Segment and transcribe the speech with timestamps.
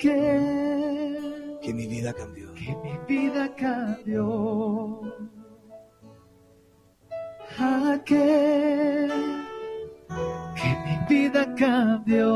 [0.00, 2.54] aquel que mi vida cambió.
[2.54, 5.02] que mi vida cambió.
[7.58, 9.12] Aquel
[10.56, 12.30] que mi vida cambió.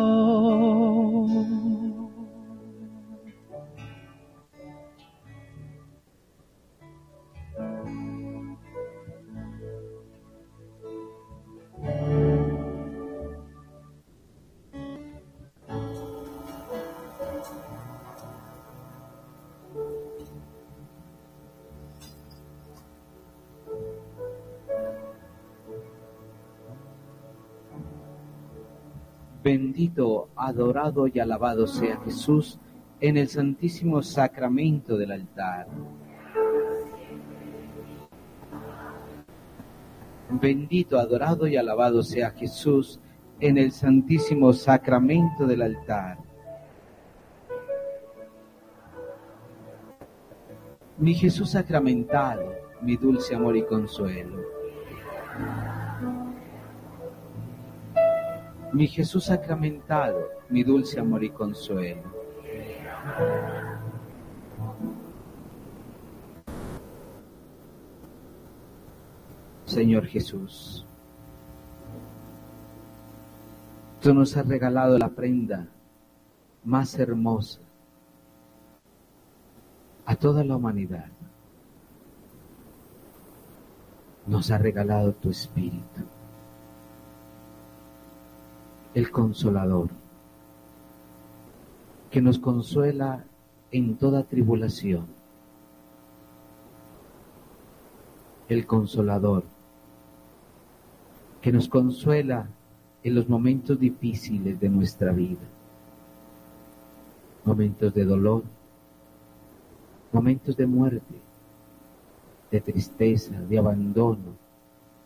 [30.47, 32.59] Adorado y alabado sea Jesús
[33.01, 35.67] en el santísimo sacramento del altar.
[40.31, 42.99] Bendito, adorado y alabado sea Jesús
[43.41, 46.19] en el santísimo sacramento del altar.
[50.97, 52.41] Mi Jesús sacramental,
[52.81, 54.54] mi dulce amor y consuelo.
[58.75, 62.03] Mi Jesús sacramentado, mi dulce amor y consuelo.
[69.65, 70.85] Señor Jesús,
[74.03, 75.69] tú nos has regalado la prenda
[76.65, 77.61] más hermosa
[80.05, 81.07] a toda la humanidad.
[84.27, 86.14] Nos ha regalado tu Espíritu
[88.95, 89.89] el consolador,
[92.11, 93.25] que nos consuela
[93.73, 95.07] en toda tribulación.
[98.49, 99.43] El consolador,
[101.43, 102.47] que nos consuela
[103.03, 105.43] en los momentos difíciles de nuestra vida,
[107.45, 108.45] momentos de dolor,
[110.13, 111.15] momentos de muerte,
[112.51, 114.37] de tristeza, de abandono,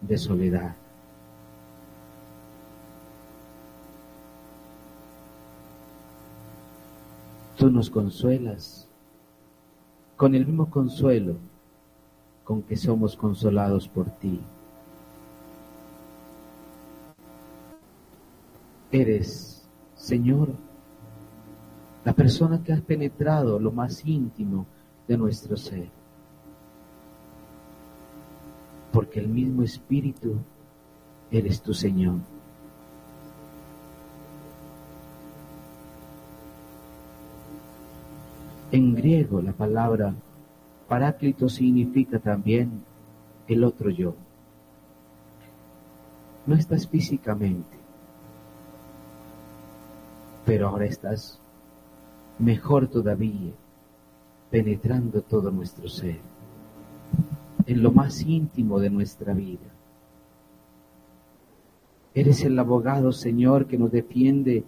[0.03, 0.77] de soledad.
[7.59, 8.87] Tú nos consuelas
[10.17, 11.35] con el mismo consuelo
[12.45, 14.41] con que somos consolados por ti.
[18.93, 19.67] Eres,
[19.97, 20.51] Señor,
[22.05, 24.65] la persona que has penetrado lo más íntimo
[25.09, 25.89] de nuestro ser.
[28.93, 30.37] Porque el mismo Espíritu
[31.33, 32.21] eres tu Señor.
[38.71, 40.15] En griego la palabra
[40.89, 42.83] paráclito significa también
[43.47, 44.15] el otro yo.
[46.47, 47.77] No estás físicamente,
[50.45, 51.41] pero ahora estás
[52.39, 53.53] mejor todavía,
[54.51, 56.21] penetrando todo nuestro ser,
[57.67, 59.69] en lo más íntimo de nuestra vida.
[62.15, 64.65] Eres el abogado, Señor, que nos defiende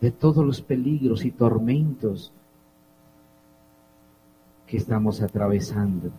[0.00, 2.32] de todos los peligros y tormentos
[4.72, 6.10] que estamos atravesando.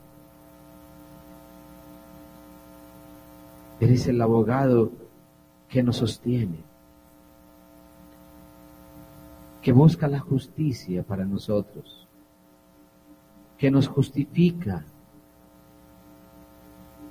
[3.80, 4.92] Eres el abogado
[5.68, 6.60] que nos sostiene,
[9.60, 12.08] que busca la justicia para nosotros,
[13.58, 14.86] que nos justifica.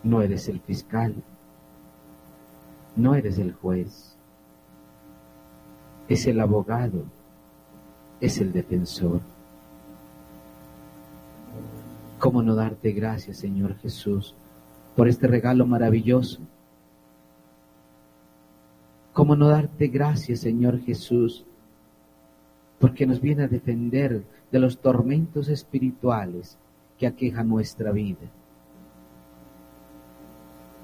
[0.04, 1.12] No eres el fiscal,
[2.94, 4.16] no eres el juez,
[6.08, 7.02] es el abogado,
[8.20, 9.31] es el defensor.
[12.22, 14.32] ¿Cómo no darte gracias, Señor Jesús,
[14.94, 16.38] por este regalo maravilloso?
[19.12, 21.44] ¿Cómo no darte gracias, Señor Jesús,
[22.78, 24.22] porque nos viene a defender
[24.52, 26.56] de los tormentos espirituales
[26.96, 28.28] que aquejan nuestra vida?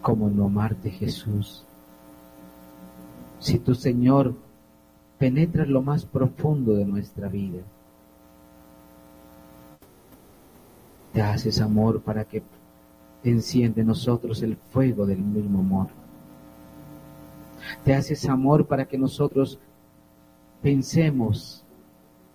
[0.02, 1.62] ¿Cómo no amarte, Jesús?
[3.38, 4.34] Si tu Señor
[5.20, 7.62] penetra en lo más profundo de nuestra vida,
[10.98, 12.42] te haces amor para que
[13.24, 15.88] enciende en nosotros el fuego del mismo amor.
[17.84, 19.58] Te haces amor para que nosotros
[20.62, 21.64] pensemos,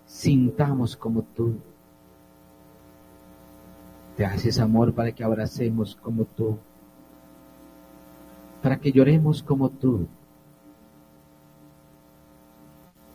[0.06, 1.56] sintamos como tú.
[4.16, 6.56] Te haces amor para que abracemos como tú,
[8.62, 10.06] para que lloremos como tú.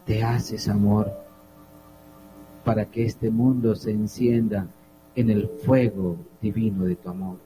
[0.05, 1.11] Te haces amor
[2.65, 4.67] para que este mundo se encienda
[5.19, 7.37] en el fuego divino de tu amor.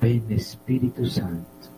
[0.00, 1.68] Ven Espíritu Santo,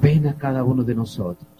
[0.00, 1.52] ven a cada uno de nosotros,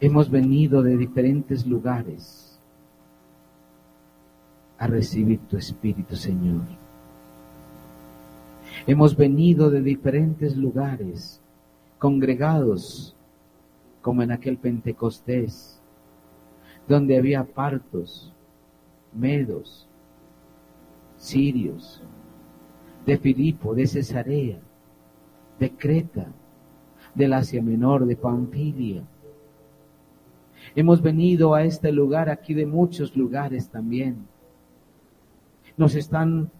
[0.00, 2.56] Hemos venido de diferentes lugares
[4.78, 6.62] a recibir tu Espíritu, Señor.
[8.86, 11.40] Hemos venido de diferentes lugares,
[11.98, 13.16] congregados,
[14.00, 15.77] como en aquel Pentecostés,
[16.88, 18.32] donde había partos,
[19.12, 19.86] medos,
[21.16, 22.02] sirios,
[23.04, 24.58] de Filipo, de Cesarea,
[25.58, 26.26] de Creta,
[27.14, 29.02] del Asia Menor, de Pamfilia.
[30.74, 34.26] Hemos venido a este lugar aquí de muchos lugares también.
[35.76, 36.50] Nos están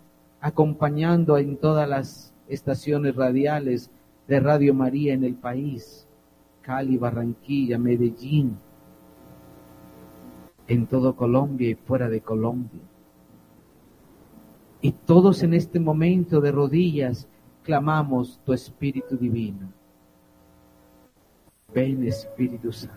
[0.41, 3.91] acompañando en todas las estaciones radiales
[4.27, 6.07] de Radio María en el país,
[6.63, 8.59] Cali, Barranquilla, Medellín,
[10.69, 12.81] en todo Colombia y fuera de Colombia.
[14.81, 17.27] Y todos en este momento de rodillas
[17.65, 19.73] clamamos tu Espíritu Divino.
[21.75, 22.97] Ven Espíritu Santo.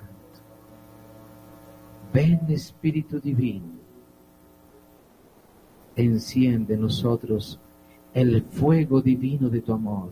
[2.13, 3.79] Ven Espíritu Divino.
[5.95, 7.59] Enciende en nosotros
[8.13, 10.09] el fuego divino de tu amor.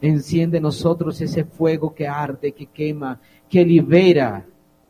[0.00, 4.46] Enciende en nosotros ese fuego que arde, que quema, que libera,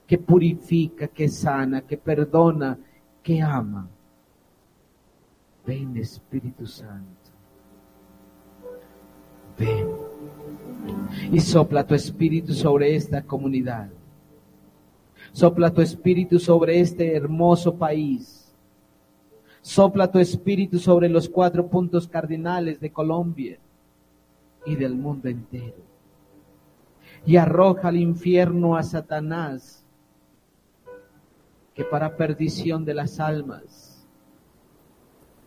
[0.08, 2.76] que purifica, que sana, que perdona,
[3.22, 3.88] que ama.
[5.64, 7.30] Ven Espíritu Santo.
[9.56, 10.08] Ven
[11.32, 13.90] y sopla tu espíritu sobre esta comunidad.
[15.32, 18.54] Sopla tu espíritu sobre este hermoso país.
[19.60, 23.58] Sopla tu espíritu sobre los cuatro puntos cardinales de Colombia
[24.64, 25.82] y del mundo entero.
[27.26, 29.77] Y arroja al infierno a Satanás,
[31.78, 34.04] que para perdición de las almas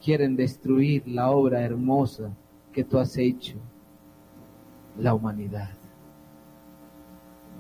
[0.01, 2.31] quieren destruir la obra hermosa
[2.71, 3.57] que tú has hecho,
[4.97, 5.73] la humanidad.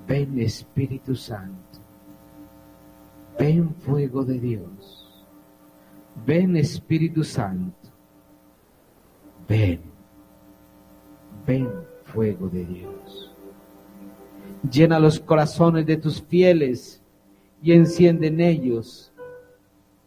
[0.07, 1.79] Ven Espíritu Santo,
[3.37, 5.21] ven fuego de Dios,
[6.25, 7.89] ven Espíritu Santo,
[9.49, 9.81] ven,
[11.45, 11.69] ven
[12.05, 13.35] fuego de Dios.
[14.71, 17.00] Llena los corazones de tus fieles
[17.61, 19.11] y enciende en ellos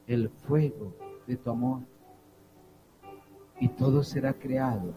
[0.07, 0.93] el fuego
[1.27, 1.81] de tu amor.
[3.61, 4.93] Y todo será creado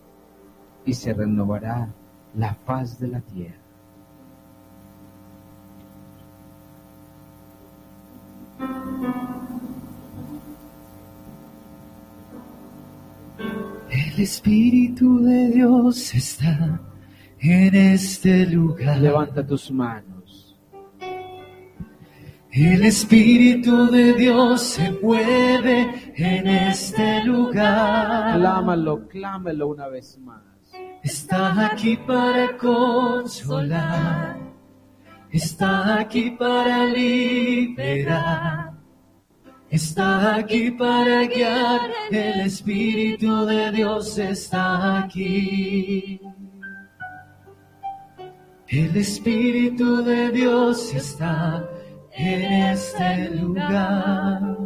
[0.86, 1.94] y se renovará
[2.36, 3.56] la paz de la tierra.
[13.89, 16.81] El Espíritu de Dios está
[17.39, 18.98] en este lugar.
[18.98, 20.06] Levanta tus manos.
[22.59, 28.36] El Espíritu de Dios se mueve en este lugar.
[28.39, 30.42] Clámalo, clámalo una vez más.
[31.04, 34.39] Está aquí para consolar.
[35.30, 38.74] Está aquí para liberar.
[39.69, 41.92] Está aquí para guiar.
[42.09, 46.19] El Espíritu de Dios está aquí.
[48.68, 51.63] El Espíritu de Dios está
[52.17, 52.41] en
[52.71, 54.57] este lugar.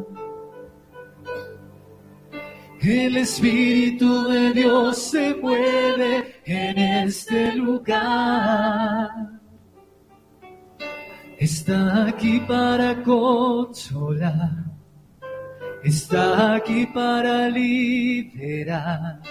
[2.81, 9.09] El Espíritu de Dios se mueve en este lugar.
[11.37, 14.65] Está aquí para consolar.
[15.83, 19.21] Está aquí para liberar.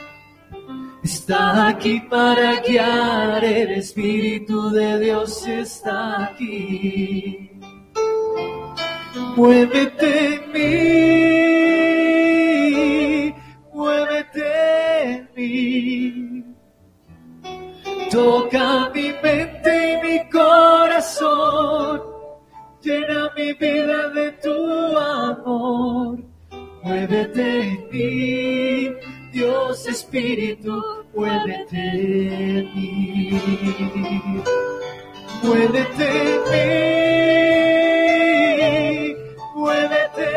[1.02, 3.44] Está aquí para guiar.
[3.44, 7.59] El Espíritu de Dios está aquí.
[9.40, 10.68] Muévete en mí.
[13.72, 14.48] Muévete
[15.04, 16.44] en mí.
[18.10, 22.02] Toca mi mente y mi corazón.
[22.82, 24.58] Llena mi vida de tu
[24.98, 26.18] amor.
[26.82, 28.90] Muévete en mí,
[29.32, 30.82] Dios Espíritu,
[31.14, 33.30] muévete en mí.
[35.42, 36.70] Muévete en mí,
[39.60, 40.28] muévete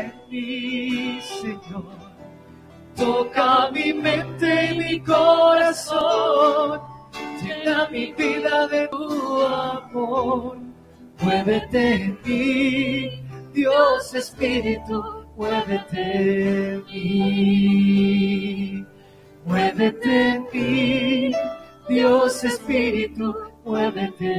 [0.00, 1.94] en mí, Señor.
[2.96, 6.80] Toca mi mente y mi corazón.
[7.40, 10.58] Llena mi vida de tu amor.
[11.20, 14.98] Muévete en mí, Dios Espíritu,
[15.36, 16.04] muévete
[16.74, 18.84] en mí.
[19.46, 21.32] Muévete en mí,
[21.88, 24.32] Dios Espíritu, muévete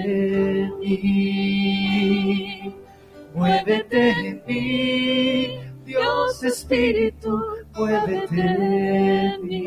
[0.63, 2.75] en mí
[3.35, 7.37] muévete en mí, Dios Espíritu,
[7.75, 9.65] muévete en mí.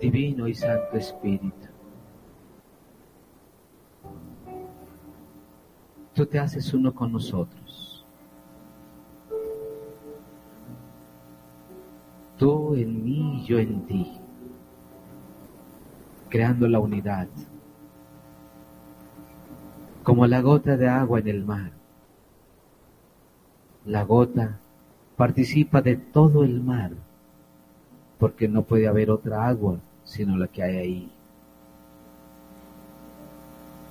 [0.00, 1.68] Divino y Santo Espíritu,
[6.12, 7.65] tú te haces uno con nosotros
[12.38, 14.12] Tú en mí, yo en ti,
[16.28, 17.28] creando la unidad,
[20.02, 21.72] como la gota de agua en el mar.
[23.84, 24.58] La gota
[25.16, 26.92] participa de todo el mar,
[28.18, 31.12] porque no puede haber otra agua sino la que hay ahí.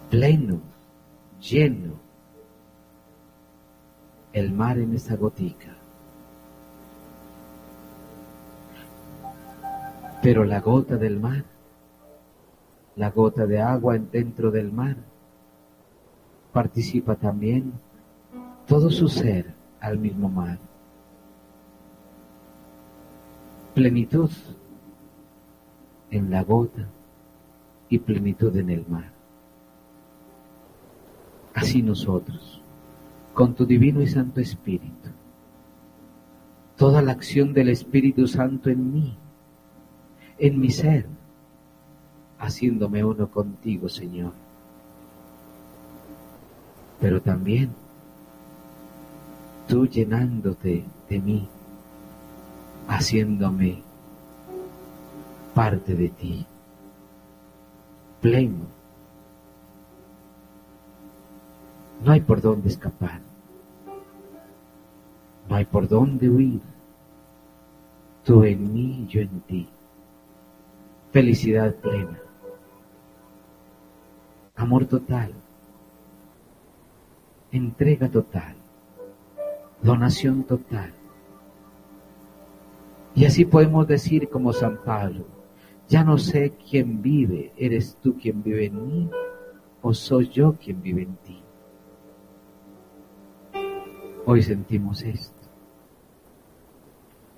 [0.09, 0.59] Pleno,
[1.41, 1.93] lleno,
[4.33, 5.74] el mar en esa gotica.
[10.25, 11.45] Pero la gota del mar,
[12.95, 14.95] la gota de agua dentro del mar,
[16.51, 17.73] participa también
[18.65, 20.57] todo su ser al mismo mar.
[23.75, 24.31] Plenitud
[26.09, 26.87] en la gota
[27.87, 29.11] y plenitud en el mar.
[31.53, 32.63] Así nosotros,
[33.35, 35.11] con tu divino y santo Espíritu,
[36.77, 39.17] toda la acción del Espíritu Santo en mí,
[40.37, 41.05] en mi ser,
[42.39, 44.33] haciéndome uno contigo, Señor.
[46.99, 47.71] Pero también
[49.67, 51.47] tú llenándote de mí,
[52.87, 53.81] haciéndome
[55.53, 56.45] parte de ti,
[58.21, 58.65] pleno.
[62.03, 63.21] No hay por dónde escapar,
[65.49, 66.61] no hay por dónde huir.
[68.23, 69.69] Tú en mí, yo en ti.
[71.15, 72.19] Felicidad plena,
[74.53, 75.31] amor total,
[77.53, 78.57] entrega total,
[79.81, 80.91] donación total.
[83.15, 85.25] Y así podemos decir como San Pablo,
[85.87, 89.09] ya no sé quién vive, eres tú quien vive en mí
[89.81, 91.41] o soy yo quien vive en ti.
[94.25, 95.47] Hoy sentimos esto.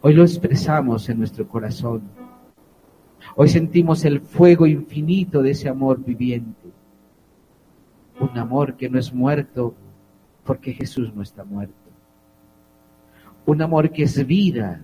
[0.02, 2.17] Hoy lo expresamos en nuestro corazón.
[3.36, 6.70] Hoy sentimos el fuego infinito de ese amor viviente.
[8.20, 9.76] Un amor que no es muerto
[10.44, 11.76] porque Jesús no está muerto.
[13.46, 14.82] Un amor que es vida,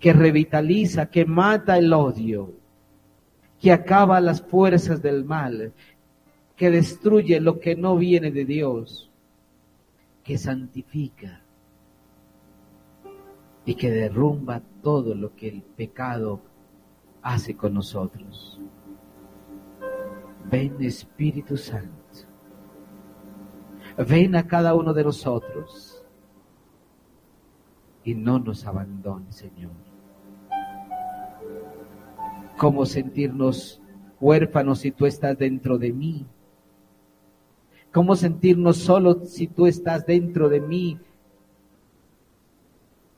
[0.00, 2.52] que revitaliza, que mata el odio,
[3.60, 5.72] que acaba las fuerzas del mal,
[6.56, 9.10] que destruye lo que no viene de Dios,
[10.24, 11.40] que santifica
[13.64, 16.40] y que derrumba todo lo que el pecado
[17.22, 18.60] hace con nosotros.
[20.50, 21.92] Ven Espíritu Santo.
[24.08, 26.04] Ven a cada uno de nosotros
[28.04, 29.70] y no nos abandone, Señor
[32.62, 33.82] cómo sentirnos
[34.20, 36.24] huérfanos si tú estás dentro de mí.
[37.90, 40.96] Cómo sentirnos solos si tú estás dentro de mí.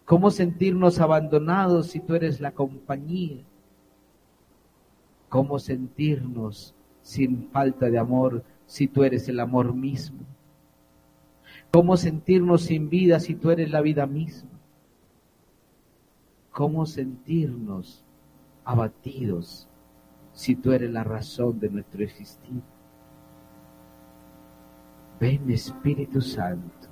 [0.07, 3.45] Cómo sentirnos abandonados si tú eres la compañía.
[5.35, 10.21] Cómo sentirnos sin falta de amor si tú eres el amor mismo.
[11.73, 14.51] Cómo sentirnos sin vida si tú eres la vida misma.
[16.53, 18.05] Cómo sentirnos
[18.65, 19.67] abatidos
[20.33, 22.63] si tú eres la razón de nuestro existir.
[25.19, 26.87] Ven Espíritu Santo.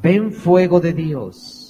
[0.00, 1.67] Ven fuego de Dios.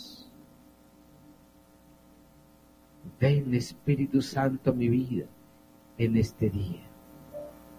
[3.20, 5.26] Ven Espíritu Santo mi vida
[5.96, 6.87] en este día.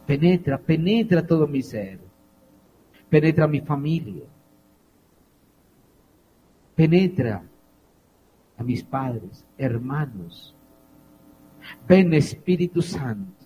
[0.06, 2.00] Penetra, penetra todo mi ser.
[3.10, 4.26] Penetra mi familia.
[6.76, 7.44] Penetra
[8.58, 10.56] a mis padres, hermanos,
[11.88, 13.46] Ven Espíritu Santo,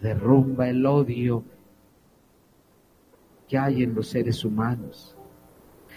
[0.00, 1.44] derrumba el odio
[3.48, 5.16] que hay en los seres humanos,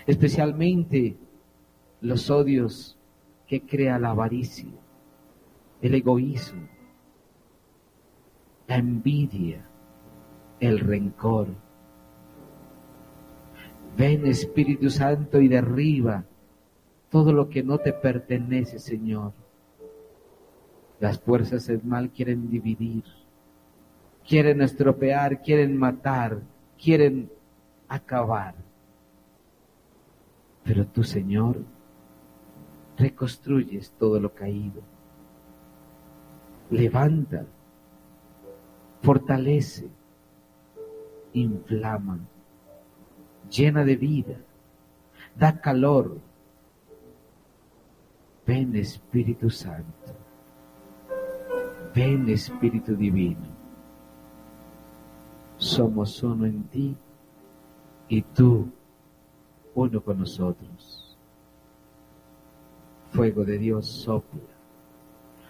[0.06, 1.18] especialmente
[2.02, 2.98] los odios
[3.48, 4.72] que crea la avaricia,
[5.82, 6.68] el egoísmo,
[8.68, 9.66] la envidia,
[10.60, 11.48] el rencor.
[13.98, 16.26] Ven Espíritu Santo y derriba
[17.10, 19.34] todo lo que no te pertenece, Señor.
[21.00, 23.04] Las fuerzas del mal quieren dividir,
[24.28, 26.42] quieren estropear, quieren matar,
[26.82, 27.30] quieren
[27.88, 28.56] acabar.
[30.64, 31.64] Pero tú, Señor,
[32.98, 34.82] reconstruyes todo lo caído.
[36.70, 37.46] Levanta,
[39.02, 39.88] fortalece,
[41.34, 42.20] inflama,
[43.50, 44.38] llena de vida,
[45.36, 46.18] da calor,
[48.46, 50.14] Ven Espíritu Santo.
[51.96, 53.48] Ven Espíritu Divino.
[55.58, 56.96] Somos uno en ti
[58.08, 58.70] y tú
[59.74, 60.95] uno con nosotros.
[63.16, 64.42] Fuego de Dios sopla.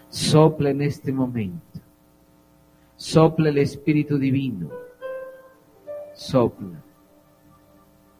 [0.09, 1.79] Sopla en este momento.
[2.95, 4.69] Sopla el Espíritu Divino.
[6.13, 6.83] Sopla.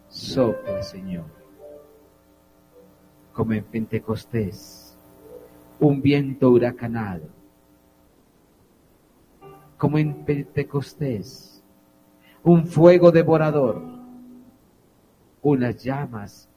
[0.09, 1.25] Sopla, Señor.
[3.33, 4.97] Como en Pentecostés.
[5.79, 7.29] Un viento huracanado.
[9.77, 11.63] Como en Pentecostés.
[12.41, 13.79] Un fuego devorador.
[15.43, 16.49] Unas llamas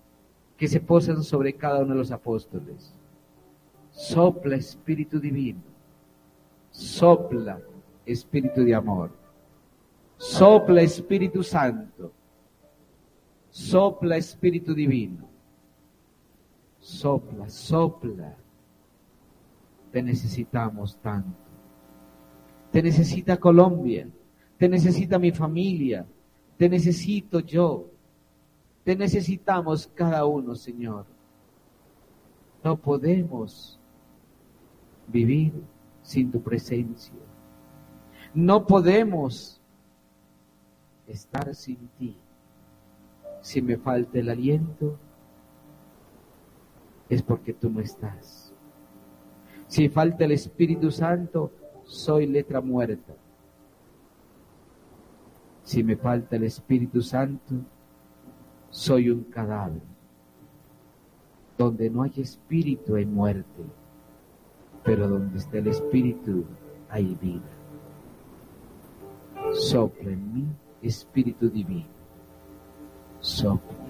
[0.58, 2.92] que se posan sobre cada uno de los apóstoles.
[3.90, 5.62] Sopla Espíritu Divino.
[6.72, 7.60] Sopla
[8.04, 9.12] Espíritu de amor.
[10.16, 12.12] Sopla Espíritu Santo.
[13.50, 15.28] Sopla Espíritu Divino.
[16.80, 18.36] Sopla, sopla.
[19.92, 21.38] Te necesitamos tanto.
[22.72, 24.08] Te necesita Colombia.
[24.58, 26.04] Te necesita mi familia.
[26.56, 27.97] Te necesito yo.
[28.88, 31.04] Te necesitamos cada uno, Señor.
[32.64, 33.78] No podemos
[35.06, 35.52] vivir
[36.00, 37.12] sin tu presencia.
[38.32, 39.60] No podemos
[41.06, 42.16] estar sin ti.
[43.42, 44.98] Si me falta el aliento,
[47.10, 48.54] es porque tú no estás.
[49.66, 51.52] Si falta el Espíritu Santo,
[51.84, 53.12] soy letra muerta.
[55.62, 57.54] Si me falta el Espíritu Santo,
[58.70, 59.82] soy un cadáver.
[61.56, 63.64] Donde no hay espíritu hay muerte,
[64.84, 66.44] pero donde está el espíritu
[66.88, 67.42] hay vida.
[69.52, 70.46] Sopla en mí,
[70.82, 71.86] Espíritu Divino.
[73.20, 73.87] Sopla.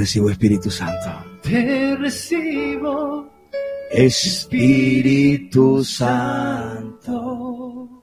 [0.00, 1.10] Recibo, Espíritu Santo.
[1.42, 3.28] te recibo,
[3.92, 8.02] Espíritu Santo.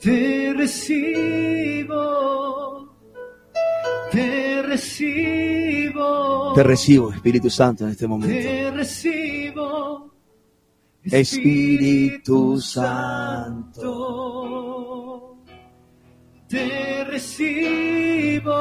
[0.00, 1.98] te recibo,
[4.12, 8.32] te recibo, Te recibo, Espíritu Santo, en este momento.
[8.34, 10.10] te recibo,
[11.04, 13.80] Espíritu Santo.
[13.80, 15.34] Santo.
[16.48, 18.52] Te recibo,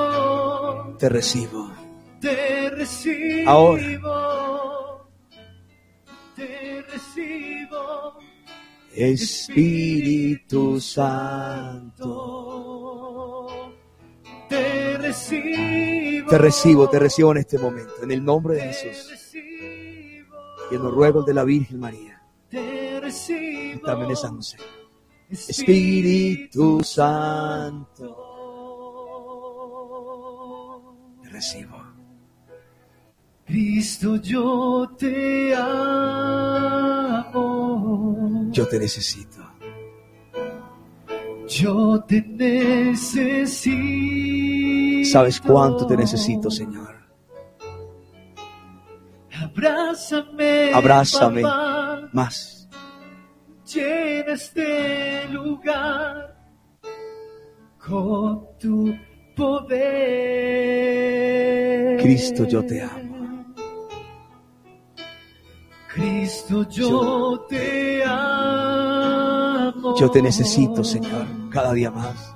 [0.97, 1.71] Te recibo.
[2.19, 3.49] te recibo.
[3.49, 3.83] Ahora.
[6.35, 8.17] Te recibo,
[8.93, 12.13] Espíritu Santo.
[14.49, 16.29] Te recibo.
[16.29, 17.93] Te recibo, te recibo en este momento.
[18.03, 19.09] En el nombre de Te Jesús.
[19.11, 20.35] recibo.
[20.71, 22.21] Y en los ruegos de la Virgen María.
[22.49, 23.81] Te recibo.
[23.85, 24.57] También esa noche.
[25.29, 28.26] Espíritu Santo.
[31.37, 31.77] Recibo.
[33.45, 37.29] Cristo, yo te amo.
[38.51, 39.41] Yo te necesito.
[41.47, 43.77] Yo te necesito.
[45.09, 46.97] Sabes cuánto te necesito, Señor.
[49.39, 50.73] Abrázame.
[50.73, 51.41] Abrázame.
[51.43, 52.09] papá.
[52.11, 52.67] Más.
[53.71, 56.35] Llena este lugar
[57.77, 58.93] con tu
[59.37, 59.77] poder.
[62.01, 63.45] Cristo, yo te amo.
[65.93, 69.95] Cristo, yo te amo.
[69.97, 72.35] Yo te necesito, Señor, cada día más.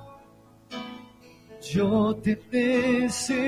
[1.73, 3.41] Yo te necesito.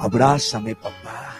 [0.00, 1.34] Abrázame, papá.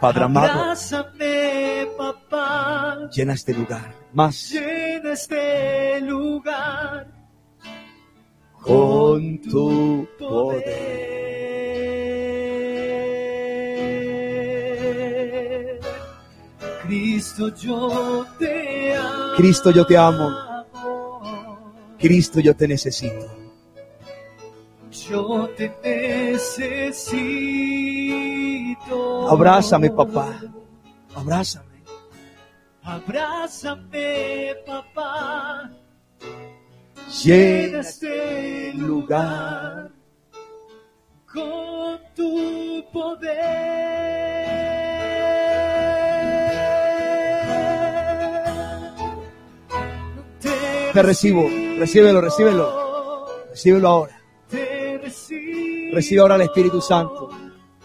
[0.00, 3.08] Padre amado, Abrázame, papá.
[3.12, 3.94] llena este lugar.
[4.12, 7.15] Más Llena este lugar
[8.66, 11.16] con tu poder.
[16.82, 19.36] Cristo, yo te amo.
[19.36, 20.30] Cristo, yo te amo.
[21.98, 23.26] Cristo, yo te necesito.
[24.90, 26.88] Yo te necesito.
[29.28, 30.40] Abrázame, papá.
[31.14, 31.82] Abrázame.
[32.82, 35.70] Abrázame, papá.
[37.08, 39.90] Llena este lugar
[41.32, 43.36] con tu poder.
[50.92, 54.20] Te, recibo, recíbelo, recíbelo, recíbelo ahora.
[55.92, 57.30] Recibe ahora al Espíritu Santo,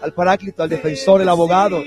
[0.01, 1.77] al Paráclito, al Defensor, el Abogado.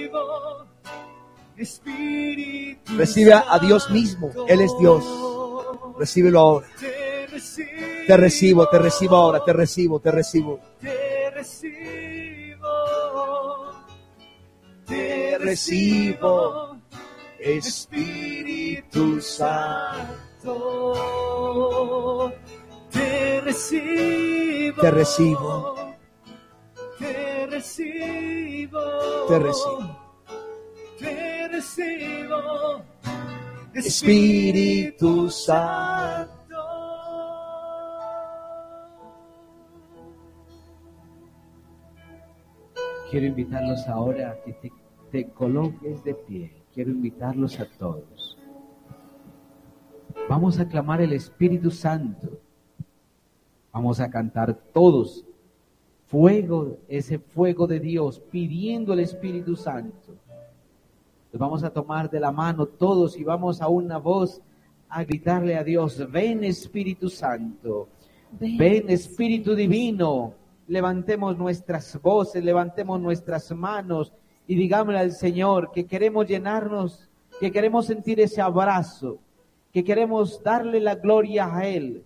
[1.57, 5.05] Recibe a Dios mismo, Él es Dios.
[5.99, 6.67] Recíbelo ahora.
[8.07, 8.69] Te recibo.
[8.69, 9.45] Te recibo, ahora.
[9.45, 10.61] Te recibo, te recibo.
[10.81, 12.05] Te recibo.
[14.87, 16.79] Te recibo,
[17.39, 20.55] Espíritu Santo.
[22.91, 24.81] Te recibo.
[24.81, 25.97] Te recibo.
[26.99, 28.81] Te recibo.
[29.29, 29.97] Te recibo.
[30.99, 32.83] Te recibo.
[33.75, 36.44] Espíritu Santo.
[43.11, 44.73] Quiero invitarlos ahora a que te,
[45.11, 46.53] te coloques de pie.
[46.73, 48.39] Quiero invitarlos a todos.
[50.29, 52.41] Vamos a clamar el Espíritu Santo.
[53.73, 55.25] Vamos a cantar todos.
[56.07, 60.15] Fuego, ese fuego de Dios, pidiendo el Espíritu Santo.
[61.33, 64.41] Nos vamos a tomar de la mano todos y vamos a una voz
[64.89, 67.89] a gritarle a Dios, ven Espíritu Santo,
[68.39, 70.35] ven Espíritu Divino,
[70.67, 74.13] levantemos nuestras voces, levantemos nuestras manos
[74.47, 77.09] y digámosle al Señor que queremos llenarnos,
[77.41, 79.19] que queremos sentir ese abrazo,
[79.73, 82.05] que queremos darle la gloria a Él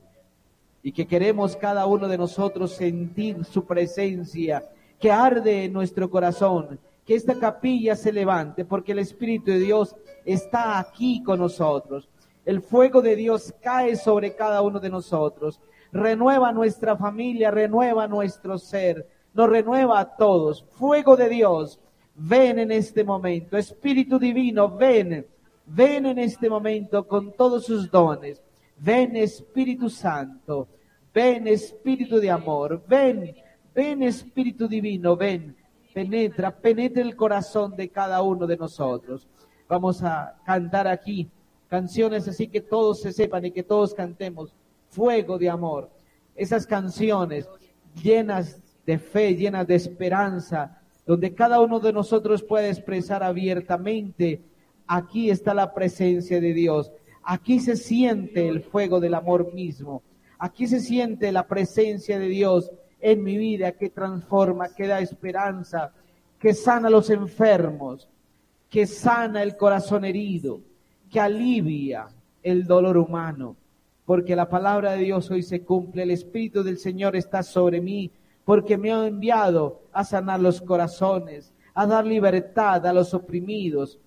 [0.83, 4.68] y que queremos cada uno de nosotros sentir su presencia,
[4.99, 9.97] que arde en nuestro corazón, que esta capilla se levante, porque el Espíritu de Dios
[10.25, 12.09] está aquí con nosotros.
[12.44, 15.61] El fuego de Dios cae sobre cada uno de nosotros,
[15.92, 20.64] renueva nuestra familia, renueva nuestro ser, nos renueva a todos.
[20.72, 21.81] Fuego de Dios,
[22.14, 23.57] ven en este momento.
[23.57, 25.27] Espíritu Divino, ven,
[25.66, 28.42] ven en este momento con todos sus dones.
[28.79, 30.68] Ven Espíritu Santo,
[31.12, 33.35] ven Espíritu de amor, ven,
[33.74, 35.57] ven Espíritu Divino, ven,
[35.92, 39.27] penetra, penetra el corazón de cada uno de nosotros.
[39.68, 41.29] Vamos a cantar aquí
[41.68, 44.55] canciones así que todos se sepan y que todos cantemos.
[44.88, 45.90] Fuego de amor.
[46.35, 47.48] Esas canciones
[48.03, 54.42] llenas de fe, llenas de esperanza, donde cada uno de nosotros puede expresar abiertamente,
[54.87, 56.92] aquí está la presencia de Dios.
[57.22, 60.03] Aquí se siente el fuego del amor mismo.
[60.38, 62.70] Aquí se siente la presencia de Dios
[63.01, 65.92] en mi vida que transforma, que da esperanza,
[66.38, 68.09] que sana a los enfermos,
[68.70, 70.61] que sana el corazón herido,
[71.11, 72.09] que alivia
[72.42, 73.57] el dolor humano.
[74.09, 78.11] Porque la palabra de Dios hoy se cumple, el Espíritu del Señor está sobre mí,
[78.42, 84.01] porque me ha enviado a sanar los corazones, a dar libertad a los oprimidos,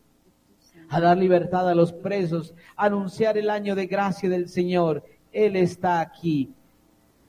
[0.89, 5.03] a dar libertad a los presos, a anunciar el año de gracia del Señor.
[5.31, 6.51] Él está aquí.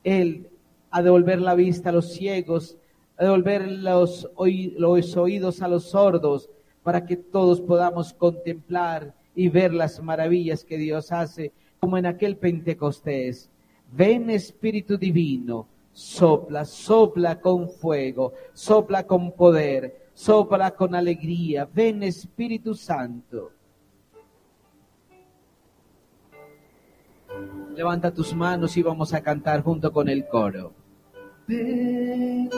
[0.02, 0.48] Él
[0.90, 2.78] a devolver la vista a los ciegos,
[3.18, 4.30] a devolver los,
[4.78, 6.48] los oídos a los sordos,
[6.82, 12.36] para que todos podamos contemplar y ver las maravillas que Dios hace, como en aquel
[12.36, 13.50] Pentecostés.
[13.90, 21.68] Ven Espíritu Divino, sopla, sopla con fuego, sopla con poder, sopla con alegría.
[21.74, 23.50] Ven Espíritu Santo.
[27.74, 30.72] Levanta tus manos y vamos a cantar junto con el coro.
[31.48, 32.48] Ven,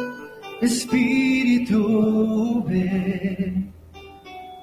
[0.60, 1.82] Espíritu,
[2.64, 3.72] ven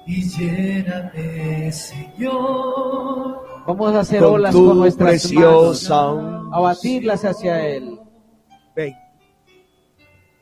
[0.06, 3.51] y lléname, Señor.
[3.66, 7.98] Vamos a hacer Con olas con nuestras preciosa manos, a batirlas hacia Él.
[8.74, 8.94] Ven,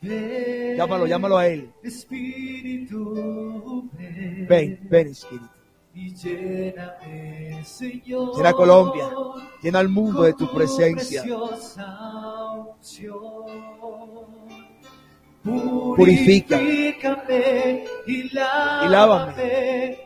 [0.01, 1.71] Ven, llámalo, llámalo a Él.
[1.83, 5.45] Espíritu, ven, Ven, ven, Espíritu.
[5.93, 8.35] y lléname, Señor.
[8.37, 9.05] Llena Colombia,
[9.61, 11.23] llena el mundo de tu presencia.
[15.43, 16.57] Purifica.
[16.57, 18.85] Purifícame y lávame.
[18.85, 19.97] Y lávame.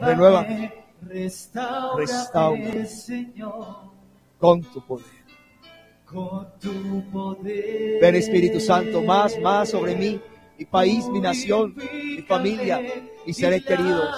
[0.00, 0.83] Renuévame.
[1.08, 2.86] Restaura.
[2.86, 3.92] Señor,
[4.38, 5.06] Con tu poder.
[6.04, 8.00] con tu poder.
[8.00, 10.20] Ven Espíritu Santo, más, más sobre mí,
[10.58, 12.80] mi país, mi nación, mi familia,
[13.26, 14.08] mis seres queridos.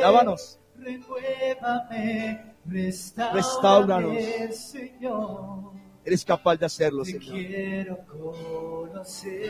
[0.00, 2.54] Lávanos, Renuévame,
[3.32, 4.14] restauranos.
[4.52, 5.72] Señor.
[6.08, 7.32] Eres capaz de hacerlo, Te Señor.
[7.34, 9.44] quiero conocer.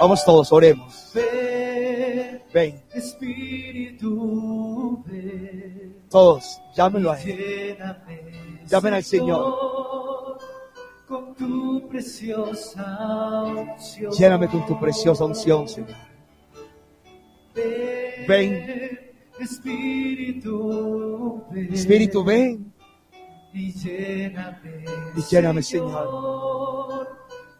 [0.00, 1.12] Vamos todos, oremos.
[1.14, 5.96] Ven, Ven, Espíritu, ven.
[6.10, 7.76] todos, llámenlo a Él.
[8.66, 9.04] Llamen al
[11.06, 14.10] Con tu preciosa unción.
[14.12, 15.90] Lléname con tu preciosa unción, Señor.
[18.26, 18.98] Ven,
[19.38, 21.74] Espíritu, ven.
[21.74, 22.72] Espíritu, ven
[23.56, 24.84] y lléname,
[25.16, 27.08] y lléname, Señor,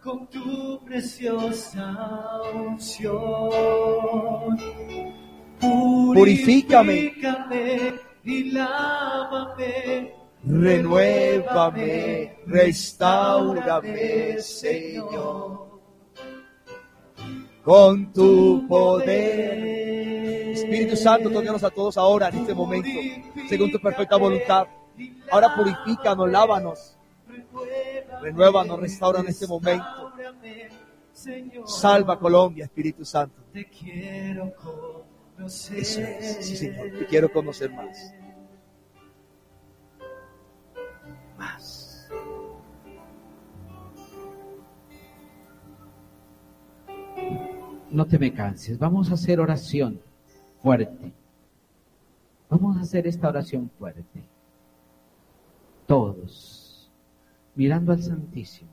[0.04, 3.50] con tu preciosa unción.
[5.58, 7.14] Purifícame.
[7.14, 10.12] Purifícame y lávame.
[10.44, 15.80] Renuévame, restaurame, Señor,
[17.64, 20.52] con tu poder.
[20.52, 22.88] Espíritu Santo, tócanos a todos ahora en este momento,
[23.48, 24.66] según tu perfecta voluntad.
[25.30, 26.96] Ahora purifícanos, lávanos,
[28.22, 30.12] renuévanos, restaura en este momento.
[31.66, 33.42] Salva Colombia, Espíritu Santo.
[33.52, 35.78] Te quiero conocer.
[35.78, 38.14] Eso es, sí, Señor, te quiero conocer más.
[41.36, 42.08] Más.
[47.90, 48.78] No te me canses.
[48.78, 50.00] Vamos a hacer oración
[50.62, 51.12] fuerte.
[52.48, 54.35] Vamos a hacer esta oración fuerte.
[55.86, 56.90] Todos,
[57.54, 58.70] mirando al Santísimo,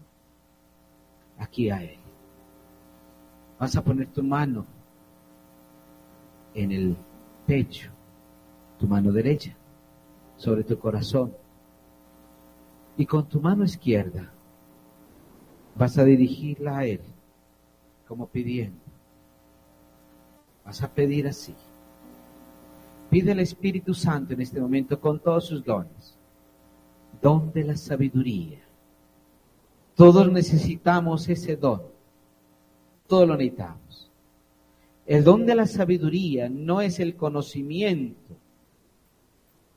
[1.38, 2.00] aquí a Él.
[3.60, 4.66] Vas a poner tu mano
[6.56, 6.98] en el
[7.46, 7.92] pecho,
[8.80, 9.56] tu mano derecha,
[10.38, 11.34] sobre tu corazón.
[12.98, 14.32] Y con tu mano izquierda
[15.76, 17.02] vas a dirigirla a Él,
[18.08, 18.82] como pidiendo.
[20.66, 21.56] Vas a pedir así.
[23.10, 26.18] Pide al Espíritu Santo en este momento con todos sus dones.
[27.24, 28.60] Don de la sabiduría.
[29.96, 31.82] Todos necesitamos ese don.
[33.08, 34.12] Todos lo necesitamos.
[35.06, 38.36] El don de la sabiduría no es el conocimiento.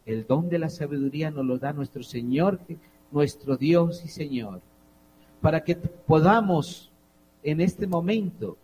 [0.04, 2.59] El don de la sabiduría nos lo da nuestro Señor,
[3.12, 4.61] nuestro Dios y Señor,
[5.40, 6.90] para que podamos
[7.44, 8.56] en este momento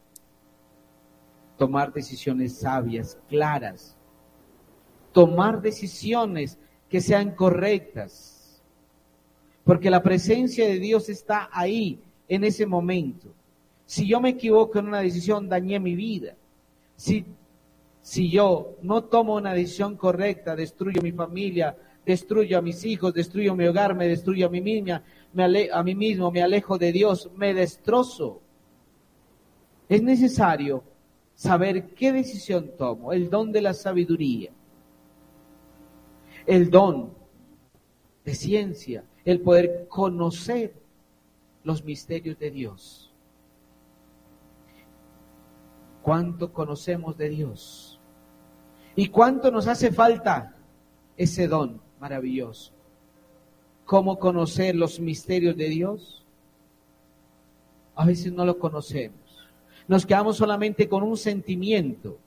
[1.57, 3.97] tomar decisiones sabias, claras,
[5.13, 8.32] tomar decisiones que sean correctas,
[9.65, 13.29] porque la presencia de Dios está ahí en ese momento.
[13.87, 16.35] Si yo me equivoco en una decisión, dañé mi vida.
[16.97, 17.25] Si,
[18.01, 23.55] si yo no tomo una decisión correcta, destruyo mi familia, destruyo a mis hijos, destruyo
[23.55, 27.31] mi hogar, me destruyo a mí misma, me a mí mismo, me alejo de Dios,
[27.37, 28.41] me destrozo.
[29.89, 30.83] Es necesario
[31.35, 34.51] saber qué decisión tomo, el don de la sabiduría,
[36.47, 37.13] el don
[38.25, 40.75] de ciencia, el poder conocer
[41.65, 43.13] los misterios de Dios.
[46.03, 48.01] ¿Cuánto conocemos de Dios?
[48.97, 50.57] ¿Y cuánto nos hace falta
[51.17, 52.73] ese don maravilloso?
[53.85, 56.25] ¿Cómo conocer los misterios de Dios?
[57.95, 59.21] A veces no lo conocemos.
[59.87, 62.19] Nos quedamos solamente con un sentimiento,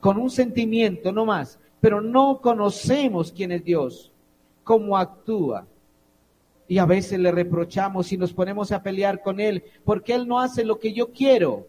[0.00, 4.11] con un sentimiento, no más, pero no conocemos quién es Dios,
[4.64, 5.66] cómo actúa.
[6.68, 10.40] Y a veces le reprochamos y nos ponemos a pelear con Él, porque Él no
[10.40, 11.66] hace lo que yo quiero,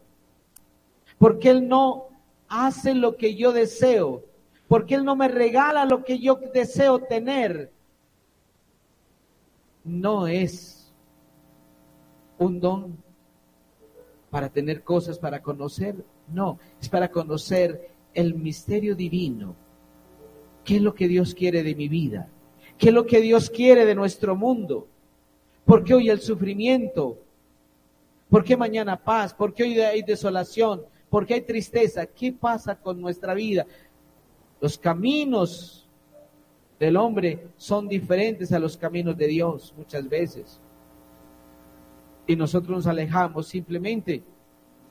[1.18, 2.08] porque Él no
[2.48, 4.24] hace lo que yo deseo,
[4.68, 7.72] porque Él no me regala lo que yo deseo tener.
[9.84, 10.94] No es
[12.38, 12.98] un don
[14.30, 15.96] para tener cosas, para conocer,
[16.28, 19.56] no, es para conocer el misterio divino.
[20.64, 22.30] ¿Qué es lo que Dios quiere de mi vida?
[22.84, 24.90] ¿Qué es lo que Dios quiere de nuestro mundo?
[25.64, 27.18] ¿Por qué hoy el sufrimiento?
[28.30, 29.34] ¿Por qué mañana paz?
[29.34, 30.82] ¿Por qué hoy hay desolación?
[31.10, 32.06] ¿Por qué hay tristeza?
[32.06, 33.66] ¿Qué pasa con nuestra vida?
[34.60, 35.88] Los caminos
[36.78, 40.60] del hombre son diferentes a los caminos de Dios muchas veces.
[42.28, 44.22] Y nosotros nos alejamos simplemente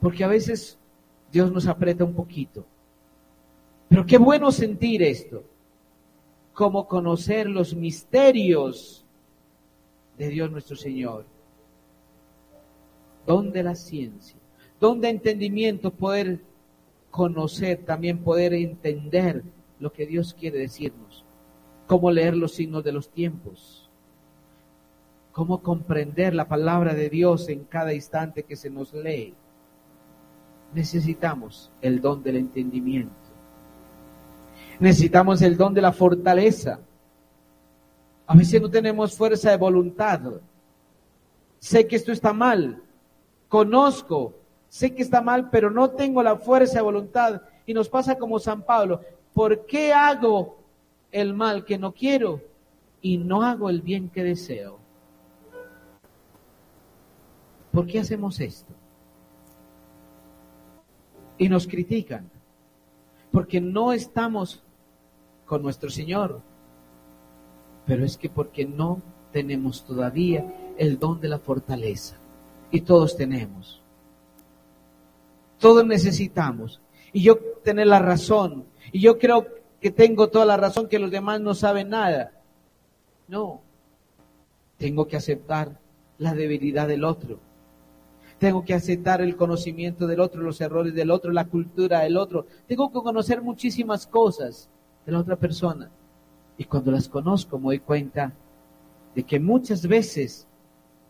[0.01, 0.79] porque a veces
[1.31, 2.65] Dios nos aprieta un poquito.
[3.87, 5.43] Pero qué bueno sentir esto,
[6.53, 9.03] como conocer los misterios
[10.17, 11.25] de Dios nuestro Señor.
[13.25, 14.37] Donde la ciencia,
[14.79, 16.41] donde entendimiento, poder
[17.09, 19.43] conocer, también poder entender
[19.79, 21.25] lo que Dios quiere decirnos,
[21.87, 23.89] cómo leer los signos de los tiempos,
[25.31, 29.33] cómo comprender la palabra de Dios en cada instante que se nos lee.
[30.73, 33.22] Necesitamos el don del entendimiento.
[34.79, 36.79] Necesitamos el don de la fortaleza.
[38.25, 40.21] A veces no tenemos fuerza de voluntad.
[41.59, 42.81] Sé que esto está mal.
[43.47, 44.33] Conozco.
[44.69, 47.41] Sé que está mal, pero no tengo la fuerza de voluntad.
[47.65, 49.01] Y nos pasa como San Pablo.
[49.33, 50.57] ¿Por qué hago
[51.11, 52.41] el mal que no quiero
[53.01, 54.79] y no hago el bien que deseo?
[57.71, 58.73] ¿Por qué hacemos esto?
[61.37, 62.29] Y nos critican.
[63.33, 64.61] Porque no estamos
[65.47, 66.39] con nuestro Señor,
[67.87, 70.45] pero es que porque no tenemos todavía
[70.77, 72.15] el don de la fortaleza.
[72.69, 73.81] Y todos tenemos.
[75.57, 76.79] Todos necesitamos.
[77.11, 78.65] Y yo tener la razón.
[78.91, 79.47] Y yo creo
[79.81, 82.33] que tengo toda la razón que los demás no saben nada.
[83.27, 83.61] No.
[84.77, 85.79] Tengo que aceptar
[86.19, 87.39] la debilidad del otro.
[88.43, 92.45] Tengo que aceptar el conocimiento del otro, los errores del otro, la cultura del otro.
[92.67, 94.69] Tengo que conocer muchísimas cosas
[95.05, 95.89] de la otra persona.
[96.57, 98.33] Y cuando las conozco me doy cuenta
[99.15, 100.45] de que muchas veces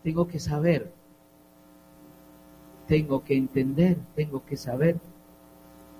[0.04, 0.94] tengo que saber,
[2.88, 4.98] tengo que entender, tengo que saber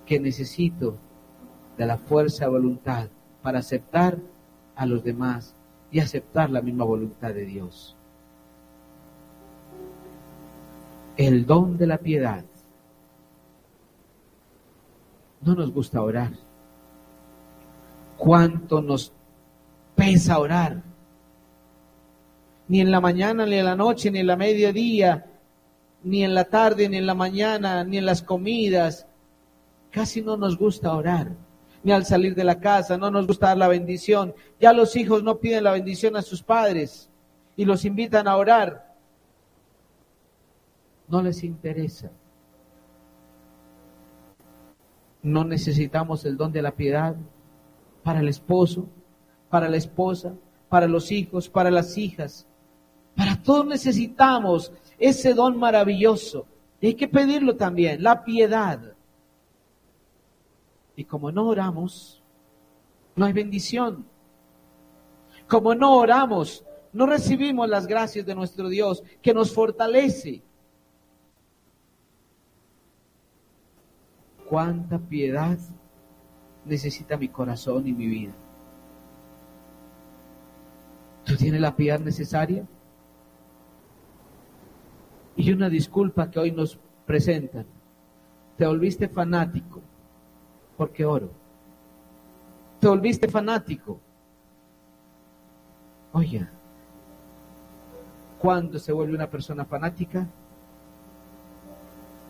[0.06, 1.00] que necesito
[1.80, 3.08] de la fuerza de voluntad
[3.42, 4.20] para aceptar
[4.76, 5.56] a los demás
[5.90, 7.98] y aceptar la misma voluntad de Dios.
[11.16, 12.44] El don de la piedad.
[15.42, 16.32] No nos gusta orar.
[18.18, 19.12] ¿Cuánto nos
[19.96, 20.82] pesa orar?
[22.68, 25.26] Ni en la mañana, ni en la noche, ni en la mediodía,
[26.04, 29.06] ni en la tarde, ni en la mañana, ni en las comidas.
[29.92, 31.32] Casi no nos gusta orar.
[31.84, 34.34] Ni al salir de la casa, no nos gusta dar la bendición.
[34.60, 37.10] Ya los hijos no piden la bendición a sus padres
[37.58, 38.93] y los invitan a orar.
[41.14, 42.10] No les interesa.
[45.22, 47.16] No necesitamos el don de la piedad
[48.02, 48.88] para el esposo,
[49.48, 50.34] para la esposa,
[50.70, 52.48] para los hijos, para las hijas.
[53.16, 56.48] Para todos necesitamos ese don maravilloso.
[56.82, 58.96] Y hay que pedirlo también, la piedad.
[60.96, 62.24] Y como no oramos,
[63.16, 64.04] no hay bendición.
[65.48, 70.42] Como no oramos, no recibimos las gracias de nuestro Dios que nos fortalece.
[74.54, 75.58] ¿Cuánta piedad
[76.64, 78.34] necesita mi corazón y mi vida?
[81.26, 82.64] ¿Tú tienes la piedad necesaria?
[85.36, 87.66] Y una disculpa que hoy nos presentan.
[88.56, 89.82] Te volviste fanático
[90.78, 91.32] porque oro.
[92.80, 94.00] Te volviste fanático.
[96.12, 96.48] Oye,
[98.38, 100.28] ¿cuándo se vuelve una persona fanática?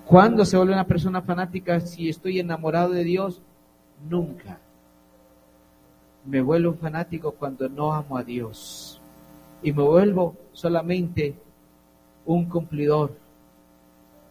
[0.05, 3.41] ¿Cuándo se vuelve una persona fanática si estoy enamorado de Dios?
[4.09, 4.59] Nunca.
[6.25, 9.01] Me vuelvo fanático cuando no amo a Dios.
[9.61, 11.35] Y me vuelvo solamente
[12.25, 13.15] un cumplidor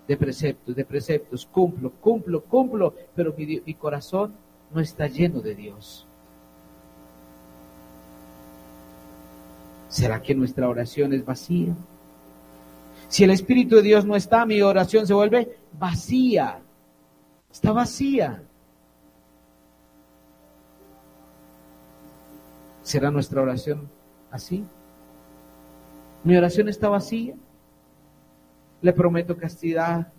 [0.07, 4.35] de preceptos, de preceptos, cumplo, cumplo, cumplo, pero mi, mi, corazón
[4.75, 6.07] no está lleno de Dios.
[9.89, 11.75] ¿Será que nuestra oración es vacía?
[13.13, 16.63] Si el Espíritu de Dios no está, mi oración se vuelve vacía.
[17.53, 18.43] Está vacía.
[22.81, 23.87] ¿Será nuestra oración
[24.31, 24.65] así?
[26.25, 27.35] Mi oración está vacía.
[28.81, 30.11] Le prometo castidad.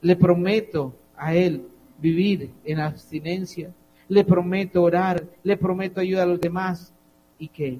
[0.00, 3.72] Le prometo a Él vivir en abstinencia.
[4.08, 5.22] Le prometo orar.
[5.44, 6.92] Le prometo ayudar a los demás.
[7.38, 7.78] ¿Y qué?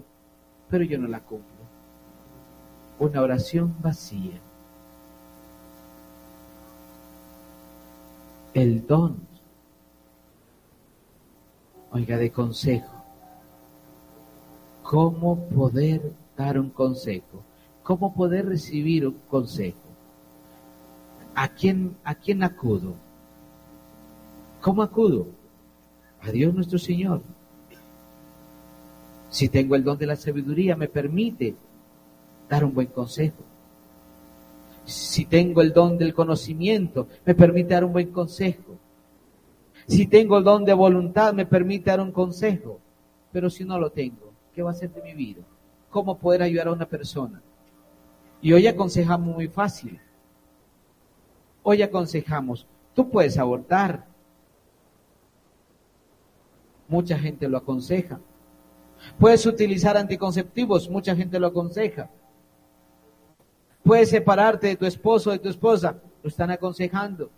[0.71, 1.58] Pero yo no la cumplo.
[2.99, 4.41] Una oración vacía.
[8.55, 9.17] El don,
[11.93, 13.05] oiga, de consejo.
[14.83, 17.45] ¿Cómo poder dar un consejo?
[17.85, 19.79] ¿Cómo poder recibir un consejo?
[21.35, 22.95] ¿A quién, a quién acudo?
[24.61, 25.29] ¿Cómo acudo?
[26.21, 27.23] A Dios nuestro Señor.
[29.31, 31.55] Si tengo el don de la sabiduría, me permite
[32.49, 33.43] dar un buen consejo.
[34.85, 38.79] Si tengo el don del conocimiento, me permite dar un buen consejo.
[39.87, 42.81] Si tengo el don de voluntad, me permite dar un consejo.
[43.33, 45.43] Pero si no lo tengo, ¿qué va a ser de mi vida?
[45.91, 47.43] ¿Cómo poder ayudar a una persona?
[48.41, 50.01] Y hoy aconsejamos muy fácil.
[51.63, 54.07] Hoy aconsejamos, tú puedes abortar.
[56.89, 58.21] Mucha gente lo aconseja.
[59.19, 62.11] Puedes utilizar anticonceptivos, mucha gente lo aconseja.
[63.89, 67.31] Puedes separarte de tu esposo o de tu esposa, lo están aconsejando.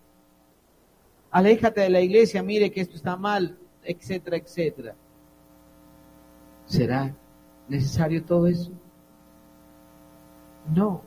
[1.30, 4.96] Aléjate de la iglesia, mire que esto está mal, etcétera, etcétera.
[6.66, 7.14] ¿Será
[7.68, 8.72] necesario todo eso?
[10.74, 11.02] No.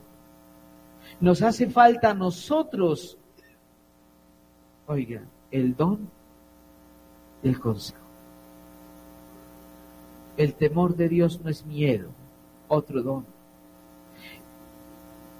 [1.20, 3.18] Nos hace falta a nosotros,
[4.86, 6.08] oiga, el don
[7.42, 7.98] del consejo.
[10.38, 12.08] El temor de Dios no es miedo,
[12.66, 13.33] otro don.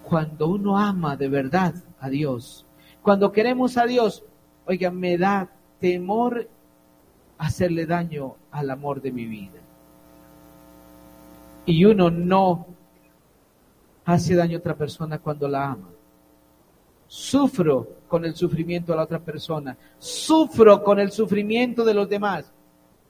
[0.09, 2.67] Cuando uno ama de verdad a Dios,
[3.03, 4.25] cuando queremos a Dios,
[4.67, 5.51] oiga, me da
[5.81, 6.49] temor
[7.39, 9.61] hacerle daño al amor de mi vida.
[11.67, 12.67] Y uno no
[14.05, 15.89] hace daño a otra persona cuando la ama.
[17.07, 19.77] Sufro con el sufrimiento de la otra persona.
[19.99, 22.53] Sufro con el sufrimiento de los demás.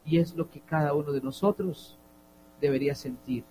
[0.05, 1.97] Y es lo que cada uno de nosotros
[2.61, 3.45] debería sentir.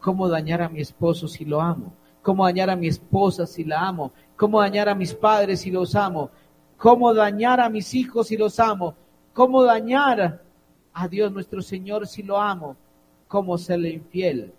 [0.00, 1.92] ¿Cómo dañar a mi esposo si lo amo?
[2.22, 4.12] ¿Cómo dañar a mi esposa si la amo?
[4.36, 6.30] ¿Cómo dañar a mis padres si los amo?
[6.76, 8.94] ¿Cómo dañar a mis hijos si los amo?
[9.32, 10.42] ¿Cómo dañar
[10.92, 12.76] a Dios nuestro Señor si lo amo?
[13.28, 14.52] ¿Cómo serle infiel?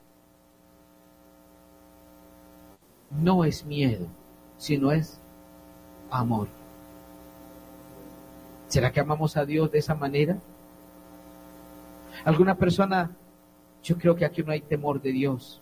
[3.10, 4.08] No es miedo,
[4.58, 5.20] sino es
[6.10, 6.48] amor.
[8.68, 10.38] ¿Será que amamos a Dios de esa manera?
[12.24, 13.12] ¿Alguna persona
[13.84, 15.61] yo creo que aquí no hay temor de Dios.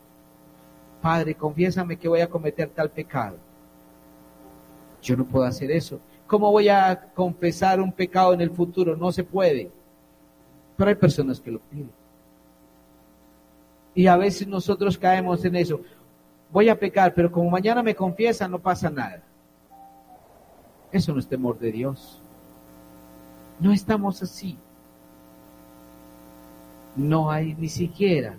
[1.02, 3.38] Padre, confiésame que voy a cometer tal pecado.
[5.02, 6.00] Yo no puedo hacer eso.
[6.28, 8.96] ¿Cómo voy a confesar un pecado en el futuro?
[8.96, 9.72] No se puede.
[10.76, 11.92] Pero hay personas que lo piden.
[13.96, 15.82] Y a veces nosotros caemos en eso.
[16.52, 19.24] Voy a pecar, pero como mañana me confiesa, no pasa nada.
[20.92, 22.22] Eso no es temor de Dios.
[23.60, 24.58] No estamos así
[27.00, 28.38] no hay ni siquiera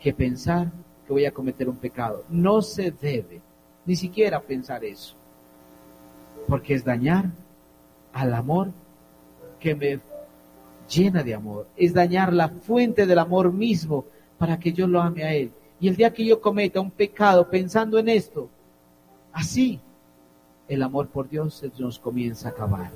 [0.00, 0.70] que pensar
[1.06, 2.24] que voy a cometer un pecado.
[2.28, 3.40] No se debe
[3.86, 5.14] ni siquiera pensar eso.
[6.48, 7.30] Porque es dañar
[8.12, 8.70] al amor
[9.60, 10.00] que me
[10.88, 11.66] llena de amor.
[11.76, 14.04] Es dañar la fuente del amor mismo
[14.38, 15.52] para que yo lo ame a Él.
[15.80, 18.48] Y el día que yo cometa un pecado pensando en esto,
[19.32, 19.80] así
[20.68, 22.90] el amor por Dios nos comienza a acabar.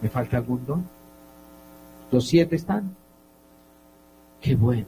[0.00, 1.01] ¿Me falta algún don?
[2.12, 2.94] ¿Los siete están?
[4.40, 4.86] Qué bueno.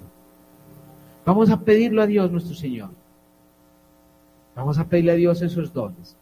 [1.24, 2.90] Vamos a pedirlo a Dios nuestro Señor.
[4.54, 6.16] Vamos a pedirle a Dios esos dones.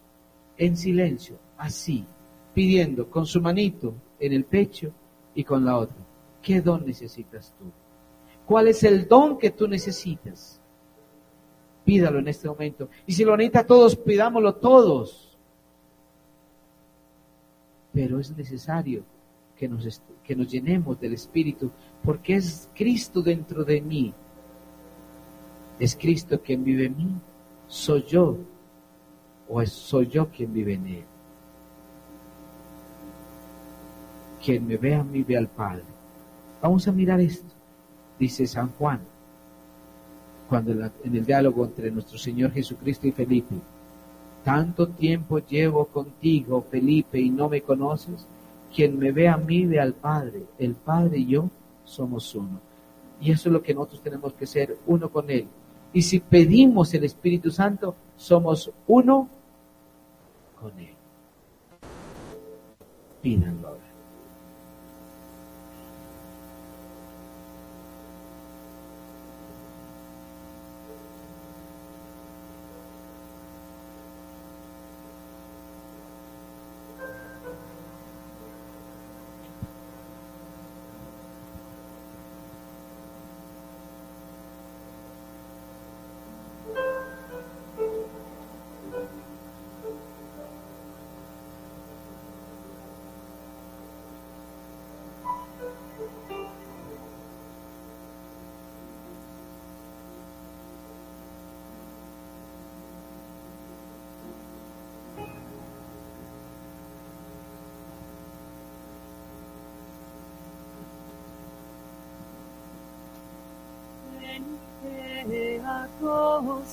[0.57, 2.05] En silencio, así,
[2.53, 4.91] pidiendo con su manito en el pecho
[5.35, 5.97] y con la otra.
[6.41, 7.65] ¿Qué don necesitas tú?
[8.45, 10.59] ¿Cuál es el don que tú necesitas?
[11.85, 12.89] Pídalo en este momento.
[13.05, 15.33] Y si lo necesita todos, pidámoslo todos
[17.93, 19.03] pero es necesario
[19.57, 21.71] que nos, que nos llenemos del Espíritu,
[22.03, 24.13] porque es Cristo dentro de mí.
[25.79, 27.07] Es Cristo quien vive en mí.
[27.67, 28.37] ¿Soy yo
[29.49, 31.03] o soy yo quien vive en Él?
[34.43, 35.83] Quien me ve a mí ve al Padre.
[36.61, 37.53] Vamos a mirar esto,
[38.19, 39.01] dice San Juan,
[40.47, 43.55] cuando en el diálogo entre nuestro Señor Jesucristo y Felipe.
[44.43, 48.27] Tanto tiempo llevo contigo, Felipe, y no me conoces.
[48.73, 50.43] Quien me ve a mí ve al Padre.
[50.57, 51.49] El Padre y yo
[51.83, 52.59] somos uno.
[53.21, 55.47] Y eso es lo que nosotros tenemos que ser, uno con Él.
[55.93, 59.29] Y si pedimos el Espíritu Santo, somos uno
[60.59, 60.95] con Él.
[63.21, 63.92] Pídanlo ahora.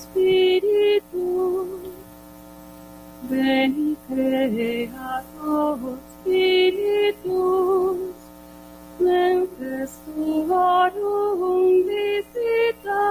[0.01, 1.79] Espíritu,
[3.29, 7.99] ven y crea todo espíritus,
[8.99, 13.03] ven que su varón visita,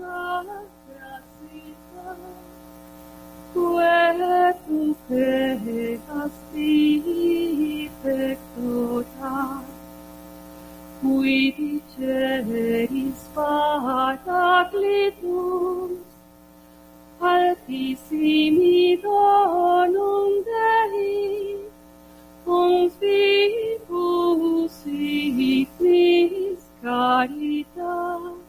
[0.00, 2.08] la gracita,
[3.52, 8.39] fue tu que así pectora.
[11.20, 14.30] uiti ceris paraclitus,
[17.32, 21.58] altissimi donum Dei,
[22.44, 28.40] cum spiritus ignis caritas,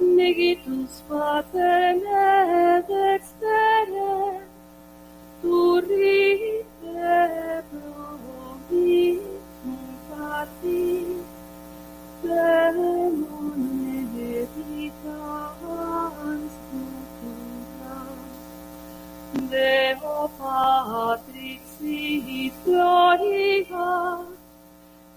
[0.00, 4.40] Negitus paterem et exterem,
[5.42, 6.64] tu rite
[7.70, 9.18] promisum
[10.08, 10.94] fati,
[12.22, 15.62] demone dedicans
[16.70, 17.48] tutum
[19.50, 23.90] Deo Patrix si gloria,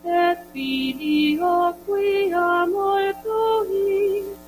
[0.04, 4.41] et Filio quia multum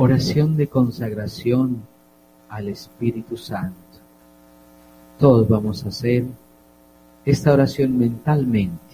[0.00, 1.82] Oración de consagración
[2.48, 3.74] al Espíritu Santo.
[5.18, 6.24] Todos vamos a hacer
[7.24, 8.87] esta oración mentalmente.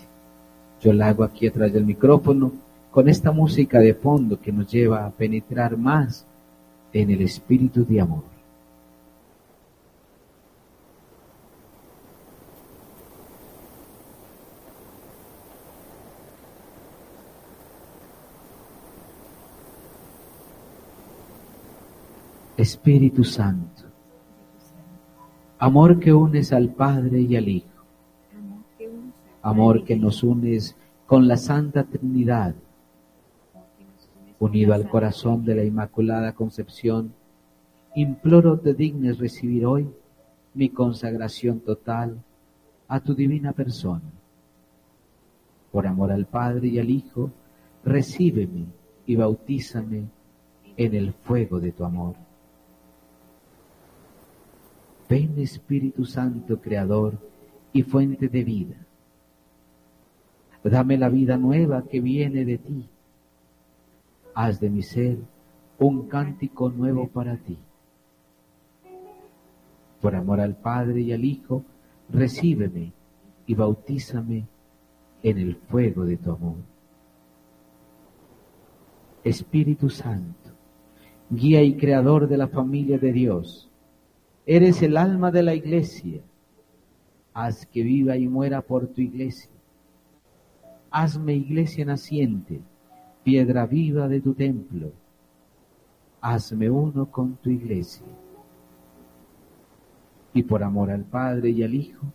[0.81, 2.53] Yo la hago aquí atrás del micrófono
[2.91, 6.27] con esta música de fondo que nos lleva a penetrar más
[6.93, 8.22] en el espíritu de amor.
[22.57, 23.83] Espíritu Santo,
[25.59, 27.74] amor que unes al Padre y al Hijo,
[29.55, 30.74] amor que nos unes
[31.07, 32.57] con la Santa Trinidad,
[34.40, 37.14] unido al corazón de la Inmaculada Concepción,
[37.94, 39.88] imploro te dignes recibir hoy
[40.55, 42.20] mi consagración total
[42.88, 44.11] a tu divina persona.
[45.70, 47.30] Por amor al Padre y al Hijo,
[47.84, 48.64] recíbeme
[49.07, 50.09] y bautízame
[50.76, 52.16] en el fuego de tu amor.
[55.09, 57.14] Ven Espíritu Santo, Creador
[57.72, 58.84] y fuente de vida.
[60.65, 62.89] Dame la vida nueva que viene de ti.
[64.35, 65.19] Haz de mi ser
[65.79, 67.59] un cántico nuevo para ti.
[70.01, 71.62] Por amor al Padre y al Hijo,
[72.09, 72.93] recíbeme
[73.47, 74.47] y bautízame
[75.23, 76.57] en el fuego de tu amor.
[79.23, 80.51] Espíritu Santo,
[81.31, 83.71] guía y creador de la familia de Dios,
[84.47, 86.21] eres el alma de la iglesia.
[87.35, 89.53] Haz que viva y muera por tu iglesia.
[90.97, 92.61] Hazme iglesia naciente,
[93.24, 94.92] piedra viva de tu templo.
[96.20, 98.07] Hazme uno con tu iglesia.
[100.34, 102.07] Y por amor al Padre y al Hijo,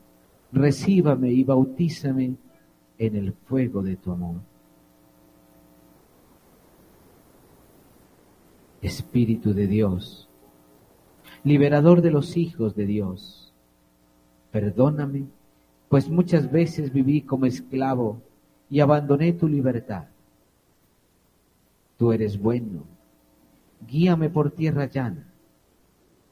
[0.54, 2.38] recíbame y bautízame
[2.98, 4.40] en el fuego de tu amor.
[8.82, 10.30] Espíritu de Dios,
[11.44, 13.54] liberador de los hijos de Dios,
[14.52, 15.26] perdóname,
[15.90, 18.22] pues muchas veces viví como esclavo
[18.70, 20.06] y abandoné tu libertad.
[21.98, 22.84] Tú eres bueno,
[23.88, 25.26] guíame por tierra llana.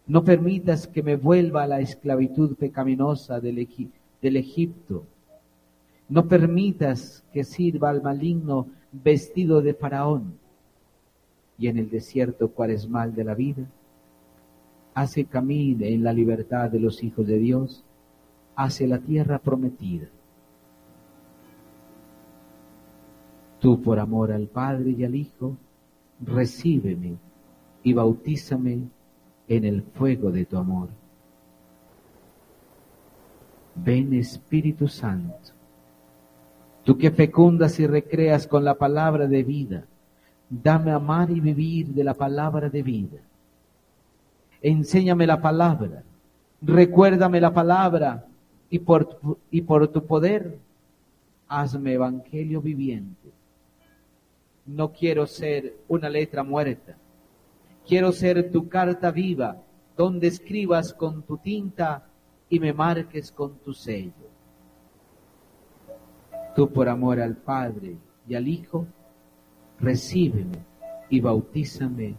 [0.05, 5.03] No permitas que me vuelva a la esclavitud pecaminosa del, Egi- del Egipto.
[6.07, 10.39] No permitas que sirva al maligno vestido de faraón.
[11.59, 13.65] Y en el desierto cuaresmal de la vida,
[14.93, 17.83] hace camine en la libertad de los hijos de Dios
[18.55, 20.07] hacia la tierra prometida.
[23.59, 25.57] Tú por amor al Padre y al Hijo,
[26.21, 27.17] recíbeme
[27.83, 28.87] y bautízame
[29.47, 30.89] en el fuego de tu amor.
[33.75, 35.51] Ven Espíritu Santo,
[36.83, 39.85] tú que fecundas y recreas con la palabra de vida,
[40.49, 43.19] dame amar y vivir de la palabra de vida.
[44.61, 46.03] Enséñame la palabra,
[46.61, 48.25] recuérdame la palabra
[48.69, 49.19] y por,
[49.51, 50.57] y por tu poder
[51.47, 53.36] hazme evangelio viviente.
[54.67, 56.97] No quiero ser una letra muerta.
[57.87, 59.57] Quiero ser tu carta viva,
[59.95, 62.05] donde escribas con tu tinta
[62.49, 64.27] y me marques con tu sello.
[66.55, 67.97] Tú por amor al Padre
[68.27, 68.85] y al Hijo,
[69.79, 70.57] recíbeme
[71.09, 72.15] y bautízame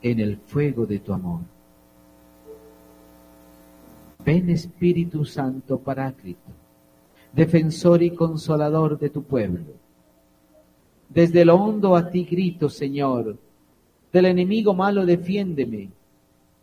[0.00, 1.40] en el fuego de tu amor.
[4.24, 6.50] Ven Espíritu Santo Paráclito,
[7.32, 9.81] defensor y consolador de tu pueblo.
[11.12, 13.36] Desde lo hondo a ti grito, Señor,
[14.12, 15.90] del enemigo malo defiéndeme,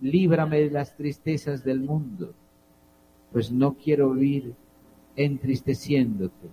[0.02, 2.34] líbrame de las tristezas del mundo,
[3.32, 4.56] pues no quiero vivir
[5.16, 6.50] entristeciéndote.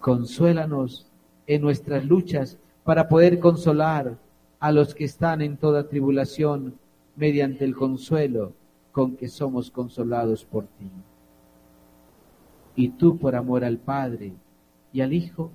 [0.00, 1.06] Consuélanos
[1.46, 4.18] en nuestras luchas para poder consolar
[4.60, 6.74] a los que están en toda tribulación
[7.16, 8.52] mediante el consuelo
[8.92, 10.90] con que somos consolados por ti.
[12.76, 14.32] y tú por amor al Padre
[14.92, 15.52] y al Hijo,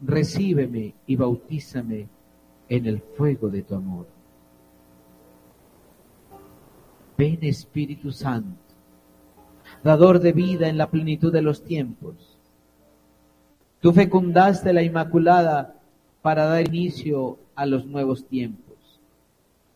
[0.00, 2.08] recíbeme y bautízame
[2.68, 4.06] en el fuego de tu amor.
[7.16, 8.58] Ven Espíritu Santo,
[9.82, 12.38] dador de vida en la plenitud de los tiempos.
[13.80, 15.76] Tú fecundaste la Inmaculada
[16.22, 19.00] para dar inicio a los nuevos tiempos.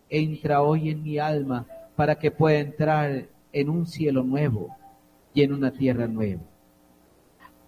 [0.08, 4.74] Entra hoy en mi alma para que pueda entrar en un cielo nuevo
[5.34, 6.42] y en una tierra nueva.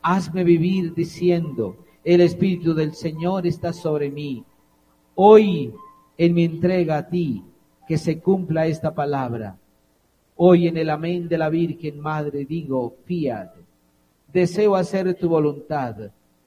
[0.03, 4.45] Hazme vivir diciendo, el Espíritu del Señor está sobre mí.
[5.15, 5.73] Hoy
[6.17, 7.45] en mi entrega a ti,
[7.87, 9.59] que se cumpla esta palabra.
[10.37, 13.51] Hoy en el amén de la Virgen Madre digo, fiat,
[14.33, 15.97] deseo hacer tu voluntad,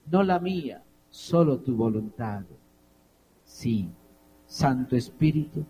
[0.09, 2.43] no la mía, solo tu voluntad.
[3.43, 3.89] Sí,
[4.45, 5.65] Santo Espíritu,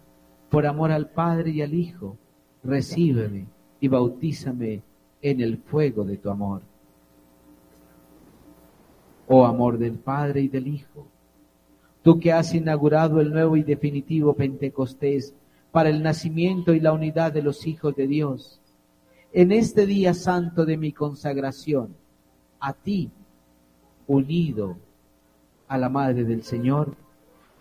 [0.50, 2.18] por amor al Padre y al Hijo,
[2.64, 3.48] recíbeme
[3.80, 4.82] y bautízame
[5.22, 6.62] en el fuego de tu amor.
[9.28, 11.08] Oh amor del Padre y del Hijo,
[12.02, 15.34] tú que has inaugurado el nuevo y definitivo Pentecostés
[15.72, 18.60] para el nacimiento y la unidad de los hijos de Dios,
[19.32, 21.96] en este día santo de mi consagración,
[22.60, 23.10] a ti,
[24.08, 24.78] unido
[25.68, 26.96] a la Madre del Señor,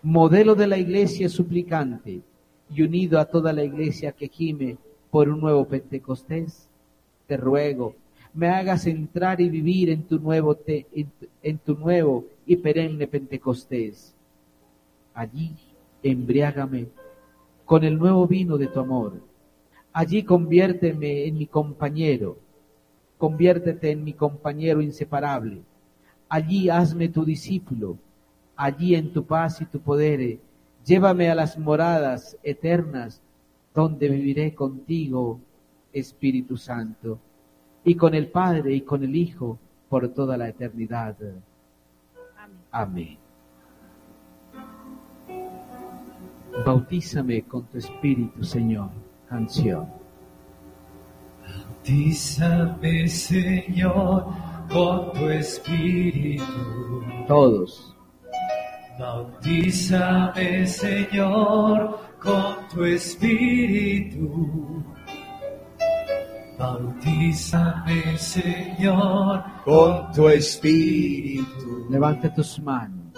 [0.03, 2.21] modelo de la iglesia suplicante
[2.69, 4.77] y unido a toda la iglesia que gime
[5.09, 6.69] por un nuevo Pentecostés,
[7.25, 7.95] te ruego,
[8.33, 14.15] me hagas entrar y vivir en tu nuevo, en tu nuevo y perenne Pentecostés.
[15.13, 15.55] Allí
[16.01, 16.87] embriágame
[17.65, 19.21] con el nuevo vino de tu amor.
[19.93, 22.37] Allí conviérteme en mi compañero,
[23.19, 25.61] conviértete en mi compañero inseparable.
[26.27, 27.97] Allí hazme tu discípulo,
[28.55, 30.39] allí en tu paz y tu poder,
[30.83, 33.21] llévame a las moradas eternas
[33.73, 35.39] donde viviré contigo,
[35.91, 37.19] Espíritu Santo,
[37.83, 39.59] y con el Padre y con el Hijo
[39.89, 41.15] por toda la eternidad.
[42.71, 43.17] Amén.
[46.65, 48.89] Bautízame con tu Espíritu, Señor.
[49.27, 49.87] Canción.
[51.83, 54.25] Bautízame, Señor,
[54.71, 57.03] con tu Espíritu.
[57.27, 57.95] Todos.
[58.99, 64.83] Bautízame, Señor, con tu Espíritu.
[66.63, 71.87] Bautízame, Señor, Con tu espíritu.
[71.89, 73.11] Levanta tus manos.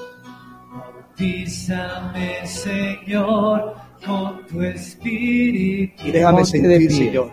[0.71, 6.07] Bautízame, Señor, con tu Espíritu.
[6.07, 6.91] Y déjame Ponte de sentir.
[6.91, 7.31] Señor,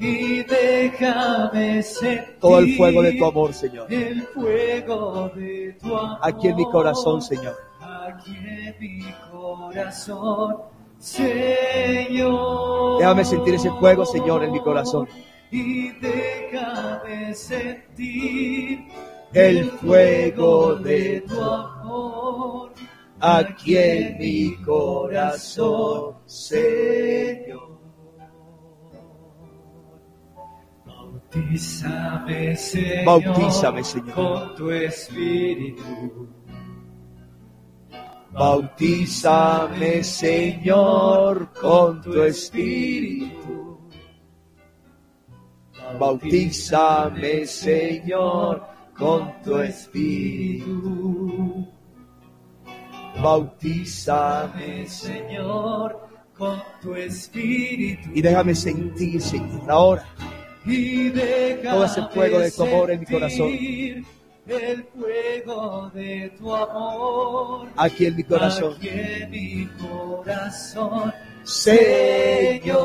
[0.00, 3.92] Y déjame sentir todo el fuego de tu amor, Señor.
[3.92, 6.18] El fuego de tu amor.
[6.20, 7.56] Aquí en mi corazón, Señor.
[7.80, 10.56] Aquí en mi corazón,
[10.98, 12.98] Señor.
[12.98, 15.08] Déjame sentir ese fuego, Señor, en mi corazón.
[15.50, 18.80] Y déjame sentir
[19.32, 22.72] El fuego de tu amor.
[23.20, 27.76] Aquí en mi corazón, Señor.
[30.84, 34.14] Bautízame, Señor, Bautízame, Señor.
[34.14, 36.28] con tu espíritu.
[38.36, 43.78] Bautízame, Señor, con tu espíritu.
[45.98, 48.62] Bautízame, Señor,
[48.94, 51.66] con tu espíritu.
[53.22, 55.98] Bautízame, Señor,
[56.36, 58.10] con tu espíritu.
[58.12, 60.04] Y déjame sentir, Señor, ahora
[60.66, 63.48] Y déjame todo ese fuego de tu amor en mi corazón.
[64.46, 67.68] El fuego de tu amor.
[67.76, 68.74] aquí en mi corazón.
[68.76, 71.12] Aquí en mi corazón.
[71.42, 72.76] Señor,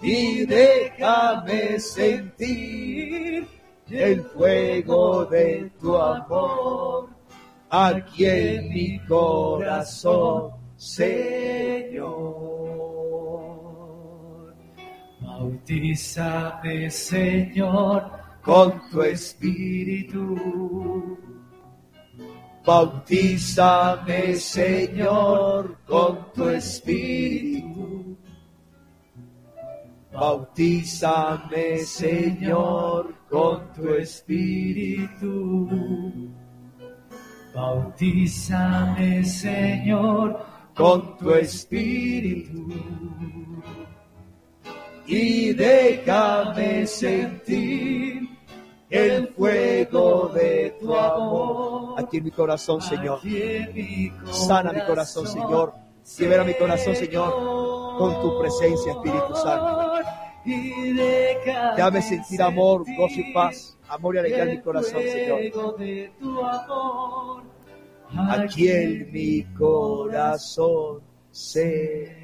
[0.00, 3.46] y déjame sentir
[3.90, 7.08] el fuego de tu amor
[7.70, 12.14] aquí en mi corazón, Señor.
[15.20, 18.10] Bautízame, Señor,
[18.44, 20.36] Con tu espíritu,
[22.62, 28.18] bautízame, Señor, con tu espíritu.
[30.12, 35.68] Bautízame, Señor, con tu espíritu.
[37.54, 40.38] Bautízame, Señor,
[40.74, 42.68] con tu espíritu
[45.06, 48.33] y déjame sentir
[48.90, 51.94] el fuego de tu amor.
[51.98, 53.20] Aquí en mi corazón, Señor.
[54.30, 55.72] Sana mi corazón, Señor.
[56.18, 59.92] Libera mi corazón, Señor, con tu presencia, Espíritu Santo.
[60.44, 65.38] Déjame sentir amor, gozo y paz, amor y alegría en mi corazón, Señor.
[65.38, 67.42] fuego de tu amor.
[68.30, 72.23] Aquí en mi corazón, Señor.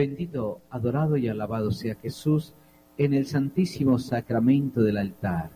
[0.00, 2.54] Bendito, adorado y alabado sea Jesús
[2.96, 5.50] en el santísimo sacramento del altar.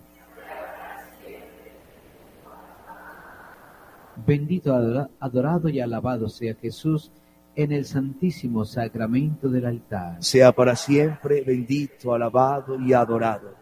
[4.27, 7.11] Bendito, adora- adorado y alabado sea Jesús
[7.57, 10.23] en el santísimo sacramento del altar.
[10.23, 13.55] Sea para siempre bendito, alabado y adorado.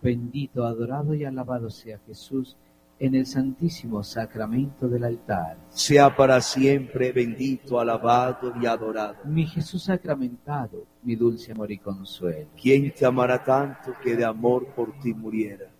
[0.00, 2.56] Bendito, adorado y alabado sea Jesús
[3.00, 5.56] en el santísimo sacramento del altar.
[5.70, 9.16] Sea para siempre bendito, alabado y adorado.
[9.24, 12.48] Mi Jesús sacramentado, mi dulce amor y consuelo.
[12.60, 15.70] ¿Quién te amará tanto que de amor por ti muriera?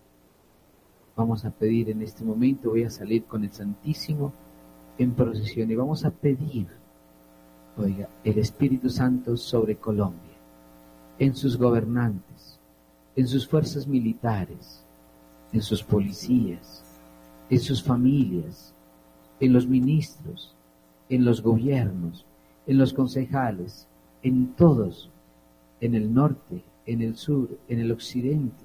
[1.15, 4.31] Vamos a pedir en este momento, voy a salir con el Santísimo
[4.97, 6.67] en procesión y vamos a pedir,
[7.75, 10.37] oiga, el Espíritu Santo sobre Colombia,
[11.17, 12.59] en sus gobernantes,
[13.17, 14.85] en sus fuerzas militares,
[15.51, 16.88] en sus policías,
[17.49, 18.73] en sus familias,
[19.39, 20.55] en los ministros,
[21.09, 22.25] en los gobiernos,
[22.67, 23.87] en los concejales,
[24.21, 25.09] en todos,
[25.81, 28.63] en el norte, en el sur, en el occidente.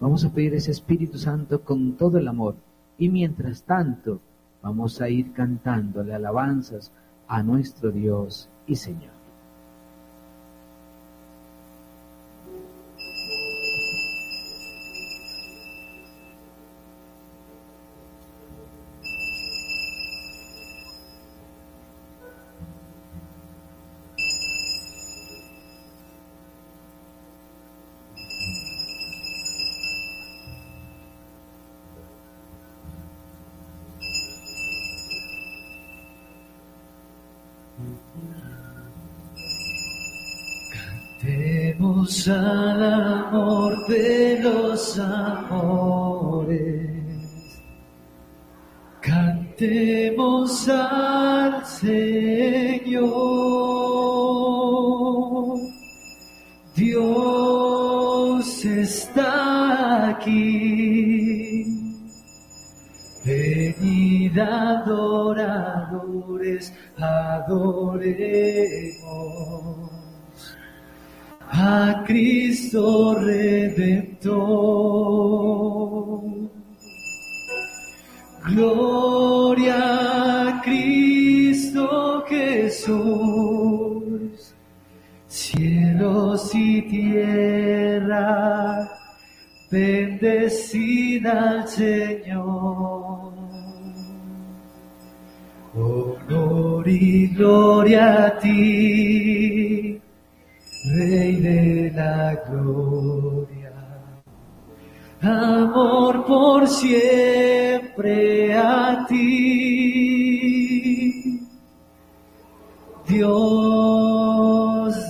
[0.00, 2.54] Vamos a pedir ese Espíritu Santo con todo el amor.
[2.98, 4.20] Y mientras tanto,
[4.62, 6.92] vamos a ir cantándole alabanzas
[7.26, 9.17] a nuestro Dios y Señor.
[42.28, 46.58] Al amor de los amores.
[49.00, 53.08] Cantemos al Señor.
[56.76, 61.64] Dios está aquí.
[63.24, 65.52] Venid adoradores,
[66.96, 67.68] adoremos
[71.50, 74.38] a Cristo Redentor.
[78.46, 82.92] Gloria a Cristo Jesús,
[85.26, 88.88] cielos y tierra,
[89.70, 93.32] bendecida al Señor.
[95.74, 99.97] Honor y gloria a ti,
[100.94, 103.72] Rey de la gloria.
[105.20, 110.28] Amor por siempre a ti,
[113.06, 113.34] Dios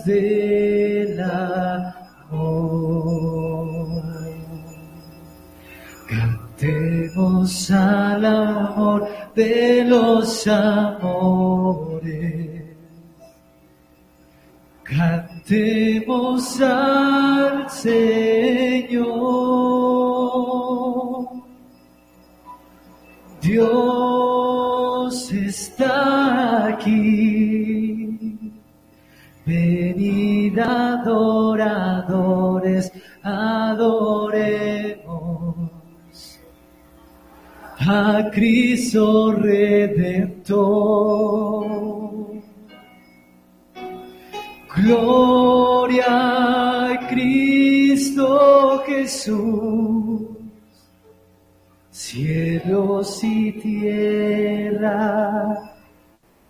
[0.05, 2.49] del amor.
[6.09, 11.19] Cantemos al amor de los amores.
[15.49, 19.09] Cantemos al Señor.
[23.41, 28.53] Dios está aquí.
[29.47, 31.33] Venid adoradores,
[33.23, 35.01] adoremos
[37.79, 40.59] a Cristo Redentor.
[44.89, 46.07] Gloria
[46.93, 50.23] a Cristo Jesús,
[51.91, 54.95] cielos y tierra,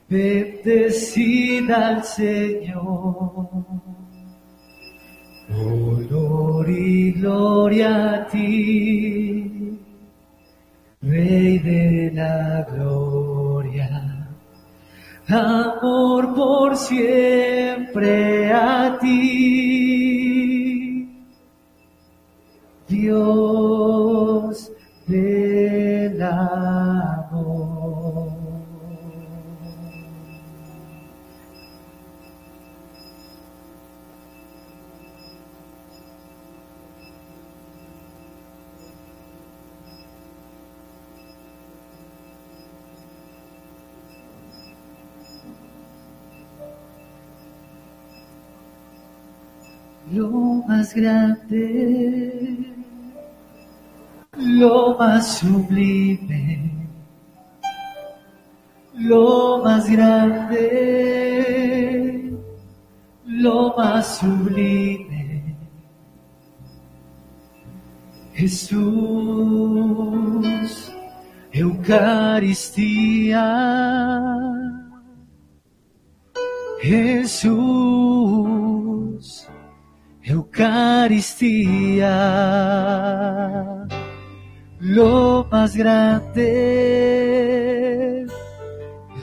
[0.09, 3.43] bendecida al Señor.
[5.51, 9.81] Honor y gloria a ti,
[11.03, 13.28] Rey de la gloria,
[15.29, 19.89] amor por siempre a ti,
[22.89, 24.28] Dios
[50.69, 52.75] más grande,
[54.37, 56.87] lo más sublime,
[58.93, 60.61] lo más grande,
[63.25, 65.57] lo más sublime.
[68.35, 68.83] Jesús,
[71.51, 73.09] Eucaristía.
[76.81, 78.29] Jesús,
[80.29, 82.13] Eucaristía,
[84.79, 86.45] lo más grande,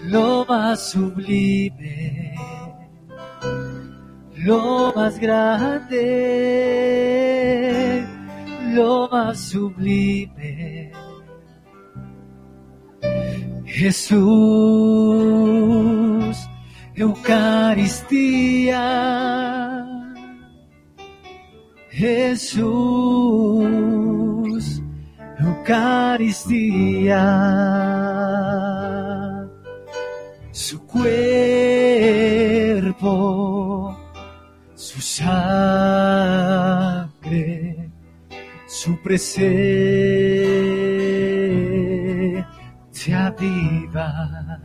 [0.06, 2.34] lo más sublime,
[4.38, 5.94] lo más grande,
[8.74, 10.92] lo más sublime.
[13.68, 14.26] Jesús,
[16.96, 18.76] Eucaristía.
[21.96, 22.62] Jesús,
[25.40, 27.24] Eucaristía,
[30.52, 31.08] su cuerpo,
[34.76, 35.40] su sangre,
[38.68, 39.56] su presencia
[43.40, 44.60] viva,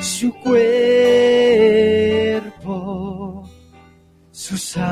[0.00, 2.17] su cuerpo
[4.48, 4.88] su sangre,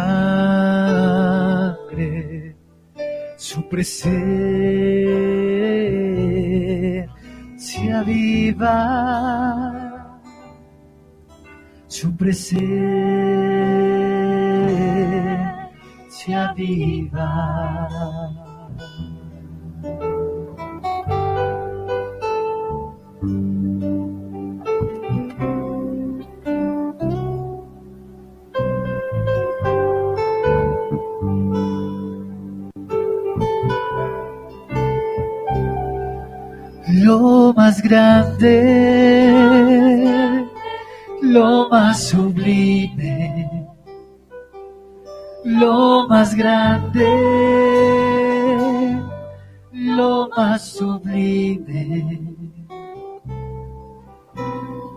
[3.38, 4.18] su presencia
[8.04, 8.70] viva,
[11.88, 12.52] su presencia
[16.54, 18.45] viva.
[37.06, 38.50] Lo más grande,
[41.22, 43.68] lo más sublime,
[45.44, 47.06] lo más grande,
[49.72, 52.18] lo más sublime.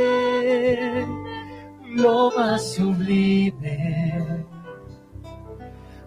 [1.96, 4.46] lo más sublime,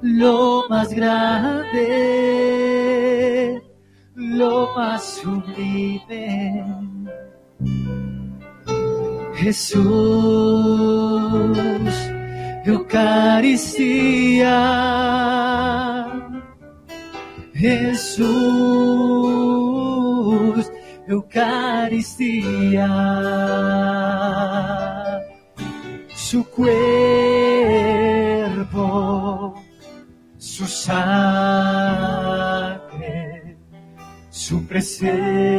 [0.02, 1.78] lo más grande,
[4.14, 6.62] lo más sublime.
[9.34, 9.88] Jesús,
[12.66, 14.58] Eucaristía.
[17.58, 18.24] Jesús,
[21.08, 22.86] Eucaristía,
[26.14, 26.74] su cuerpo,
[30.36, 31.08] su sangre,
[34.30, 35.58] su presencia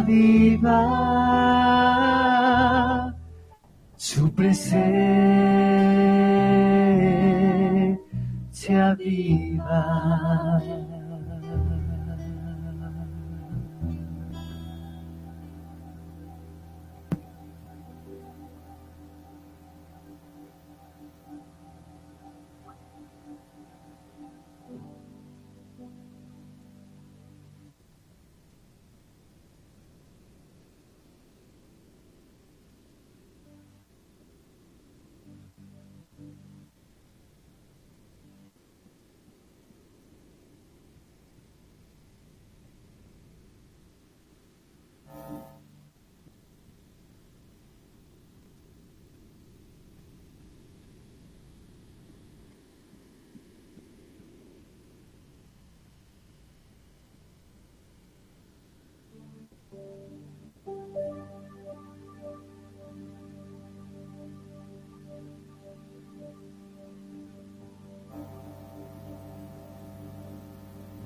[0.02, 0.80] viva,
[3.96, 4.86] su presencia
[8.94, 10.95] viva.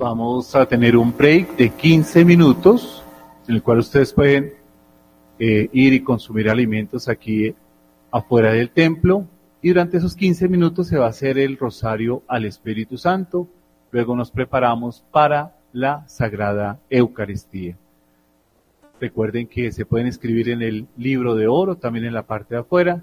[0.00, 3.04] Vamos a tener un break de 15 minutos
[3.46, 4.54] en el cual ustedes pueden
[5.38, 7.54] eh, ir y consumir alimentos aquí
[8.10, 9.26] afuera del templo.
[9.60, 13.46] Y durante esos 15 minutos se va a hacer el rosario al Espíritu Santo.
[13.90, 17.76] Luego nos preparamos para la Sagrada Eucaristía.
[19.02, 22.62] Recuerden que se pueden escribir en el libro de oro, también en la parte de
[22.62, 23.02] afuera.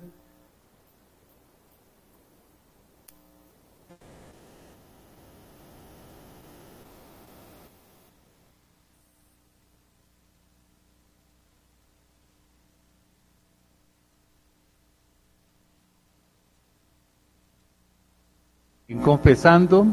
[19.08, 19.88] Confesando.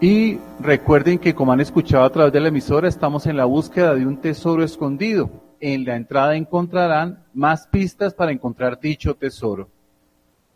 [0.00, 3.96] Y recuerden que como han escuchado a través de la emisora, estamos en la búsqueda
[3.96, 5.28] de un tesoro escondido.
[5.58, 9.68] En la entrada encontrarán más pistas para encontrar dicho tesoro.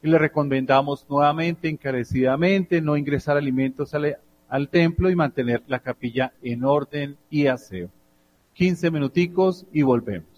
[0.00, 4.16] Y le recomendamos nuevamente, encarecidamente, no ingresar alimentos al,
[4.48, 7.90] al templo y mantener la capilla en orden y aseo.
[8.52, 10.37] 15 minuticos y volvemos.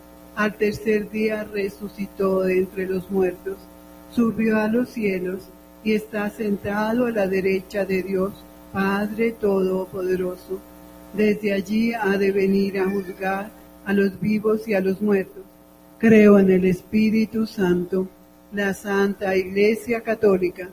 [0.43, 3.57] al tercer día resucitó de entre los muertos,
[4.09, 5.43] subió a los cielos
[5.83, 8.33] y está sentado a la derecha de Dios,
[8.73, 10.59] Padre Todopoderoso.
[11.13, 13.51] Desde allí ha de venir a juzgar
[13.85, 15.43] a los vivos y a los muertos.
[15.99, 18.07] Creo en el Espíritu Santo,
[18.51, 20.69] la Santa Iglesia Católica,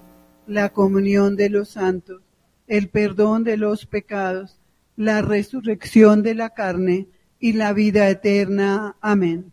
[0.47, 2.23] la comunión de los santos,
[2.67, 4.59] el perdón de los pecados,
[4.97, 7.09] la resurrección de la carne
[7.39, 8.97] y la vida eterna.
[9.03, 9.53] Amén.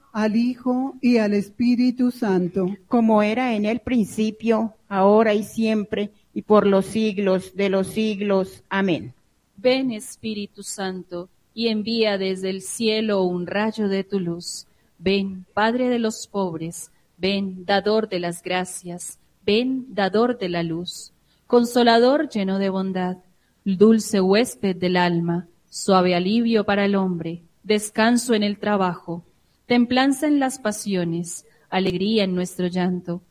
[0.11, 2.67] al Hijo y al Espíritu Santo.
[2.87, 8.63] Como era en el principio, ahora y siempre, y por los siglos de los siglos.
[8.69, 9.13] Amén.
[9.57, 14.65] Ven Espíritu Santo y envía desde el cielo un rayo de tu luz.
[14.97, 21.13] Ven, Padre de los pobres, ven, dador de las gracias, ven, dador de la luz,
[21.47, 23.17] consolador lleno de bondad,
[23.63, 29.23] dulce huésped del alma, suave alivio para el hombre, descanso en el trabajo,
[29.71, 33.21] templanza en las pasiones, alegría en nuestro llanto.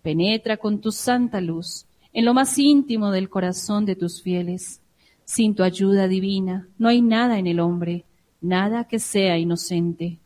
[0.00, 1.84] Penetra con tu santa luz
[2.14, 4.80] en lo más íntimo del corazón de tus fieles.
[5.26, 8.06] Sin tu ayuda divina no hay nada en el hombre,
[8.40, 10.20] nada que sea inocente.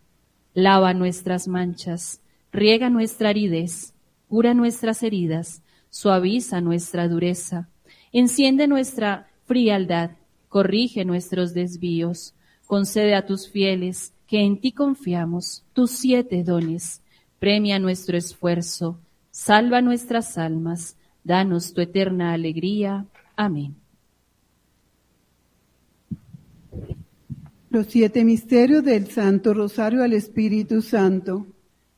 [0.53, 2.21] Lava nuestras manchas,
[2.53, 3.95] riega nuestra aridez,
[4.29, 7.69] cura nuestras heridas, suaviza nuestra dureza,
[8.13, 10.13] enciende nuestra frialdad,
[10.49, 12.33] corrige nuestros desvíos,
[12.65, 17.03] concede a tus fieles que en ti confiamos tus siete dones,
[17.39, 18.99] premia nuestro esfuerzo,
[19.31, 23.07] salva nuestras almas, danos tu eterna alegría.
[23.37, 23.75] Amén.
[27.71, 31.47] Los siete misterios del Santo Rosario al Espíritu Santo.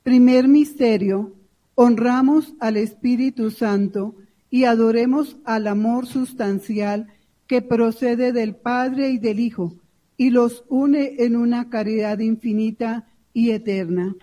[0.02, 1.34] Primer misterio,
[1.74, 4.14] honramos al Espíritu Santo
[4.48, 7.08] y adoremos al amor sustancial
[7.46, 9.74] que procede del Padre y del Hijo
[10.16, 14.14] y los une en una caridad infinita y eterna.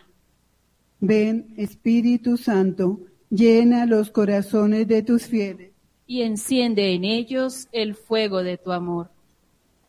[1.00, 5.72] Ven, Espíritu Santo, llena los corazones de tus fieles.
[6.08, 9.12] Y enciende en ellos el fuego de tu amor.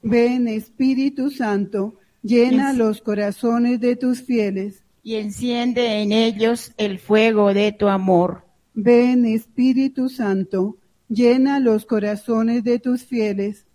[0.03, 4.85] Ven, Espíritu Santo, llena los corazones de tus fieles.
[5.03, 8.45] Y enciende en ellos el fuego de tu amor.
[8.75, 10.79] Ven, Espíritu Santo,
[11.09, 13.67] llena los corazones de tus fieles.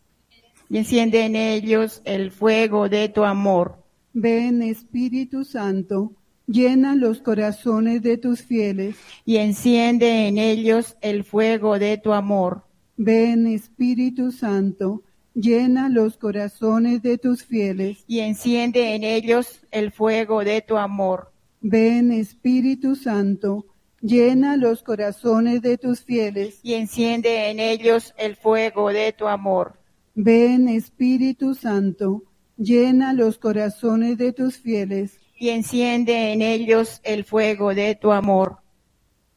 [0.69, 3.83] Y enciende en ellos el fuego de tu amor.
[4.13, 6.13] Ven, Espíritu Santo,
[6.45, 8.95] llena los corazones de tus fieles.
[9.25, 12.65] Y enciende en ellos el fuego de tu amor.
[12.97, 15.01] Ven, Espíritu Santo,
[15.33, 18.03] llena los corazones de tus fieles.
[18.07, 21.31] Y enciende en ellos el fuego de tu amor.
[21.61, 23.65] Ven, Espíritu Santo,
[24.01, 26.59] llena los corazones de tus fieles.
[26.61, 29.78] Y enciende en ellos el fuego de tu amor.
[30.21, 32.25] Ven, Espíritu Santo,
[32.57, 35.17] llena los corazones de tus fieles.
[35.37, 38.57] Y enciende en ellos el fuego de tu amor.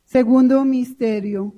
[0.05, 1.55] Segundo misterio.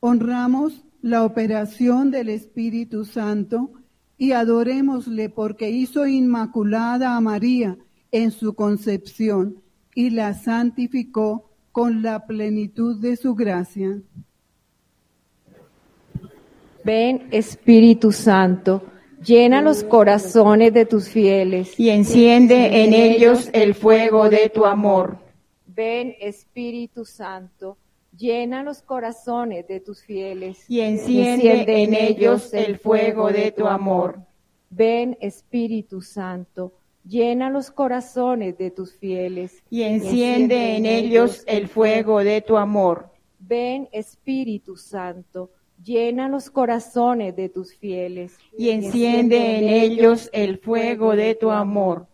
[0.00, 3.70] Honramos la operación del Espíritu Santo
[4.16, 7.78] y adorémosle porque hizo inmaculada a María
[8.10, 9.62] en su concepción
[9.94, 14.02] y la santificó con la plenitud de su gracia.
[16.88, 18.82] Ven Espíritu Santo,
[19.22, 25.18] llena los corazones de tus fieles Y enciende en ellos el fuego de tu amor.
[25.66, 27.76] Ven Espíritu Santo,
[28.16, 34.20] llena los corazones de tus fieles Y enciende en ellos el fuego de tu amor.
[34.70, 36.72] Ven Espíritu Santo,
[37.04, 43.10] llena los corazones de tus fieles Y enciende en ellos el fuego de tu amor.
[43.38, 45.50] Ven Espíritu Santo,
[45.88, 52.06] llena los corazones de tus fieles Y enciende en ellos el fuego de tu amor.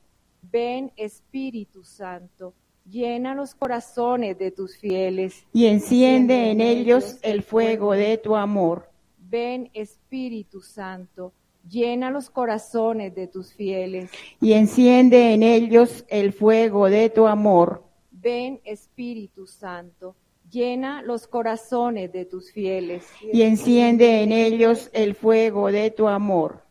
[0.42, 2.54] Ven Espíritu Santo,
[2.88, 8.88] llena los corazones de tus fieles Y enciende en ellos el fuego de tu amor.
[9.18, 11.32] Ven Espíritu Santo,
[11.68, 14.08] llena los corazones de tus fieles
[14.40, 17.82] Y enciende en ellos el fuego de tu amor.
[18.12, 20.14] Ven Espíritu Santo,
[20.54, 26.62] llena los corazones de tus fieles Y enciende en ellos el fuego de tu amor.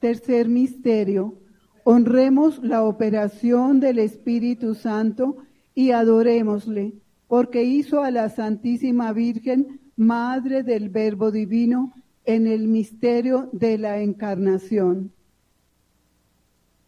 [0.00, 1.34] Tercer misterio.
[1.84, 5.36] Honremos la operación del Espíritu Santo
[5.74, 6.94] y adorémosle,
[7.28, 11.92] porque hizo a la Santísima Virgen Madre del Verbo Divino,
[12.24, 15.12] en el misterio de la encarnación.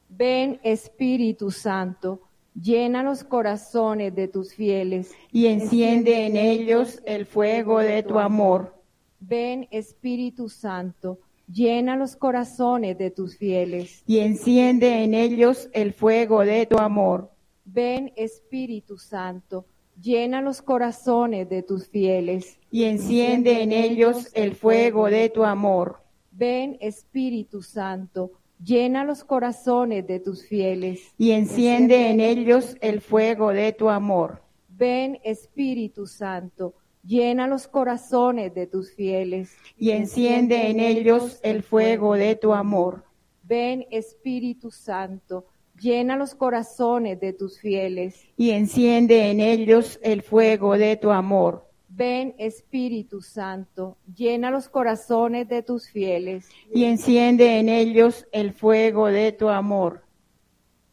[0.09, 2.28] Ven Espíritu Santo,
[2.61, 8.75] llena los corazones de tus fieles y enciende en ellos el fuego de tu amor.
[9.21, 11.19] Ven Espíritu Santo,
[11.53, 17.31] llena los corazones de tus fieles y enciende en ellos el fuego de tu amor.
[17.65, 19.67] Ven Espíritu Santo,
[20.01, 26.01] llena los corazones de tus fieles y enciende en ellos el fuego de tu amor.
[26.31, 28.31] Ven Espíritu Santo,
[28.63, 34.43] llena los corazones de tus fieles y enciende en ellos el fuego de tu amor.
[34.69, 36.75] Ven Espíritu Santo,
[37.05, 43.05] llena los corazones de tus fieles y enciende en ellos el fuego de tu amor.
[43.43, 45.47] Ven Espíritu Santo,
[45.81, 51.68] llena los corazones de tus fieles y enciende en ellos el fuego de tu amor.
[51.99, 59.09] Ven Espíritu Santo, llena los corazones de tus fieles y enciende en ellos el fuego
[59.09, 60.05] de tu amor.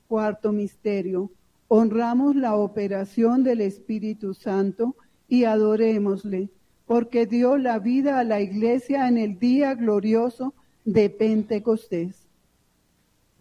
[0.07, 1.29] Cuarto misterio.
[1.67, 4.95] Honramos la operación del Espíritu Santo
[5.27, 6.49] y adorémosle,
[6.87, 10.55] porque dio la vida a la iglesia en el día glorioso
[10.85, 12.27] de Pentecostés.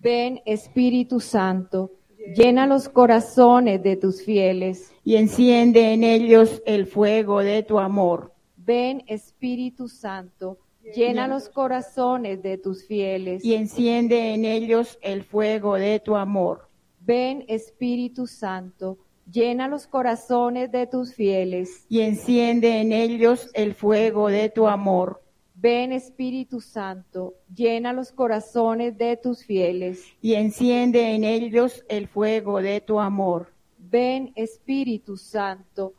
[0.03, 1.93] Ven Espíritu Santo,
[2.35, 8.33] llena los corazones de tus fieles y enciende en ellos el fuego de tu amor.
[8.57, 10.59] Ven Espíritu Santo,
[10.95, 16.69] llena los corazones de tus fieles y enciende en ellos el fuego de tu amor.
[17.01, 18.99] Ven Espíritu Santo,
[19.31, 25.24] llena los corazones de tus fieles y enciende en ellos el fuego de tu amor.
[25.65, 32.61] Ven Espíritu Santo, llena los corazones de tus fieles y enciende en ellos el fuego
[32.61, 33.51] de tu amor.
[33.79, 35.95] Ven Espíritu Santo,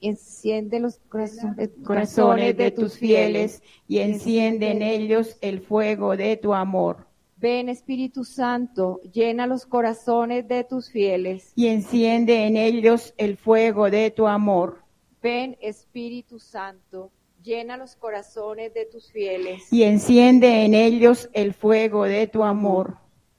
[0.00, 6.54] enciende los corazones, Corazones de tus fieles y enciende en ellos el fuego de tu
[6.54, 7.06] amor.
[7.36, 13.90] Ven Espíritu Santo, llena los corazones de tus fieles y enciende en ellos el fuego
[13.90, 14.78] de tu amor.
[15.20, 17.10] Ven Espíritu Santo,
[17.46, 22.98] llena los corazones de tus fieles y enciende en ellos el fuego de tu amor.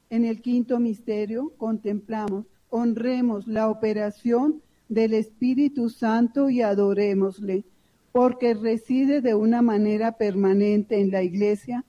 [0.09, 7.65] En el quinto misterio contemplamos, honremos la operación del Espíritu Santo y adorémosle,
[8.13, 11.83] porque reside de una manera permanente en la iglesia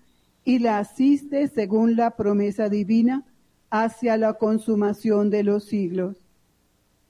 [0.45, 3.25] y la asiste según la promesa divina
[3.71, 6.17] hacia la consumación de los siglos.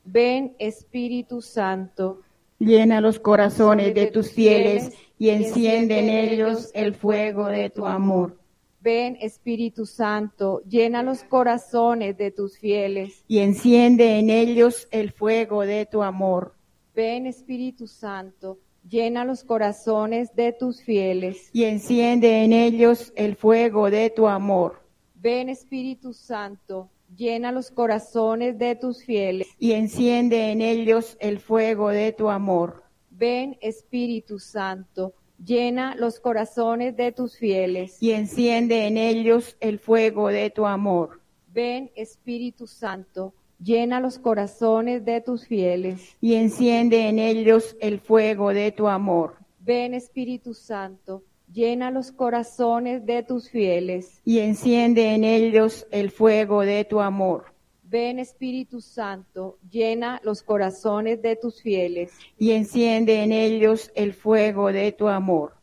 [0.05, 2.21] Ven Espíritu Santo,
[2.59, 8.37] Llena los corazones de tus fieles y enciende en ellos el fuego de tu amor.
[8.81, 13.25] ven Espíritu Santo, llena los corazones de tus fieles.
[13.29, 16.55] Y enciende en ellos el fuego de tu amor.
[16.95, 18.59] Ven Espíritu Santo,
[18.89, 21.51] llena los corazones de tus fieles.
[21.53, 24.81] Y enciende en ellos el fuego de tu amor.
[25.15, 29.49] Ven Espíritu Santo, llena los corazones de tus fieles.
[29.59, 32.85] Y enciende en ellos el fuego de tu amor.
[33.11, 35.15] Ven Espíritu Santo,
[35.45, 37.97] llena los corazones de tus fieles.
[38.01, 41.21] Y enciende en ellos el fuego de tu amor.
[41.53, 46.17] Ven Espíritu Santo, llena los corazones de tus fieles.
[46.21, 49.37] Y enciende en ellos el fuego de tu amor.
[49.61, 54.21] Ven Espíritu Santo, llena los corazones de tus fieles.
[54.25, 57.47] Y enciende en ellos el fuego de tu amor.
[57.83, 62.13] Ven Espíritu Santo, llena los corazones de tus fieles.
[62.39, 65.58] Y enciende en ellos el fuego de tu amor.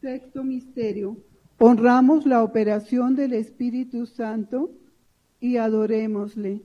[0.00, 1.18] Sexto misterio.
[1.58, 4.70] Honramos la operación del Espíritu Santo
[5.40, 6.62] y adorémosle.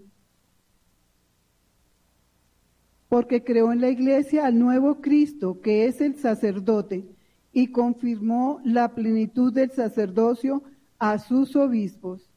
[3.10, 7.04] Porque creó en la iglesia al nuevo Cristo, que es el sacerdote,
[7.52, 10.64] y confirmó la plenitud del sacerdocio
[10.98, 12.32] a sus obispos.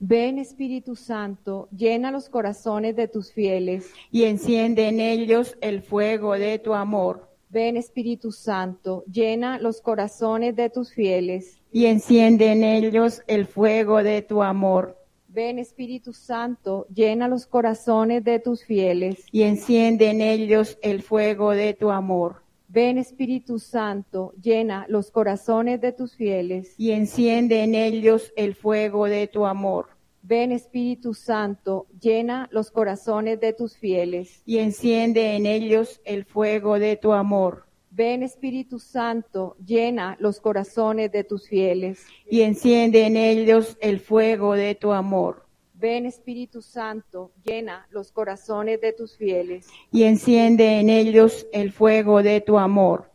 [0.00, 3.90] Ven Espíritu Santo, llena los corazones de tus fieles.
[4.12, 7.27] Y enciende en ellos el fuego de tu amor.
[7.50, 11.60] Ven Espíritu Santo, llena los corazones de tus fieles.
[11.72, 14.96] Y enciende en ellos el fuego de tu amor.
[15.28, 19.24] Ven Espíritu Santo, llena los corazones de tus fieles.
[19.32, 22.42] Y enciende en ellos el fuego de tu amor.
[22.68, 26.74] Ven Espíritu Santo, llena los corazones de tus fieles.
[26.76, 29.86] y enciende en ellos el fuego de tu amor.
[30.22, 34.42] Ven Espíritu Santo, llena los corazones de tus fieles.
[34.44, 37.64] Y enciende en ellos el fuego de tu amor.
[37.90, 42.06] Ven Espíritu Santo, llena los corazones de tus fieles.
[42.30, 45.46] Y enciende en ellos el fuego de tu amor.
[45.74, 49.68] Ven Espíritu Santo, llena los corazones de tus fieles.
[49.92, 53.10] Y enciende en ellos el fuego de tu amor.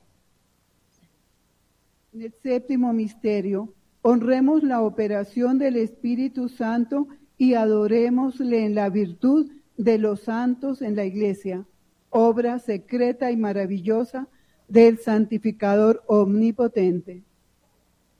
[2.14, 3.74] En el séptimo misterio,
[4.04, 7.08] honremos la operación del Espíritu Santo
[7.38, 11.66] y adorémosle en la virtud de los santos en la iglesia,
[12.10, 14.28] obra secreta y maravillosa
[14.68, 17.24] del santificador omnipotente.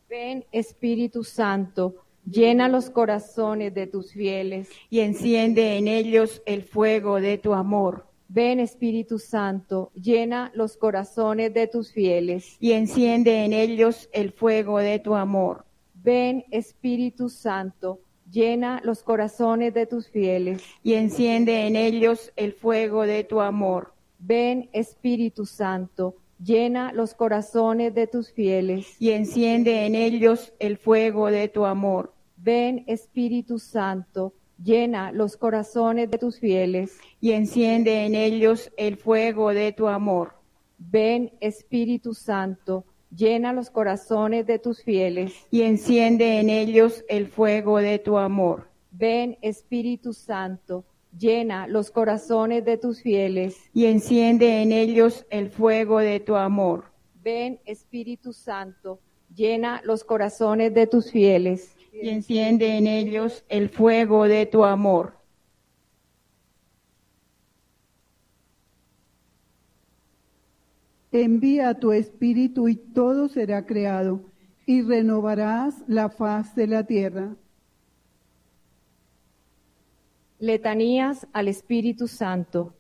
[0.10, 1.96] Ven Espíritu Santo,
[2.26, 4.70] llena los corazones de tus fieles.
[4.90, 8.08] Y enciende en ellos el fuego de tu amor.
[8.30, 12.56] Ven Espíritu Santo, llena los corazones de tus fieles.
[12.60, 15.66] Y enciende en ellos el fuego de tu amor.
[16.04, 20.62] Ven Espíritu Santo, llena los corazones de tus fieles.
[20.84, 23.94] Y enciende en ellos el fuego de tu amor.
[24.20, 28.98] Ven Espíritu Santo, llena los corazones de tus fieles.
[29.00, 32.14] Y enciende en ellos el fuego de tu amor.
[32.36, 36.98] Ven Espíritu Santo, llena los corazones de tus fieles.
[37.22, 40.34] Y enciende en ellos el fuego de tu amor.
[40.78, 42.84] Ven Espíritu Santo,
[43.16, 45.34] llena los corazones de tus fieles.
[45.52, 48.70] Y enciende en ellos el fuego de tu amor.
[48.92, 50.86] Ven Espíritu Santo,
[51.18, 53.58] llena los corazones de tus fieles.
[53.74, 56.86] Y enciende en ellos el fuego de tu amor.
[57.24, 59.00] Ven Espíritu Santo,
[59.34, 61.76] llena los corazones de tus fieles.
[61.94, 65.23] Y enciende en ellos el fuego de tu amor.
[71.14, 74.20] Envía tu espíritu y todo será creado,
[74.66, 77.36] y renovarás la faz de la tierra.
[80.40, 82.74] Letanías al Espíritu Santo.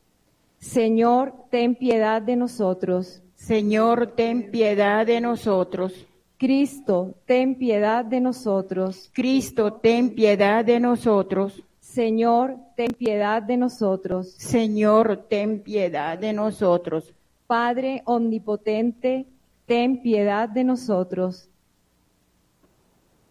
[0.58, 3.22] Señor, ten piedad de nosotros.
[3.36, 5.94] Señor, ten piedad de nosotros.
[6.40, 9.12] Cristo, ten piedad de nosotros.
[9.14, 11.62] Cristo, ten piedad de nosotros.
[11.80, 14.34] Señor, ten piedad de nosotros.
[14.40, 17.14] Señor, ten piedad de nosotros.
[17.48, 19.26] Padre omnipotente,
[19.66, 21.50] ten piedad de nosotros.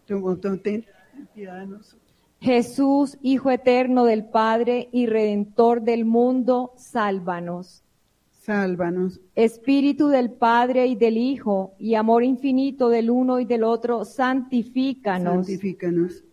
[0.05, 0.85] Tu- tu- ten
[1.33, 2.01] piedad de nosotros.
[2.41, 7.83] Jesús, Hijo eterno del Padre y Redentor del mundo, sálvanos.
[8.31, 9.21] Sálvanos.
[9.35, 15.45] Espíritu del Padre y del Hijo y amor infinito del uno y del otro, santifícanos.
[15.47, 16.23] Santifícanos.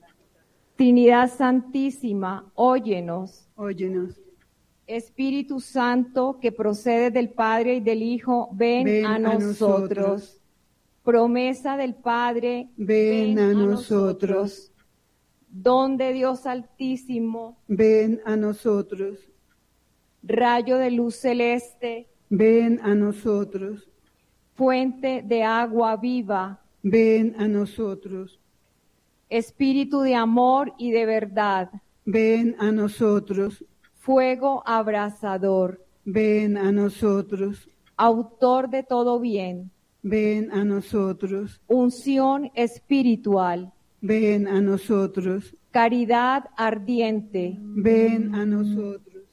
[0.75, 3.47] Trinidad Santísima, óyenos.
[3.55, 4.20] Óyenos.
[4.97, 9.49] Espíritu Santo, que procede del Padre y del Hijo, ven, Ven a, a nosotros.
[9.49, 10.37] nosotros.
[11.03, 14.73] Promesa del Padre, Ven a nosotros.
[15.49, 19.19] Don de Dios Altísimo, Ven a nosotros.
[20.23, 23.89] rayo de luz celeste, Ven a nosotros.
[24.55, 28.39] fuente de agua viva, Ven a nosotros.
[29.29, 31.71] espíritu de amor y de verdad,
[32.05, 33.65] Ven a nosotros.
[34.01, 37.69] Fuego abrasador, Ven a nosotros.
[37.97, 39.71] autor de todo bien,
[40.03, 41.61] Ven a nosotros.
[41.69, 45.55] unción espiritual, Ven a nosotros.
[45.71, 49.25] caridad ardiente, Ven a nosotros.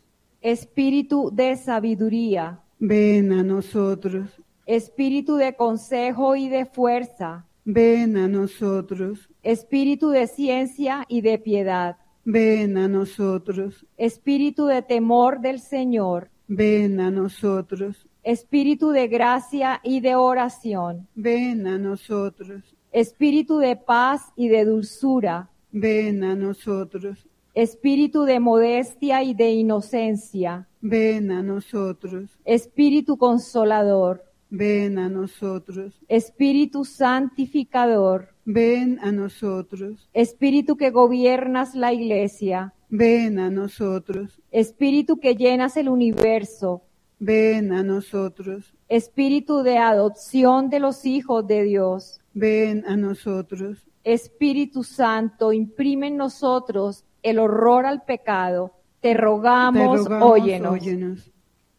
[0.42, 4.30] espíritu de sabiduría, Ven a nosotros.
[4.66, 9.30] espíritu de consejo y de fuerza, Ven a nosotros.
[9.44, 11.96] espíritu de ciencia y de piedad,
[12.38, 13.86] Ven a nosotros.
[13.96, 18.06] espíritu de temor del Señor, Ven a nosotros.
[18.22, 22.76] espíritu de gracia y de oración, Ven a nosotros.
[22.92, 27.26] espíritu de paz y de dulzura, Ven a nosotros.
[27.54, 32.38] espíritu de modestia y de inocencia, Ven a nosotros.
[32.44, 36.00] espíritu consolador, Ven a nosotros.
[36.08, 40.10] espíritu santificador, Ven a nosotros.
[40.14, 44.40] espíritu que gobiernas la iglesia, Ven a nosotros.
[44.52, 46.84] espíritu que llenas el universo,
[47.20, 48.74] Ven a nosotros.
[48.88, 52.22] espíritu de adopción de los hijos de Dios.
[52.34, 53.86] Ven a nosotros.
[54.04, 58.72] Espíritu Santo, imprime en nosotros el horror al pecado.
[59.02, 60.72] Te rogamos, Te rogamos, óyenos.
[60.74, 61.32] óyenos.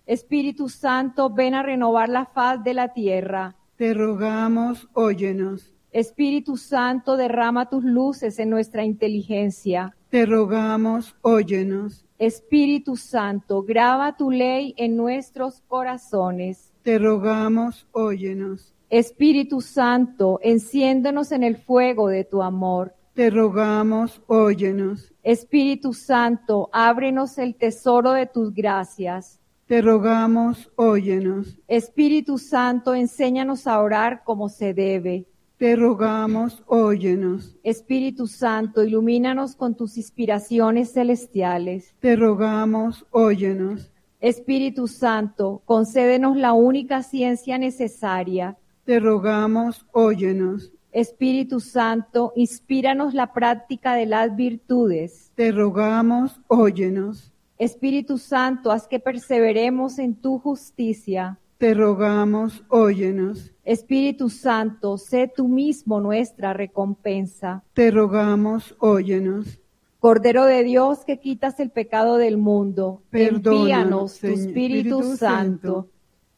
[0.09, 3.56] Espíritu Santo, ven a renovar la faz de la tierra.
[3.76, 5.74] Te rogamos, óyenos.
[5.93, 9.94] Espíritu Santo, derrama tus luces en nuestra inteligencia.
[10.09, 12.06] Te rogamos, óyenos.
[12.18, 16.72] Espíritu Santo, graba tu ley en nuestros corazones.
[16.82, 18.72] Te rogamos, óyenos.
[18.89, 22.94] Espíritu Santo, enciéndonos en el fuego de tu amor.
[23.12, 25.12] Te rogamos, óyenos.
[25.22, 29.39] Espíritu Santo, ábrenos el tesoro de tus gracias.
[29.69, 31.59] Te rogamos, óyenos.
[31.69, 35.27] Espíritu Santo, enséñanos a orar como se debe.
[35.59, 37.55] Te rogamos, óyenos.
[37.62, 41.95] Espíritu Santo, ilumínanos con tus inspiraciones celestiales.
[42.01, 43.93] Te rogamos, óyenos.
[44.20, 48.57] Espíritu Santo, concédenos la única ciencia necesaria.
[48.85, 50.73] Te rogamos, óyenos.
[50.93, 55.31] Espíritu Santo, inspíranos la práctica de las virtudes.
[55.35, 57.35] Te rogamos, óyenos.
[57.59, 61.39] Espíritu Santo, haz que perseveremos en tu justicia.
[61.59, 63.52] Te rogamos, óyenos.
[63.64, 67.64] Espíritu Santo, sé tú mismo nuestra recompensa.
[67.74, 69.60] Te rogamos, óyenos.
[69.98, 74.26] Cordero de Dios que quitas el pecado del mundo, Perdónanos, envíanos tu.
[74.28, 75.89] Espíritu, Espíritu Santo.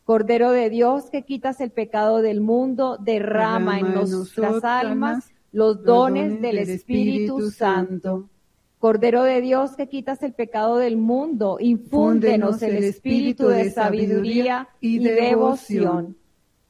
[0.05, 5.31] Cordero de Dios que quitas el pecado del mundo, derrama, en Derrama en nuestras almas
[5.53, 8.31] los dones del Espíritu Santo.
[8.81, 14.99] Cordero de Dios que quitas el pecado del mundo, infúndenos el espíritu de sabiduría y
[15.01, 16.17] devoción.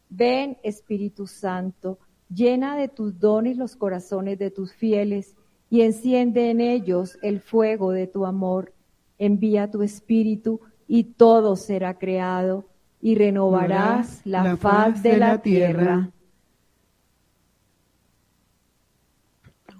[0.09, 5.37] Ven, Espíritu Santo, llena de tus dones los corazones de tus fieles
[5.70, 8.73] y enciende en ellos el fuego de tu amor.
[9.16, 12.65] Envía tu espíritu y todo será creado
[13.01, 16.11] y renovarás la, faz de la tierra.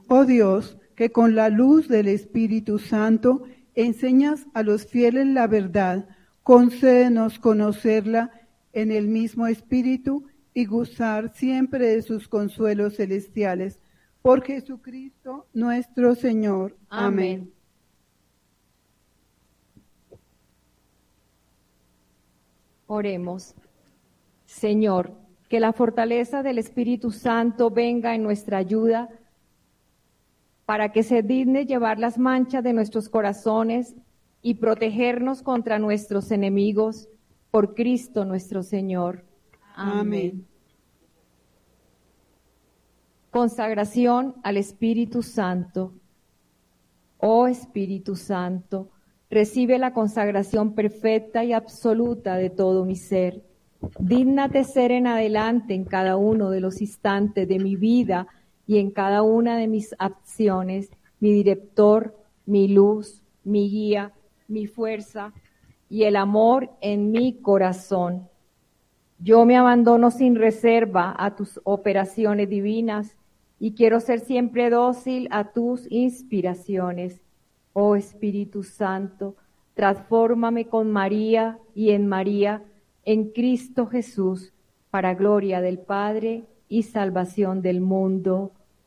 [0.07, 3.45] Oh Dios, que con la luz del Espíritu Santo
[3.75, 6.07] enseñas a los fieles la verdad,
[6.43, 8.31] concédenos conocerla
[8.75, 13.81] en el mismo Espíritu y gozar siempre de sus consuelos celestiales.
[14.21, 16.77] Por Jesucristo nuestro Señor.
[16.91, 17.51] Amén.
[22.89, 23.55] Oremos.
[24.45, 25.13] Señor,
[25.49, 29.09] que la fortaleza del Espíritu Santo venga en nuestra ayuda
[30.71, 33.97] para que se digne llevar las manchas de nuestros corazones
[34.41, 37.09] y protegernos contra nuestros enemigos
[37.51, 39.25] por Cristo nuestro Señor.
[39.75, 40.47] Amén.
[43.33, 45.93] Consagración al Espíritu Santo.
[47.19, 48.91] Oh Espíritu Santo,
[49.29, 53.43] recibe la consagración perfecta y absoluta de todo mi ser.
[53.99, 58.29] Dígnate ser en adelante en cada uno de los instantes de mi vida
[58.71, 62.17] y en cada una de mis acciones, mi director,
[62.47, 64.13] mi luz, mi guía,
[64.47, 65.33] mi fuerza
[65.89, 68.29] y el amor en mi corazón.
[69.19, 73.17] Yo me abandono sin reserva a tus operaciones divinas
[73.59, 77.21] y quiero ser siempre dócil a tus inspiraciones.
[77.73, 79.35] Oh Espíritu Santo,
[79.75, 82.63] transfórmame con María y en María,
[83.05, 84.53] en Cristo Jesús,
[84.91, 88.53] para gloria del Padre y salvación del mundo.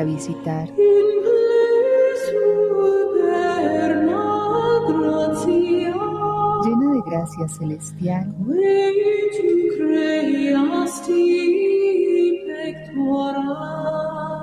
[0.00, 0.68] A visitar.
[6.64, 8.34] Llena de gracia celestial,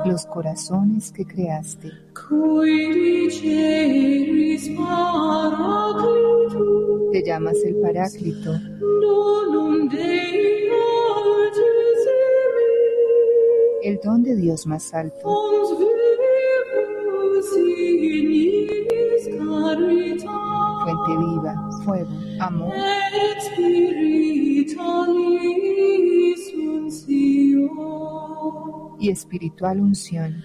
[0.06, 1.92] los corazones que creaste.
[7.12, 8.52] Te llamas el Paráclito,
[14.48, 15.19] Dios más alto.
[20.84, 22.10] Fuente viva, fuego,
[22.40, 22.74] amor.
[28.99, 30.41] y espiritual unción.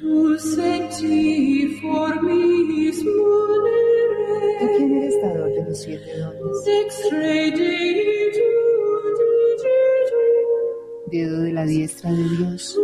[0.00, 0.36] Tú
[4.76, 6.64] quien eres dador de los siete dones.
[11.10, 12.78] Dedo de la diestra de Dios.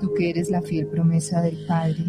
[0.00, 2.04] Tú que eres la fiel promesa del Padre,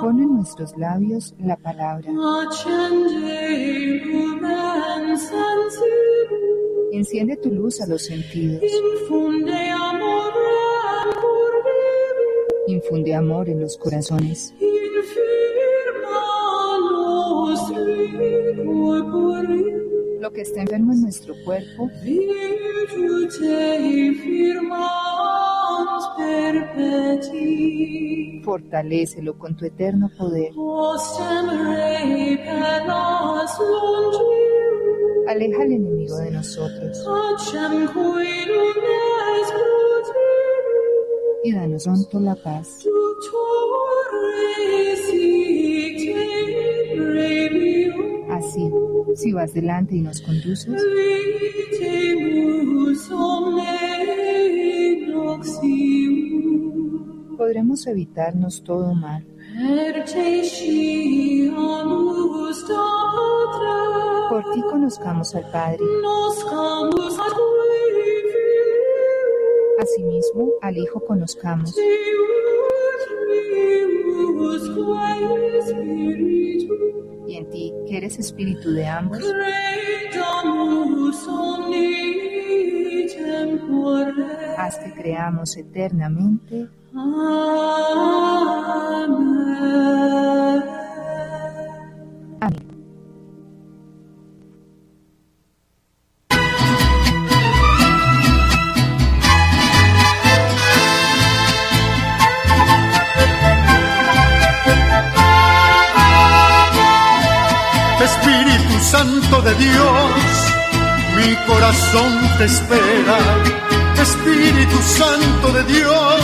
[0.00, 2.10] pon en nuestros labios la palabra.
[6.92, 8.62] Enciende tu luz a los sentidos.
[12.66, 14.54] Infunde amor en los corazones.
[20.28, 21.90] Lo que está enfermo en nuestro cuerpo,
[28.44, 30.52] fortalécelo con tu eterno poder.
[35.28, 37.08] Aleja al enemigo de nosotros
[41.42, 42.86] y danos pronto la paz.
[48.38, 48.70] Así,
[49.16, 50.80] si vas delante y nos conduces,
[57.36, 59.26] podremos evitarnos todo mal.
[64.30, 65.84] Por ti conozcamos al Padre.
[69.80, 71.74] Asimismo, al Hijo conozcamos.
[77.26, 79.22] Y en ti, que eres espíritu de ambos,
[84.56, 86.68] haz que creamos eternamente.
[86.94, 87.68] Amén.
[108.90, 110.14] Santo de Dios,
[111.16, 113.18] mi corazón te espera.
[114.00, 116.20] Espíritu Santo de Dios,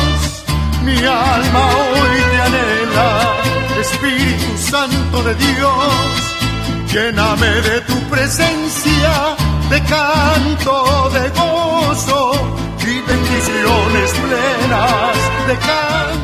[0.82, 3.34] mi alma hoy te anhela.
[3.82, 6.14] Espíritu Santo de Dios,
[6.90, 9.36] lléname de tu presencia,
[9.68, 12.32] de canto, de gozo
[12.80, 15.16] y bendiciones plenas
[15.48, 16.23] de canto.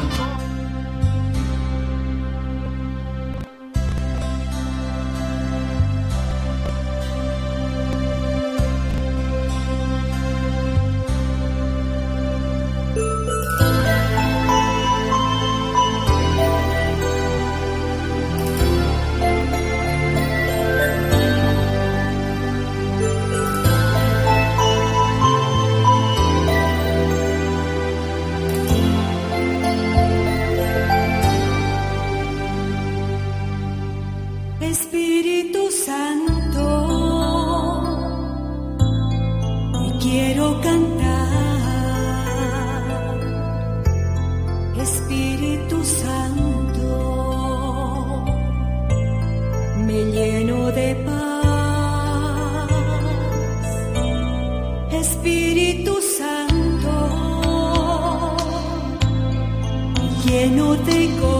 [60.86, 61.39] Lleno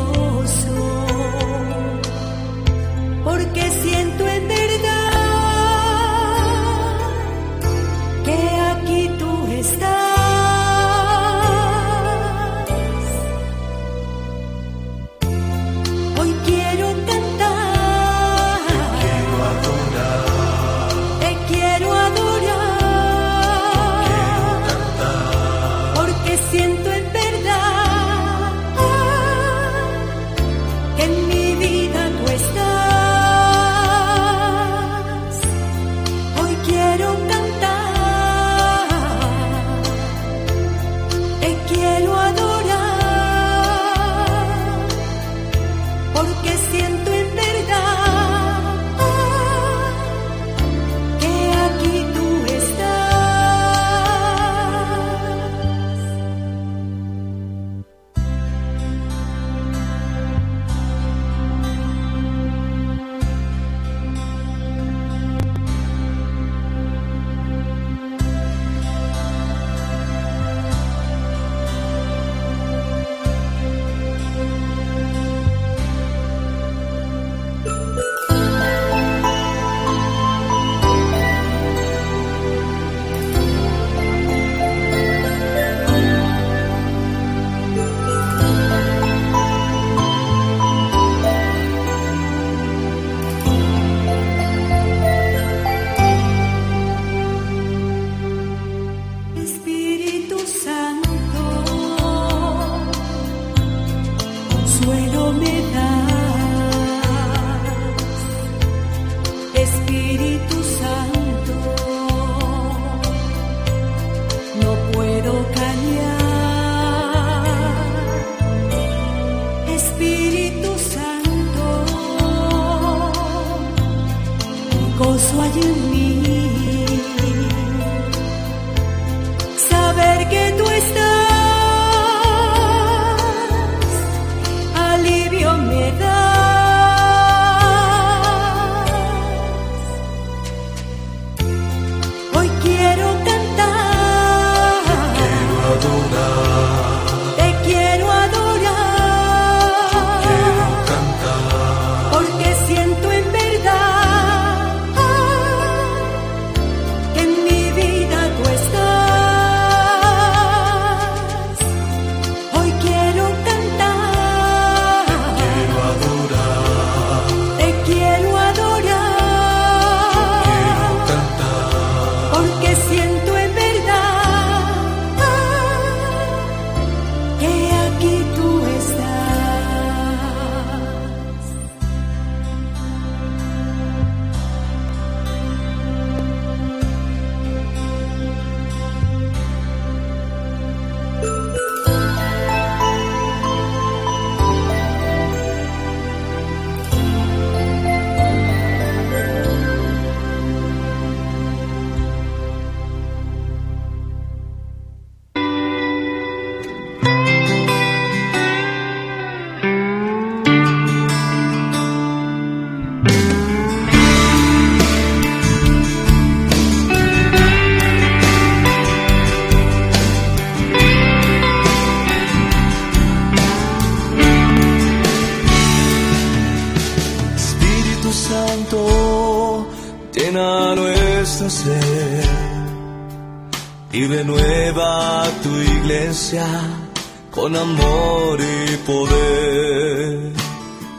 [237.33, 240.33] con amor y poder.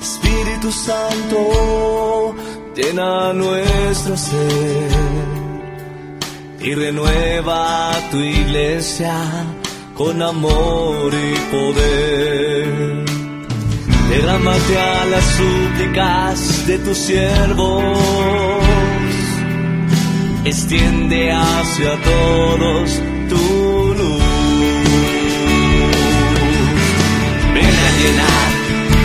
[0.02, 2.36] Espíritu Santo,
[2.76, 4.92] llena nuestro ser
[6.60, 9.16] y renueva tu iglesia
[9.96, 13.06] con amor y poder.
[14.10, 17.84] Derrámate a las súplicas de tus siervos,
[20.44, 23.11] extiende hacia todos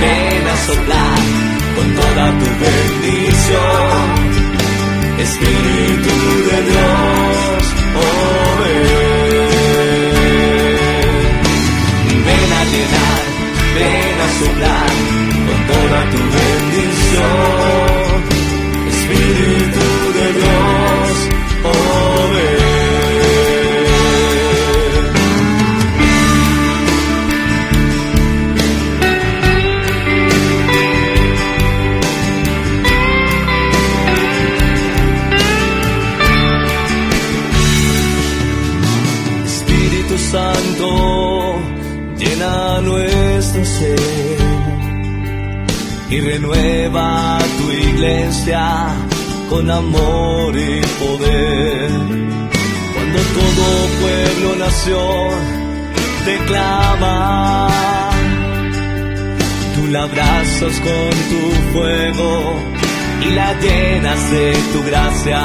[0.01, 1.19] ven a soplar
[1.77, 4.05] con toda tu bendición.
[5.27, 6.15] Espíritu
[6.49, 7.63] de Dios,
[8.03, 8.97] oh ven.
[12.27, 13.21] Ven a llenar,
[13.77, 14.93] ven a soplar
[15.49, 18.19] con toda tu bendición.
[18.93, 19.66] Espíritu
[46.11, 48.89] y renueva tu iglesia
[49.51, 51.91] con amor y poder.
[52.95, 53.65] Cuando todo
[54.01, 55.67] pueblo, nación
[56.25, 57.69] te clama,
[59.75, 62.55] tú la abrazas con tu fuego
[63.23, 65.43] y la llenas de tu gracia.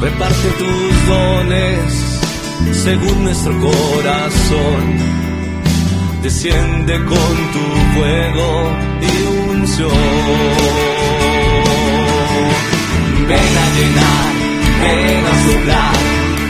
[0.00, 2.10] Reparte tus dones
[2.72, 5.19] según nuestro corazón.
[6.22, 7.64] Desciende con tu
[7.94, 8.48] fuego
[9.00, 9.04] y
[9.50, 9.90] unción.
[13.26, 14.32] Ven a llenar,
[14.82, 15.96] ven a soplar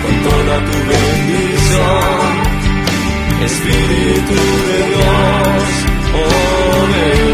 [0.02, 2.32] con toda tu bendición.
[3.44, 5.66] Espíritu de Dios,
[6.18, 7.30] oh ven.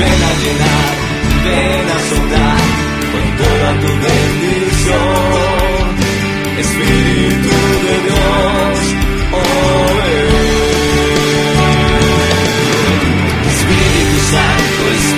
[0.00, 0.88] Ven a llenar,
[1.44, 2.62] ven a soplar
[3.12, 5.08] con toda tu bendición.
[6.60, 7.67] Espíritu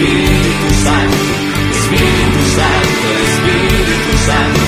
[0.01, 1.15] Santo,
[1.77, 4.65] Espíritu Santo, Espíritu Santo,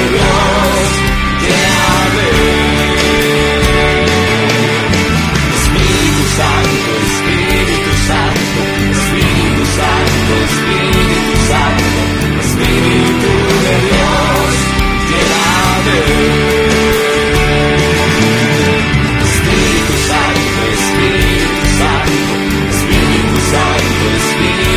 [24.42, 24.71] You.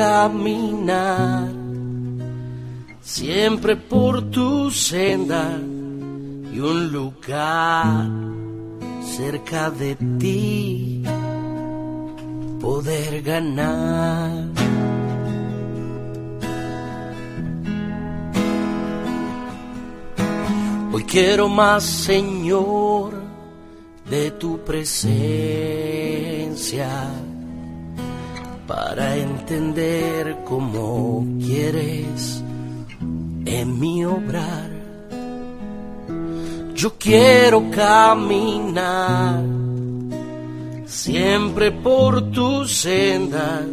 [0.00, 1.52] Caminar
[3.02, 5.58] siempre por tu senda
[6.54, 8.08] y un lugar
[9.16, 11.02] cerca de ti
[12.62, 14.46] poder ganar.
[20.92, 23.12] Hoy quiero más, Señor,
[24.08, 25.30] de tu presencia
[28.70, 32.40] para entender cómo quieres
[33.44, 34.70] en mi obrar.
[36.76, 39.42] Yo quiero caminar
[40.86, 43.66] siempre por tus sendas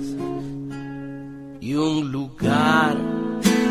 [1.61, 2.97] y un lugar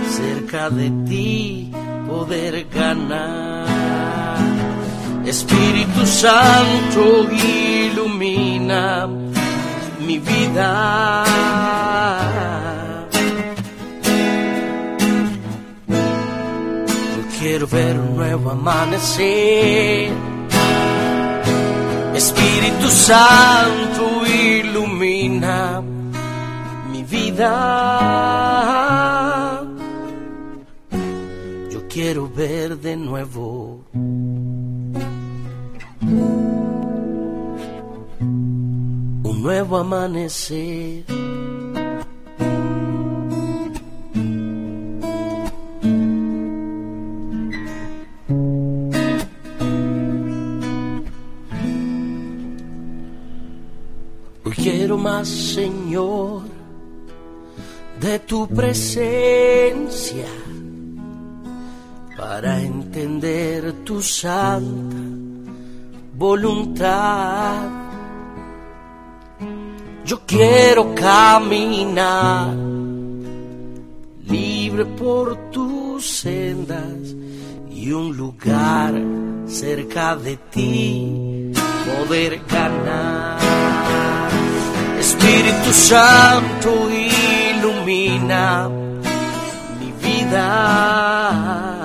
[0.08, 1.72] cerca de ti
[2.06, 3.66] poder ganar.
[5.24, 9.08] Espíritu Santo ilumina
[10.06, 11.24] mi vida.
[17.16, 20.12] Yo quiero ver un nuevo amanecer.
[22.14, 25.82] Espíritu Santo ilumina
[26.90, 27.52] mi vida.
[31.70, 33.84] Yo quiero ver de nuevo
[39.46, 41.04] nuevo amanecer.
[54.56, 56.42] Quiero más, Señor,
[58.00, 60.26] de tu presencia
[62.16, 64.96] para entender tu santa
[66.18, 67.85] voluntad.
[70.06, 72.54] Yo quiero caminar
[74.28, 77.16] libre por tus sendas
[77.68, 78.94] y un lugar
[79.48, 81.52] cerca de ti
[81.84, 83.38] poder ganar.
[85.00, 86.88] Espíritu Santo
[87.58, 88.68] ilumina
[89.80, 91.75] mi vida.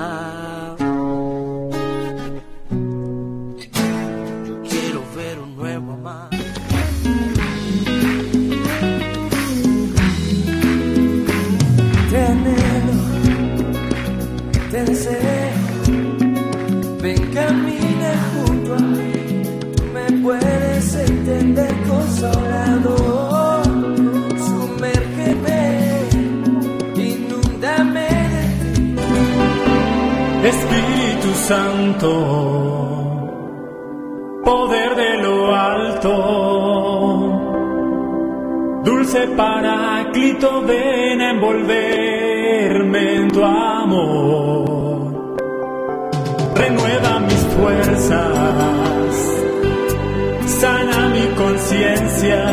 [31.42, 32.12] Santo,
[34.44, 36.12] poder de lo alto,
[38.84, 45.36] dulce paráclito, ven a envolverme en tu amor,
[46.54, 48.22] renueva mis fuerzas,
[50.46, 52.44] sana mi conciencia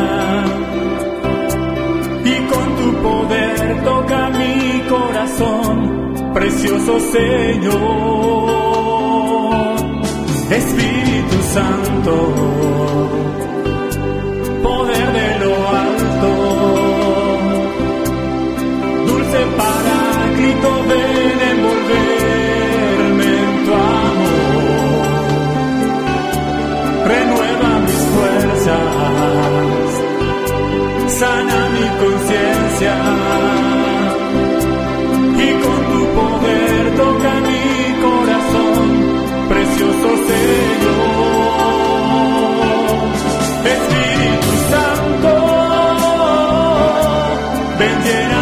[2.26, 8.69] y con tu poder toca mi corazón, precioso Señor.
[10.52, 12.34] Espíritu Santo,
[14.64, 16.32] poder de lo alto,
[19.06, 25.06] dulce paráclito, ven envolverme en tu amor,
[27.14, 29.88] renueva mis fuerzas,
[31.20, 33.19] sana mi conciencia
[43.66, 45.32] Espíritu Santo,
[47.78, 48.39] ven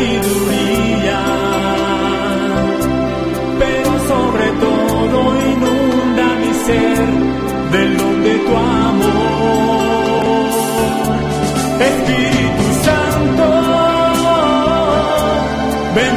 [0.00, 1.20] sabiduría,
[3.58, 5.18] pero sobre todo
[5.52, 7.06] inunda mi ser
[7.72, 10.48] del don de tu amor.
[11.90, 13.46] Espíritu Santo,
[15.94, 16.14] ven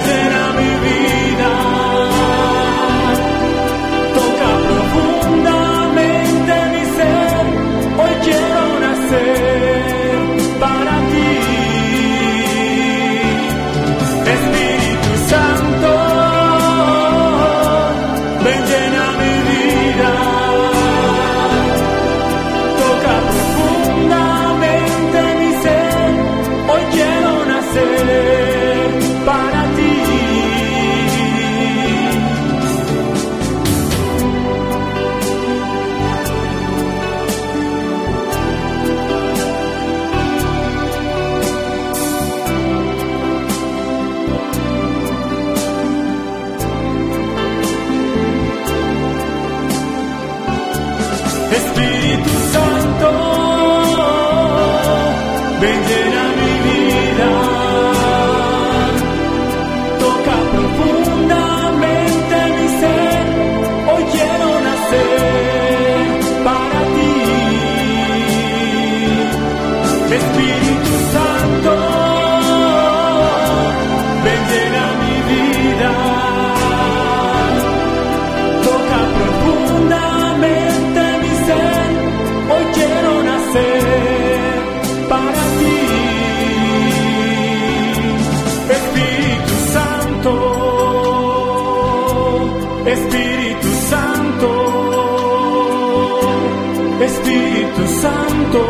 [97.06, 98.62] Espíritu Santo,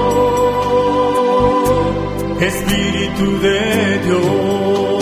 [2.40, 4.93] Espíritu de Dios.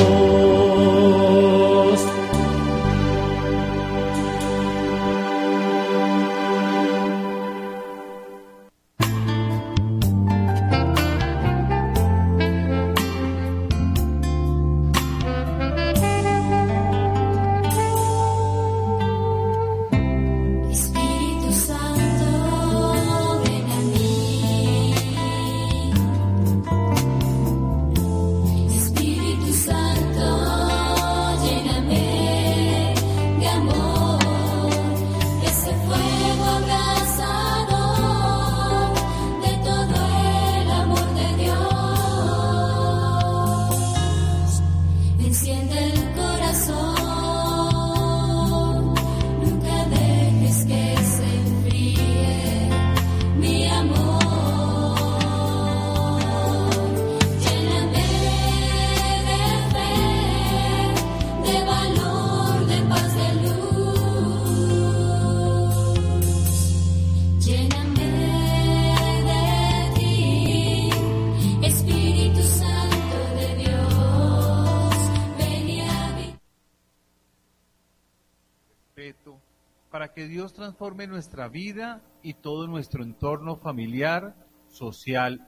[81.47, 84.35] Vida y todo nuestro entorno familiar,
[84.69, 85.47] social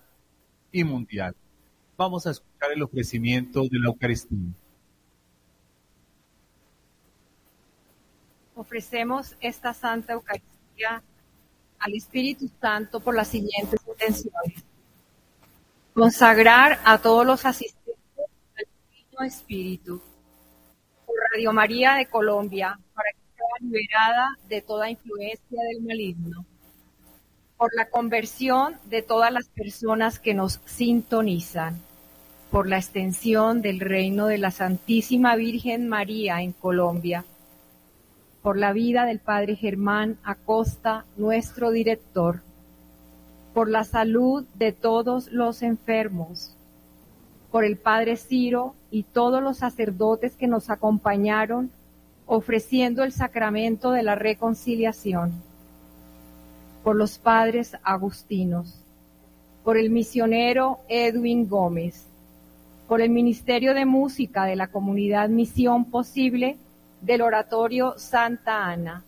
[0.72, 1.36] y mundial.
[1.98, 4.40] Vamos a escuchar el ofrecimiento de la Eucaristía.
[8.56, 11.02] Ofrecemos esta Santa Eucaristía
[11.80, 14.64] al Espíritu Santo por las siguientes intenciones.
[15.94, 17.95] Consagrar a todos los asistentes
[18.57, 20.02] al Divino Espíritu.
[21.06, 23.22] Por Radio María de Colombia, para que
[23.59, 26.45] liberada de toda influencia del maligno.
[27.57, 31.80] Por la conversión de todas las personas que nos sintonizan.
[32.51, 37.25] Por la extensión del reino de la Santísima Virgen María en Colombia
[38.43, 42.41] por la vida del Padre Germán Acosta, nuestro director,
[43.53, 46.57] por la salud de todos los enfermos,
[47.51, 51.71] por el Padre Ciro y todos los sacerdotes que nos acompañaron
[52.25, 55.33] ofreciendo el sacramento de la reconciliación,
[56.83, 58.79] por los padres agustinos,
[59.63, 62.05] por el misionero Edwin Gómez,
[62.87, 66.57] por el Ministerio de Música de la Comunidad Misión Posible
[67.01, 69.03] del Oratorio Santa Ana,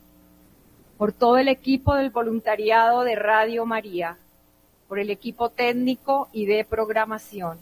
[0.97, 4.17] por todo el equipo del voluntariado de Radio María,
[4.87, 7.57] por el equipo técnico y de programación,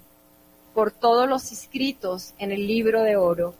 [0.73, 3.55] por todos los inscritos en el libro de oro,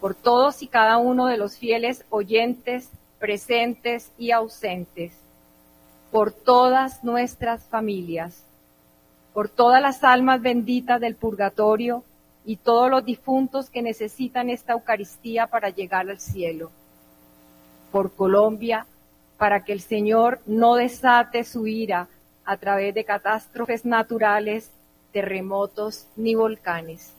[0.00, 5.12] por todos y cada uno de los fieles oyentes, presentes y ausentes,
[6.10, 8.42] por todas nuestras familias,
[9.32, 12.04] por todas las almas benditas del purgatorio
[12.44, 16.70] y todos los difuntos que necesitan esta Eucaristía para llegar al cielo.
[17.90, 18.86] Por Colombia,
[19.36, 22.08] para que el Señor no desate su ira
[22.44, 24.70] a través de catástrofes naturales,
[25.12, 27.15] terremotos ni volcanes.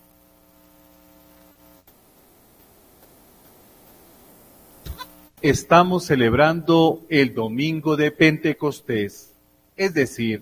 [5.43, 9.35] Estamos celebrando el domingo de Pentecostés,
[9.75, 10.41] es decir,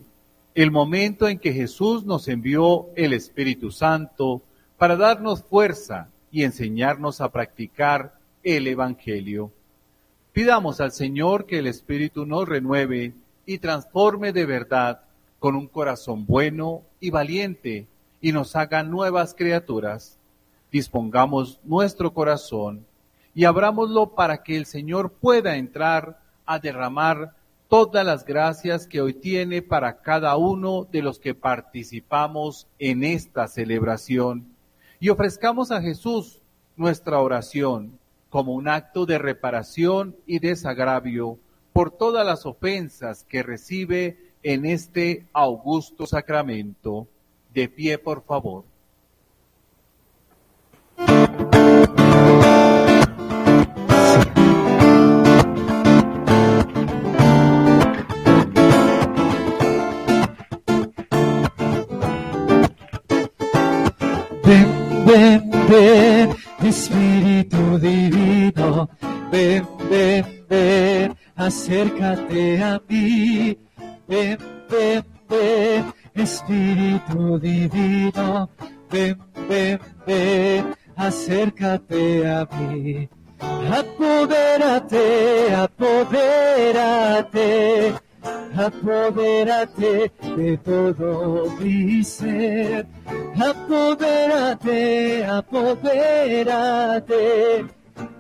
[0.54, 4.42] el momento en que Jesús nos envió el Espíritu Santo
[4.78, 9.52] para darnos fuerza y enseñarnos a practicar el Evangelio.
[10.32, 13.16] Pidamos al Señor que el Espíritu nos renueve
[13.46, 15.02] y transforme de verdad
[15.40, 17.86] con un corazón bueno y valiente
[18.22, 20.18] y nos haga nuevas criaturas.
[20.72, 22.86] Dispongamos nuestro corazón
[23.36, 27.36] y abrámoslo para que el Señor pueda entrar a derramar
[27.68, 33.48] todas las gracias que hoy tiene para cada uno de los que participamos en esta
[33.48, 34.48] celebración.
[35.02, 36.42] Y ofrezcamos a Jesús
[36.78, 38.00] nuestra oración
[38.30, 41.38] como un acto de reparación y desagravio
[41.74, 47.08] por todas las ofensas que recibe en este augusto sacramento.
[47.54, 48.64] De pie, por favor.
[65.70, 68.90] Ven, Espíritu Divino,
[69.32, 73.58] ven, ven, ven, acércate a mí.
[74.08, 74.38] Ven,
[74.70, 78.50] ven, ven, Espíritu Divino,
[78.90, 79.18] ven,
[79.48, 83.10] ven, ven, acércate a mí.
[83.72, 87.40] Apodérate, apodérate,
[88.56, 92.88] apodérate de todo mi ser.
[93.36, 97.16] Apodérate, apodérate,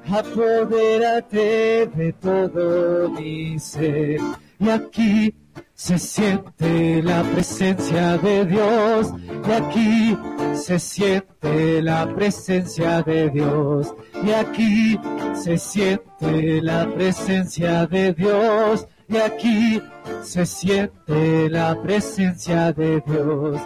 [0.09, 4.19] apodérate de todo mi ser.
[4.59, 5.33] Y aquí
[5.73, 9.13] se siente la presencia de Dios.
[9.47, 10.17] Y aquí
[10.53, 13.93] se siente la presencia de Dios.
[14.23, 14.99] Y aquí
[15.33, 18.87] se siente la presencia de Dios.
[19.07, 19.81] Y aquí
[20.23, 23.61] se siente la presencia de Dios.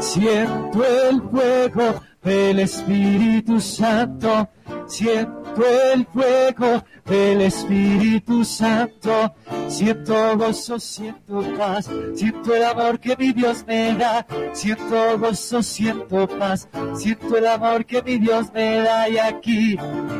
[0.00, 4.48] Siento el fuego del Espíritu Santo.
[4.86, 5.62] Siento
[5.92, 9.34] el fuego del Espíritu Santo.
[9.68, 11.90] Siento gozo, siento paz.
[12.14, 14.26] Siento el amor que mi Dios me da.
[14.52, 16.68] Siento gozo, siento paz.
[16.94, 19.08] Siento el amor que mi Dios me da.
[19.08, 19.76] Y aquí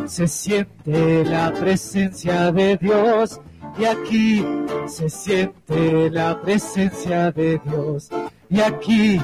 [0.07, 3.41] se siente la presencia de Dios.
[3.79, 4.45] Y aquí
[4.87, 8.11] se siente la presencia de Dios.
[8.51, 9.21] Y aquí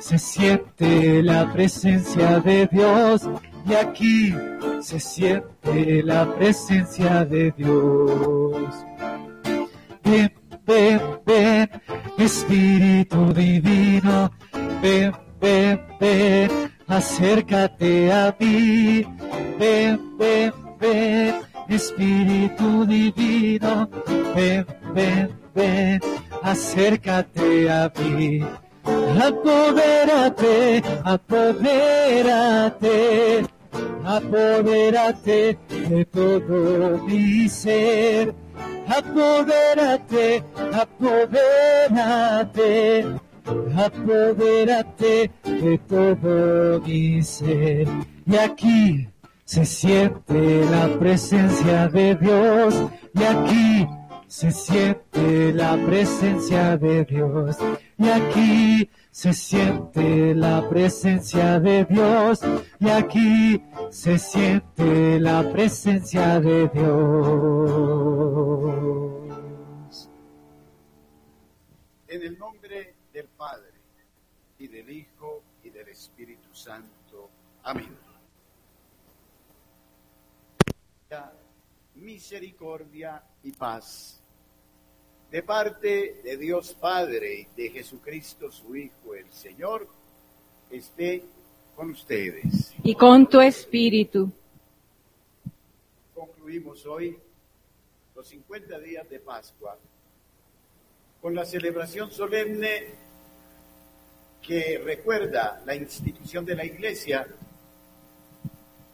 [0.00, 3.28] se siente la presencia de Dios.
[3.66, 4.34] Y aquí
[4.80, 8.86] se siente la presencia de Dios.
[10.02, 10.32] Ven,
[10.66, 11.70] ven, ven,
[12.16, 14.30] Espíritu Divino.
[14.80, 16.50] Ven, ven, ven,
[16.86, 19.04] acércate a mí.
[19.58, 21.34] Ven, ven, ven,
[21.70, 23.88] Espíritu Divino.
[24.34, 26.00] Ven, ven, ven,
[26.42, 28.42] acércate a mí.
[29.22, 32.88] Apodérate, apodérate,
[34.04, 38.34] apodérate de todo mi ser.
[38.88, 40.42] Apodérate,
[40.72, 42.26] apodérate,
[43.76, 47.86] apodérate de todo mi ser.
[48.26, 49.09] Y aquí
[49.50, 52.72] se siente la presencia de Dios.
[53.12, 53.88] Y aquí
[54.28, 57.58] se siente la presencia de Dios.
[57.98, 62.38] Y aquí se siente la presencia de Dios.
[62.78, 63.60] Y aquí
[63.90, 68.49] se siente la presencia de Dios.
[82.10, 84.20] Misericordia y paz.
[85.30, 89.86] De parte de Dios Padre y de Jesucristo su Hijo, el Señor,
[90.68, 91.22] esté
[91.76, 92.74] con ustedes.
[92.82, 94.28] Y con tu espíritu.
[96.12, 97.16] Concluimos hoy
[98.16, 99.78] los 50 días de Pascua
[101.22, 102.86] con la celebración solemne
[104.42, 107.24] que recuerda la institución de la Iglesia,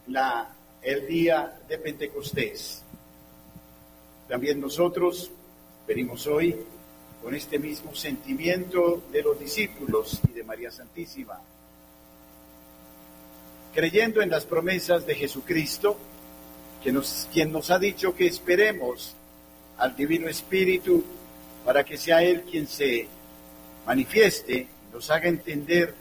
[0.08, 2.82] la, el día de Pentecostés.
[4.28, 5.30] También nosotros
[5.86, 6.56] venimos hoy
[7.22, 11.40] con este mismo sentimiento de los discípulos y de María Santísima,
[13.74, 15.96] creyendo en las promesas de Jesucristo,
[16.82, 19.14] que nos, quien nos ha dicho que esperemos
[19.78, 21.04] al Divino Espíritu
[21.64, 23.08] para que sea Él quien se
[23.86, 25.94] manifieste, nos haga entender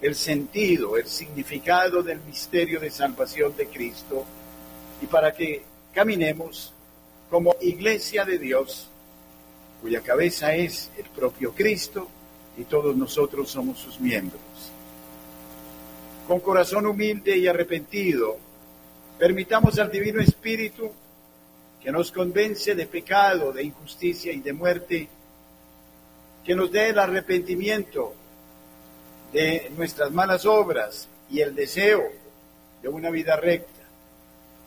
[0.00, 4.24] el sentido, el significado del misterio de salvación de Cristo
[5.00, 5.62] y para que
[5.94, 6.73] caminemos
[7.34, 8.86] como iglesia de Dios,
[9.82, 12.06] cuya cabeza es el propio Cristo
[12.56, 14.40] y todos nosotros somos sus miembros.
[16.28, 18.36] Con corazón humilde y arrepentido,
[19.18, 20.92] permitamos al Divino Espíritu
[21.82, 25.08] que nos convence de pecado, de injusticia y de muerte,
[26.44, 28.14] que nos dé el arrepentimiento
[29.32, 32.12] de nuestras malas obras y el deseo
[32.80, 33.73] de una vida recta.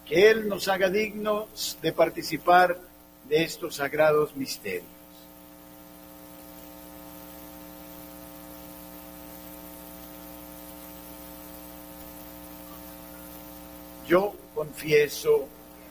[0.07, 2.79] Que Él nos haga dignos de participar
[3.27, 4.85] de estos sagrados misterios.
[14.07, 15.47] Yo confieso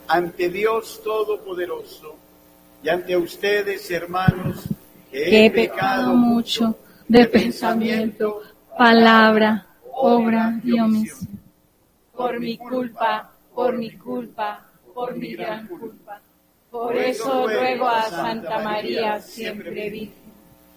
[0.09, 2.17] ante Dios Todopoderoso
[2.83, 4.65] y ante ustedes, hermanos,
[5.11, 8.41] que he pecado mucho de pensamiento,
[8.77, 11.29] palabra, obra y omisión.
[12.17, 16.21] Por mi culpa, por mi culpa, por mi gran culpa.
[16.71, 20.13] Por eso ruego a Santa María, siempre Virgen,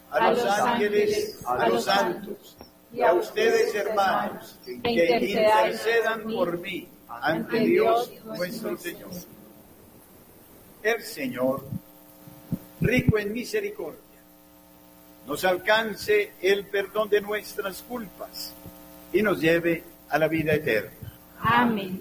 [0.09, 2.57] a los ángeles, a los santos
[2.93, 9.11] y a ustedes, hermanos, que intercedan por mí ante Dios nuestro Señor.
[10.81, 11.65] El Señor,
[12.79, 13.99] rico en misericordia,
[15.27, 18.53] nos alcance el perdón de nuestras culpas
[19.11, 20.91] y nos lleve a la vida eterna.
[21.41, 21.99] Amén.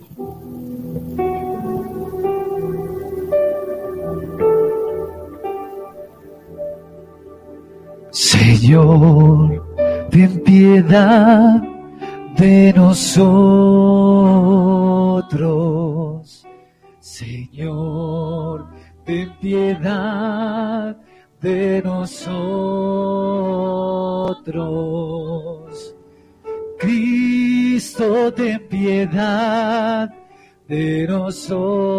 [8.48, 11.62] Señor, ten piedad
[12.34, 13.28] de nosotros.
[16.98, 18.66] Señor,
[19.04, 20.96] ten piedad
[21.42, 22.24] de nosotros.
[26.78, 30.08] Cristo, ten piedad
[30.66, 31.98] de nosotros.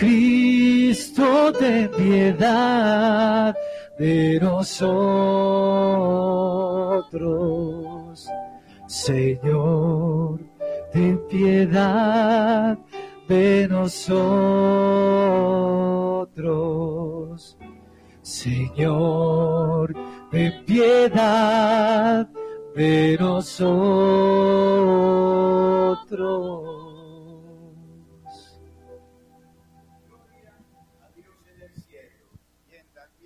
[0.00, 3.54] Cristo, ten piedad
[3.98, 4.80] de nosotros.
[8.86, 10.40] Señor,
[10.90, 12.78] ten piedad
[13.28, 14.08] de nosotros.
[18.22, 19.94] Señor,
[20.30, 22.26] ten piedad
[22.74, 24.40] de nosotros.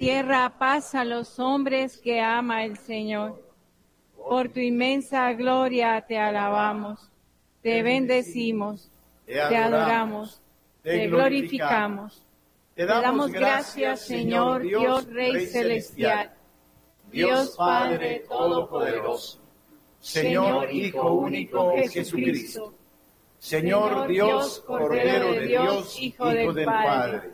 [0.04, 3.42] Tierra paz a los hombres que ama el Señor.
[4.14, 7.10] Por tu inmensa gloria te alabamos,
[7.62, 8.90] te bendecimos,
[9.24, 10.42] te adoramos,
[10.82, 12.22] te glorificamos.
[12.74, 16.34] Te damos gracias, Señor Dios Rey Celestial,
[17.10, 19.40] Dios Padre Todopoderoso,
[20.00, 22.74] Señor Hijo único Jesucristo,
[23.38, 27.33] Señor Dios Cordero de Dios, Hijo del Padre.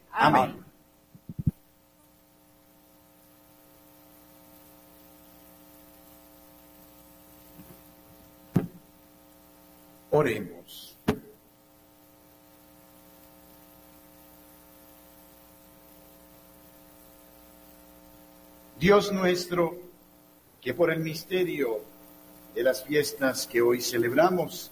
[0.11, 0.63] Amén.
[10.11, 10.97] Oremos.
[18.77, 19.77] Dios nuestro,
[20.59, 21.81] que por el misterio
[22.55, 24.71] de las fiestas que hoy celebramos,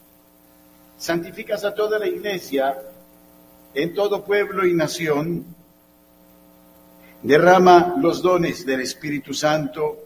[0.97, 2.75] santificas a toda la iglesia
[3.73, 5.45] en todo pueblo y nación,
[7.21, 9.97] derrama los dones del Espíritu Santo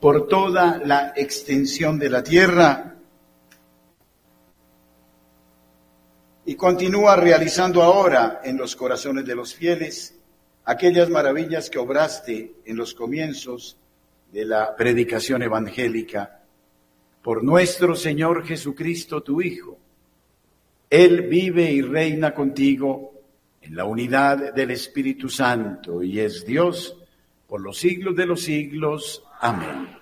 [0.00, 2.96] por toda la extensión de la tierra
[6.44, 10.16] y continúa realizando ahora en los corazones de los fieles
[10.64, 13.76] aquellas maravillas que obraste en los comienzos
[14.32, 16.40] de la predicación evangélica
[17.22, 19.78] por nuestro Señor Jesucristo, tu Hijo.
[20.90, 23.12] Él vive y reina contigo
[23.62, 26.96] en la unidad del Espíritu Santo y es Dios
[27.46, 29.22] por los siglos de los siglos.
[29.40, 29.99] Amén.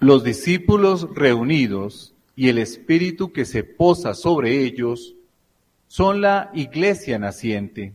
[0.00, 5.14] Los discípulos reunidos y el Espíritu que se posa sobre ellos
[5.88, 7.94] son la iglesia naciente.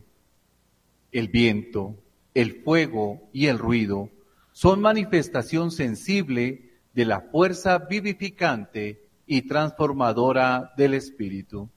[1.10, 1.96] El viento,
[2.32, 4.08] el fuego y el ruido
[4.52, 11.68] son manifestación sensible de la fuerza vivificante y transformadora del Espíritu.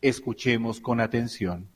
[0.00, 1.68] Escuchemos con atención.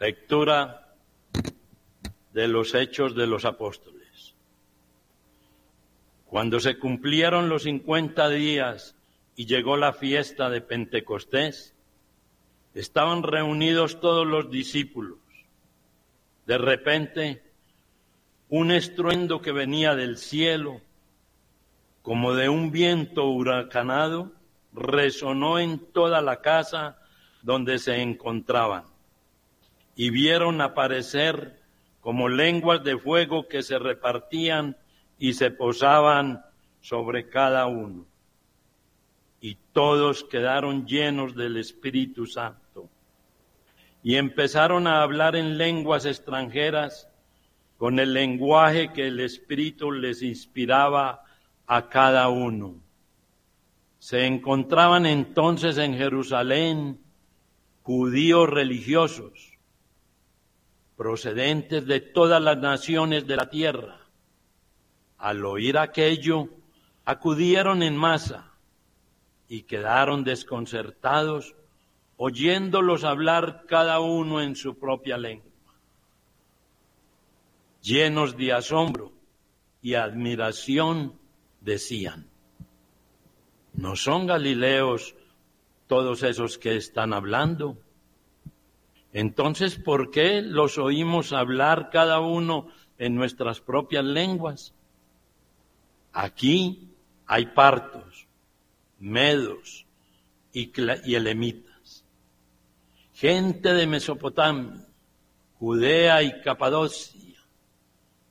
[0.00, 0.94] Lectura
[2.32, 4.36] de los Hechos de los Apóstoles.
[6.26, 8.94] Cuando se cumplieron los cincuenta días
[9.34, 11.74] y llegó la fiesta de Pentecostés,
[12.74, 15.18] estaban reunidos todos los discípulos.
[16.46, 17.42] De repente,
[18.50, 20.80] un estruendo que venía del cielo,
[22.02, 24.30] como de un viento huracanado,
[24.72, 26.98] resonó en toda la casa
[27.42, 28.84] donde se encontraban
[29.98, 31.60] y vieron aparecer
[32.00, 34.76] como lenguas de fuego que se repartían
[35.18, 36.44] y se posaban
[36.80, 38.06] sobre cada uno.
[39.40, 42.88] Y todos quedaron llenos del Espíritu Santo.
[44.04, 47.08] Y empezaron a hablar en lenguas extranjeras
[47.76, 51.24] con el lenguaje que el Espíritu les inspiraba
[51.66, 52.76] a cada uno.
[53.98, 57.00] Se encontraban entonces en Jerusalén
[57.82, 59.57] judíos religiosos
[60.98, 64.00] procedentes de todas las naciones de la tierra.
[65.16, 66.48] Al oír aquello,
[67.04, 68.52] acudieron en masa
[69.48, 71.54] y quedaron desconcertados
[72.16, 75.52] oyéndolos hablar cada uno en su propia lengua.
[77.80, 79.12] Llenos de asombro
[79.80, 81.16] y admiración,
[81.60, 82.28] decían,
[83.72, 85.14] ¿no son galileos
[85.86, 87.78] todos esos que están hablando?
[89.12, 92.68] Entonces, ¿por qué los oímos hablar cada uno
[92.98, 94.74] en nuestras propias lenguas?
[96.12, 96.90] Aquí
[97.26, 98.26] hay partos,
[98.98, 99.86] medos
[100.52, 100.72] y,
[101.04, 102.04] y elemitas,
[103.14, 104.86] gente de Mesopotamia,
[105.58, 107.40] Judea y Capadocia,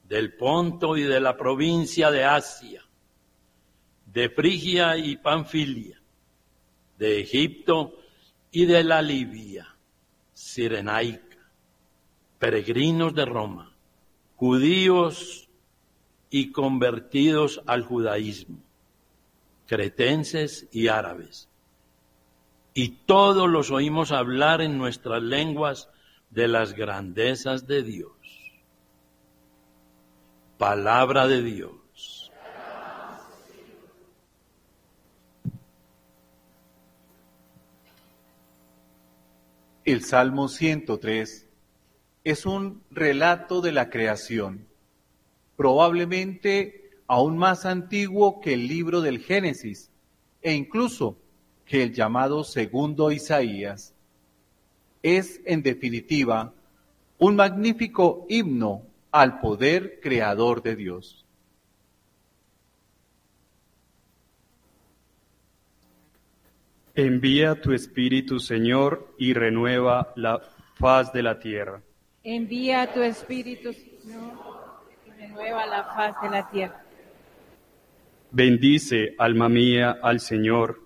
[0.08, 2.84] del Ponto y de la provincia de Asia,
[4.06, 6.00] de Frigia y Panfilia,
[6.98, 7.98] de Egipto
[8.52, 9.77] y de la Libia
[10.38, 11.50] sirenaica,
[12.38, 13.76] peregrinos de Roma,
[14.36, 15.50] judíos
[16.30, 18.60] y convertidos al judaísmo,
[19.66, 21.50] cretenses y árabes.
[22.76, 25.90] Y todos los oímos hablar en nuestras lenguas
[26.30, 28.12] de las grandezas de Dios.
[30.60, 31.77] Palabra de Dios.
[39.88, 41.48] El Salmo 103
[42.26, 44.68] es un relato de la creación,
[45.56, 49.90] probablemente aún más antiguo que el libro del Génesis
[50.42, 51.18] e incluso
[51.64, 53.94] que el llamado segundo Isaías.
[55.04, 56.54] Es, en definitiva,
[57.18, 61.26] un magnífico himno al poder creador de Dios.
[66.98, 70.42] Envía tu Espíritu, Señor, y renueva la
[70.80, 71.80] faz de la tierra.
[72.24, 74.34] Envía tu Espíritu, Señor,
[75.06, 76.84] y renueva la faz de la tierra.
[78.32, 80.82] Bendice, alma mía, al Señor.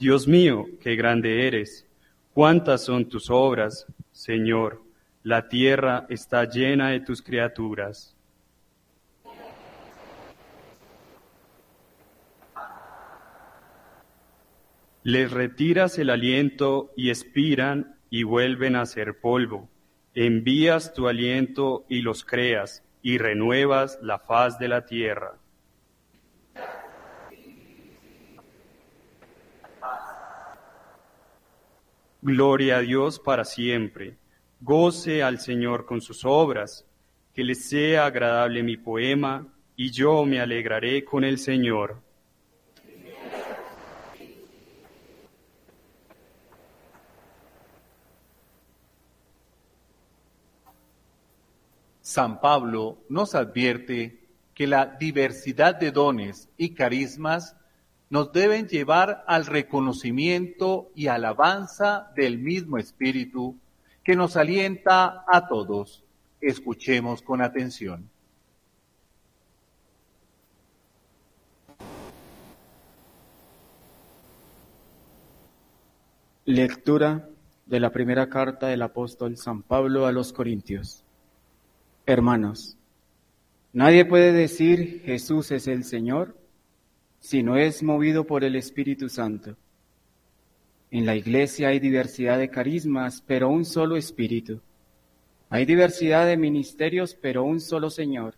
[0.00, 1.86] Dios mío, qué grande eres.
[2.34, 4.82] Cuántas son tus obras, Señor.
[5.22, 8.16] La tierra está llena de tus criaturas.
[15.04, 19.68] Les retiras el aliento y expiran y vuelven a ser polvo.
[20.14, 25.38] Envías tu aliento y los creas y renuevas la faz de la tierra.
[32.20, 34.16] Gloria a Dios para siempre.
[34.60, 36.86] Goce al Señor con sus obras.
[37.34, 42.00] Que le sea agradable mi poema y yo me alegraré con el Señor.
[52.12, 54.20] San Pablo nos advierte
[54.54, 57.56] que la diversidad de dones y carismas
[58.10, 63.56] nos deben llevar al reconocimiento y alabanza del mismo Espíritu
[64.04, 66.04] que nos alienta a todos.
[66.42, 68.10] Escuchemos con atención.
[76.44, 77.26] Lectura
[77.64, 81.01] de la primera carta del apóstol San Pablo a los Corintios.
[82.04, 82.76] Hermanos,
[83.72, 86.36] nadie puede decir Jesús es el Señor
[87.20, 89.56] si no es movido por el Espíritu Santo.
[90.90, 94.60] En la iglesia hay diversidad de carismas, pero un solo Espíritu.
[95.48, 98.34] Hay diversidad de ministerios, pero un solo Señor.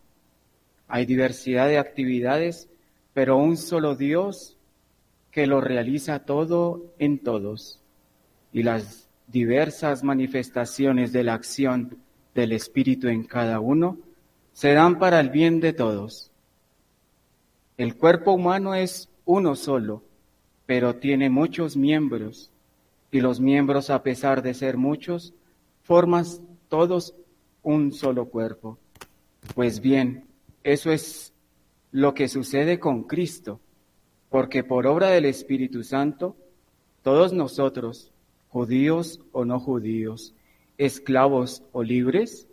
[0.87, 2.69] Hay diversidad de actividades,
[3.15, 4.59] pero un solo Dios
[5.31, 7.81] que lo realiza todo en todos.
[8.53, 12.04] Y las diversas manifestaciones de la acción
[12.35, 13.99] del Espíritu en cada uno
[14.53, 16.31] se dan para el bien de todos.
[17.77, 20.03] El cuerpo humano es uno solo,
[20.67, 22.51] pero tiene muchos miembros,
[23.11, 25.35] y los miembros, a pesar de ser muchos,
[25.83, 26.25] forman
[26.69, 27.15] todos
[27.63, 28.79] un solo cuerpo.
[29.55, 30.25] Pues bien,
[30.63, 31.33] eso es
[31.91, 33.61] lo que sucede con Cristo,
[34.31, 36.37] porque por obra del Espíritu Santo,
[37.03, 38.13] todos nosotros,
[38.49, 40.35] judíos o no judíos,
[40.79, 42.49] esclavos o libres,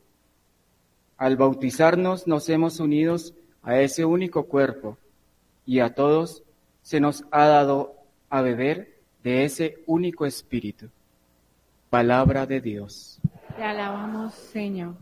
[1.18, 4.98] al bautizarnos nos hemos unidos a ese único cuerpo
[5.65, 6.43] y a todos
[6.81, 7.95] se nos ha dado
[8.30, 10.89] a beber de ese único espíritu.
[11.89, 13.19] Palabra de Dios.
[13.56, 14.95] Te alabamos, Señor.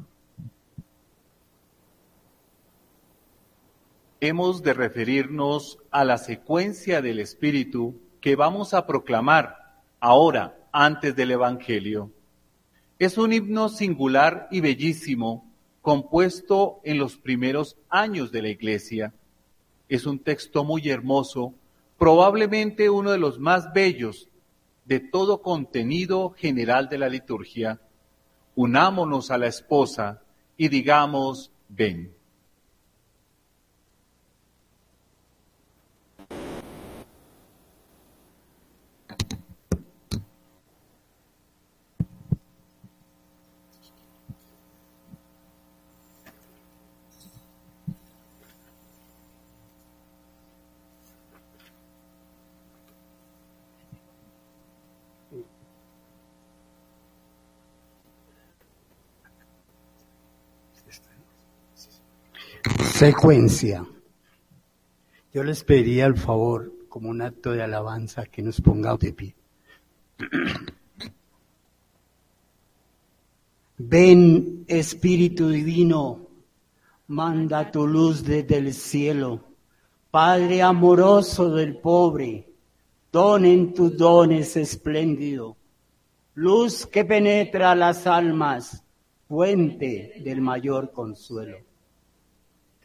[4.22, 11.32] Hemos de referirnos a la secuencia del espíritu que vamos a proclamar ahora antes del
[11.32, 12.12] Evangelio.
[13.00, 15.50] Es un himno singular y bellísimo
[15.82, 19.14] compuesto en los primeros años de la Iglesia.
[19.88, 21.54] Es un texto muy hermoso,
[21.98, 24.28] probablemente uno de los más bellos
[24.84, 27.80] de todo contenido general de la liturgia.
[28.56, 30.22] Unámonos a la esposa
[30.58, 32.14] y digamos, ven.
[63.00, 63.88] Secuencia.
[65.34, 69.36] Yo les pediría el favor, como un acto de alabanza, que nos pongamos de pie.
[73.78, 76.28] Ven, Espíritu Divino,
[77.08, 79.46] manda tu luz desde el cielo.
[80.12, 82.50] Padre amoroso del pobre,
[83.14, 85.56] donen tus dones espléndido.
[86.34, 88.84] Luz que penetra las almas,
[89.26, 91.69] fuente del mayor consuelo.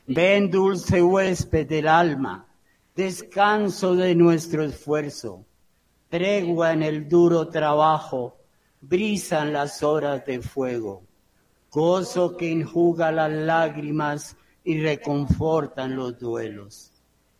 [0.06, 2.46] Ven, dulce huésped del alma,
[2.94, 5.46] descanso de nuestro esfuerzo,
[6.10, 8.36] tregua en el duro trabajo,
[8.82, 11.04] brisa en las horas de fuego,
[11.70, 16.92] gozo que enjuga las lágrimas y reconforta en los duelos.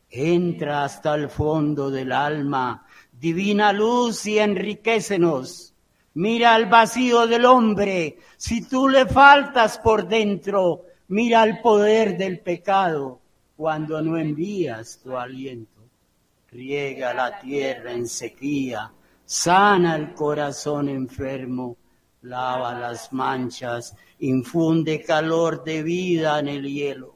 [0.09, 5.75] Entra hasta el fondo del alma, divina luz y enriquecenos.
[6.15, 12.41] Mira el vacío del hombre, si tú le faltas por dentro, Mira el poder del
[12.41, 13.21] pecado
[13.57, 15.81] cuando no envías tu aliento.
[16.51, 18.91] Riega la tierra en sequía,
[19.25, 21.77] sana el corazón enfermo,
[22.23, 27.15] lava las manchas, infunde calor de vida en el hielo.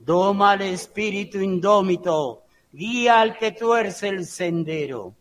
[0.00, 2.42] Doma al espíritu indómito,
[2.72, 5.14] guía al que tuerce el sendero.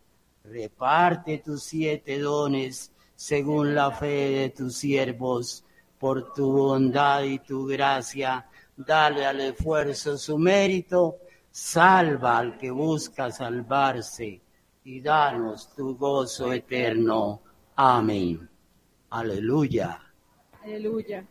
[0.44, 5.64] Reparte tus siete dones según la fe de tus siervos
[6.00, 8.46] por tu bondad y tu gracia,
[8.76, 11.18] dale al esfuerzo su mérito,
[11.52, 14.42] salva al que busca salvarse
[14.84, 17.42] y danos tu gozo eterno.
[17.76, 18.48] Amén.
[19.10, 20.00] Aleluya.
[20.64, 21.26] Aleluya.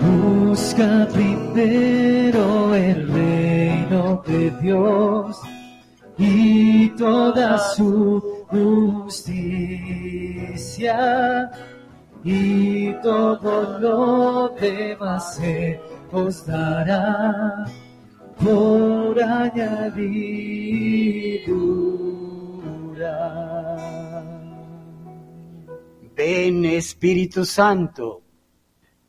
[0.00, 5.36] Busca primero el reino de Dios
[6.18, 9.36] y toda su justicia
[12.24, 15.80] y todo lo demás se
[16.10, 17.66] os dará
[18.42, 20.36] por añadidura.
[26.14, 28.22] Ven Espíritu Santo,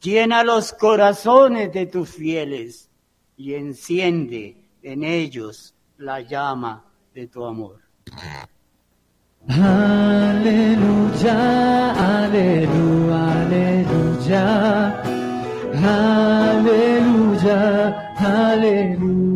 [0.01, 2.89] llena los corazones de tus fieles
[3.37, 6.86] y enciende en ellos la llama
[7.17, 7.77] de tu amor.
[9.49, 11.37] Aleluya,
[12.13, 14.45] aleluya, aleluya,
[16.53, 17.59] aleluya,
[18.37, 19.33] aleluya.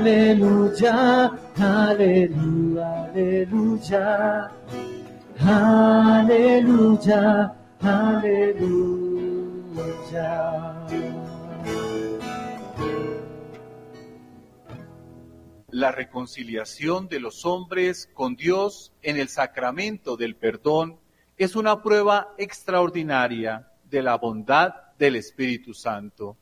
[0.00, 0.96] aleluya,
[6.08, 7.22] aleluya,
[7.82, 9.10] aleluya.
[15.72, 20.98] La reconciliación de los hombres con Dios en el sacramento del perdón
[21.36, 26.36] es una prueba extraordinaria de la bondad del Espíritu Santo.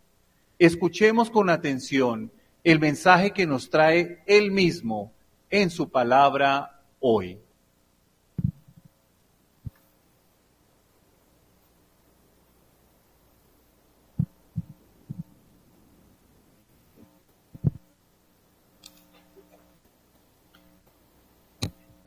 [0.59, 2.33] Escuchemos con atención
[2.65, 5.13] el mensaje que nos trae Él mismo
[5.51, 7.39] en su palabra hoy.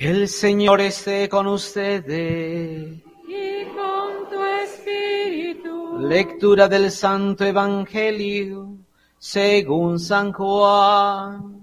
[0.01, 3.03] El Señor esté con ustedes.
[3.27, 5.99] y con tu espíritu.
[5.99, 8.77] Lectura del Santo Evangelio
[9.19, 11.60] según San Juan.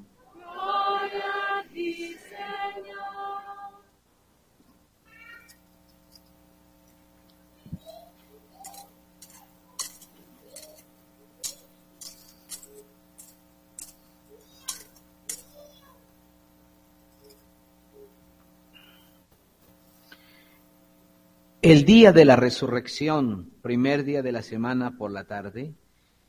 [21.69, 25.74] El día de la resurrección, primer día de la semana por la tarde,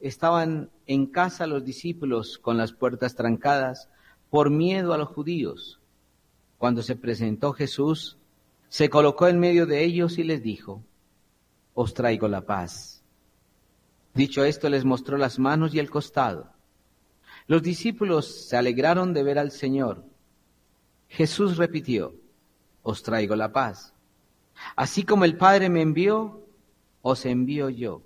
[0.02, 3.88] estaban en casa los discípulos con las puertas trancadas
[4.30, 5.80] por miedo a los judíos.
[6.58, 8.18] Cuando se presentó Jesús,
[8.68, 10.84] se colocó en medio de ellos y les dijo,
[11.74, 13.02] os traigo la paz.
[14.14, 16.52] Dicho esto, les mostró las manos y el costado.
[17.48, 20.04] Los discípulos se alegraron de ver al Señor.
[21.08, 22.14] Jesús repitió,
[22.84, 23.94] os traigo la paz.
[24.76, 26.46] Así como el Padre me envió,
[27.02, 28.02] os envío yo.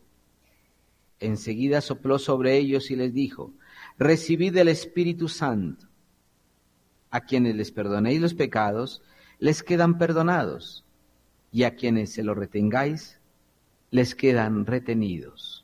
[1.20, 3.54] Enseguida sopló sobre ellos y les dijo,
[3.98, 5.88] recibid el Espíritu Santo.
[7.12, 9.02] A quienes les perdonéis los pecados,
[9.40, 10.84] les quedan perdonados,
[11.52, 13.20] y a quienes se los retengáis,
[13.92, 15.64] les quedan retenidos.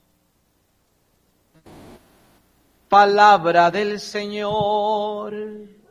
[2.90, 5.32] Palabra del Señor.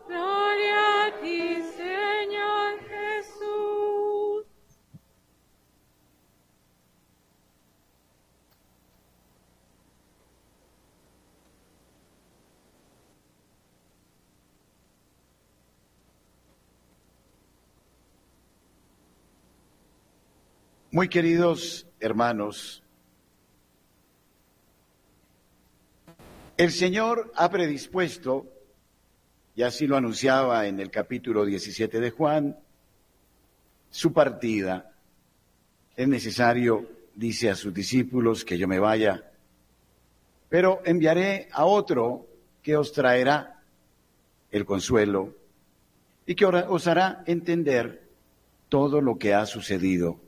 [0.09, 4.47] Gloria a ti, Señor Jesús.
[20.99, 22.83] Muy queridos hermanos,
[26.57, 28.49] el Señor ha predispuesto,
[29.55, 32.59] y así lo anunciaba en el capítulo 17 de Juan,
[33.91, 34.91] su partida.
[35.95, 39.31] Es necesario, dice a sus discípulos, que yo me vaya,
[40.49, 42.27] pero enviaré a otro
[42.61, 43.63] que os traerá
[44.51, 45.33] el consuelo
[46.27, 48.03] y que os hará entender
[48.69, 50.27] todo lo que ha sucedido.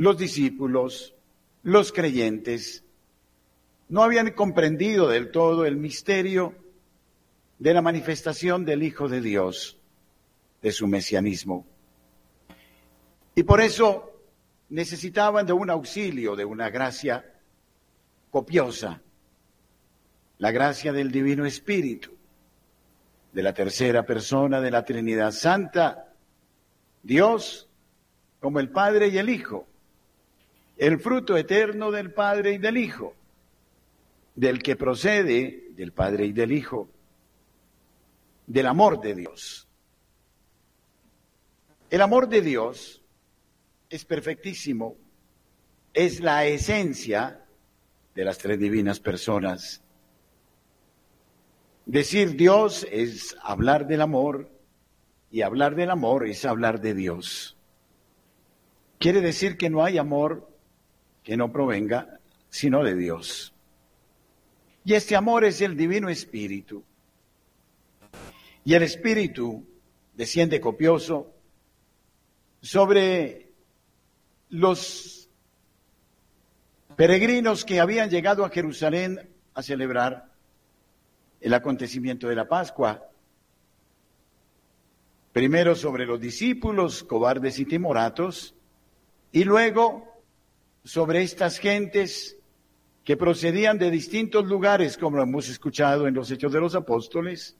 [0.00, 1.14] Los discípulos,
[1.62, 2.84] los creyentes,
[3.90, 6.54] no habían comprendido del todo el misterio
[7.58, 9.78] de la manifestación del Hijo de Dios,
[10.62, 11.66] de su mesianismo.
[13.34, 14.10] Y por eso
[14.70, 17.38] necesitaban de un auxilio, de una gracia
[18.30, 19.02] copiosa,
[20.38, 22.16] la gracia del Divino Espíritu,
[23.34, 26.14] de la tercera persona de la Trinidad Santa,
[27.02, 27.68] Dios
[28.40, 29.66] como el Padre y el Hijo,
[30.80, 33.14] el fruto eterno del Padre y del Hijo,
[34.34, 36.88] del que procede del Padre y del Hijo,
[38.46, 39.68] del amor de Dios.
[41.90, 43.02] El amor de Dios
[43.90, 44.96] es perfectísimo,
[45.92, 47.44] es la esencia
[48.14, 49.82] de las tres divinas personas.
[51.84, 54.50] Decir Dios es hablar del amor
[55.30, 57.58] y hablar del amor es hablar de Dios.
[58.98, 60.49] Quiere decir que no hay amor
[61.30, 63.54] que no provenga sino de Dios.
[64.84, 66.82] Y este amor es el Divino Espíritu.
[68.64, 69.64] Y el Espíritu
[70.16, 71.32] desciende copioso
[72.60, 73.52] sobre
[74.48, 75.28] los
[76.96, 80.32] peregrinos que habían llegado a Jerusalén a celebrar
[81.40, 83.08] el acontecimiento de la Pascua.
[85.32, 88.52] Primero sobre los discípulos, cobardes y timoratos,
[89.30, 90.09] y luego
[90.84, 92.36] sobre estas gentes
[93.04, 97.56] que procedían de distintos lugares, como hemos escuchado en los Hechos de los Apóstoles,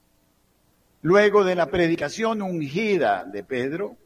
[1.01, 3.97] luego de la predicación ungida de Pedro,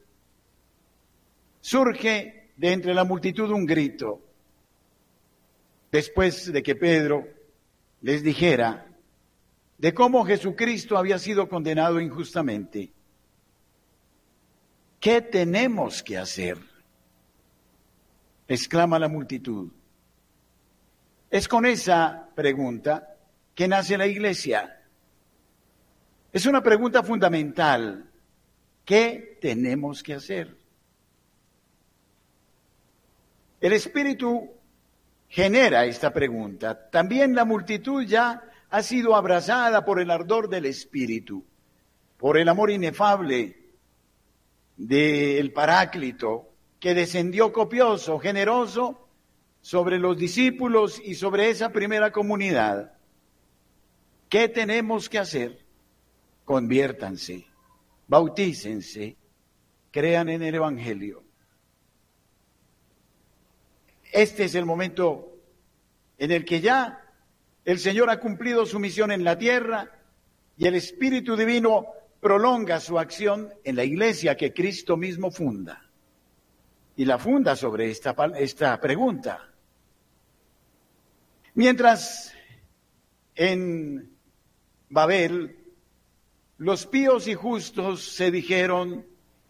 [1.62, 4.22] surge de entre la multitud un grito,
[5.92, 7.28] después de que Pedro
[8.02, 8.88] les dijera
[9.78, 12.92] de cómo Jesucristo había sido condenado injustamente.
[15.00, 16.58] ¿Qué tenemos que hacer?
[18.48, 19.72] Exclama la multitud.
[21.30, 23.18] Es con esa pregunta
[23.54, 24.82] que nace la iglesia.
[26.32, 28.10] Es una pregunta fundamental.
[28.84, 30.56] ¿Qué tenemos que hacer?
[33.60, 34.52] El Espíritu
[35.28, 36.90] genera esta pregunta.
[36.90, 41.46] También la multitud ya ha sido abrazada por el ardor del Espíritu,
[42.18, 43.72] por el amor inefable
[44.78, 46.55] del Paráclito,
[46.86, 49.10] que descendió copioso, generoso
[49.60, 52.94] sobre los discípulos y sobre esa primera comunidad.
[54.30, 55.66] ¿Qué tenemos que hacer?
[56.44, 57.48] Conviértanse,
[58.08, 59.18] bautícense,
[59.90, 61.24] crean en el Evangelio.
[64.12, 65.40] Este es el momento
[66.20, 67.04] en el que ya
[67.64, 70.04] el Señor ha cumplido su misión en la tierra
[70.56, 71.88] y el Espíritu Divino
[72.20, 75.85] prolonga su acción en la iglesia que Cristo mismo funda.
[76.98, 79.50] Y la funda sobre esta, esta pregunta.
[81.56, 82.34] Mientras
[83.36, 84.16] en
[84.90, 85.58] Babel
[86.58, 89.06] los píos y justos se dijeron,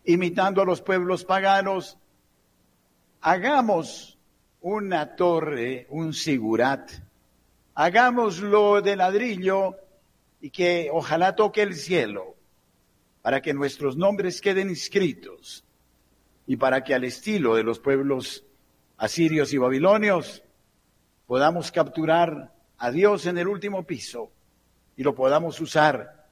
[0.05, 1.97] imitando a los pueblos paganos,
[3.21, 4.17] hagamos
[4.61, 6.91] una torre, un sigurat,
[7.75, 9.75] hagámoslo de ladrillo
[10.41, 12.35] y que ojalá toque el cielo,
[13.21, 15.64] para que nuestros nombres queden inscritos
[16.47, 18.43] y para que al estilo de los pueblos
[18.97, 20.43] asirios y babilonios
[21.25, 24.31] podamos capturar a Dios en el último piso
[24.95, 26.27] y lo podamos usar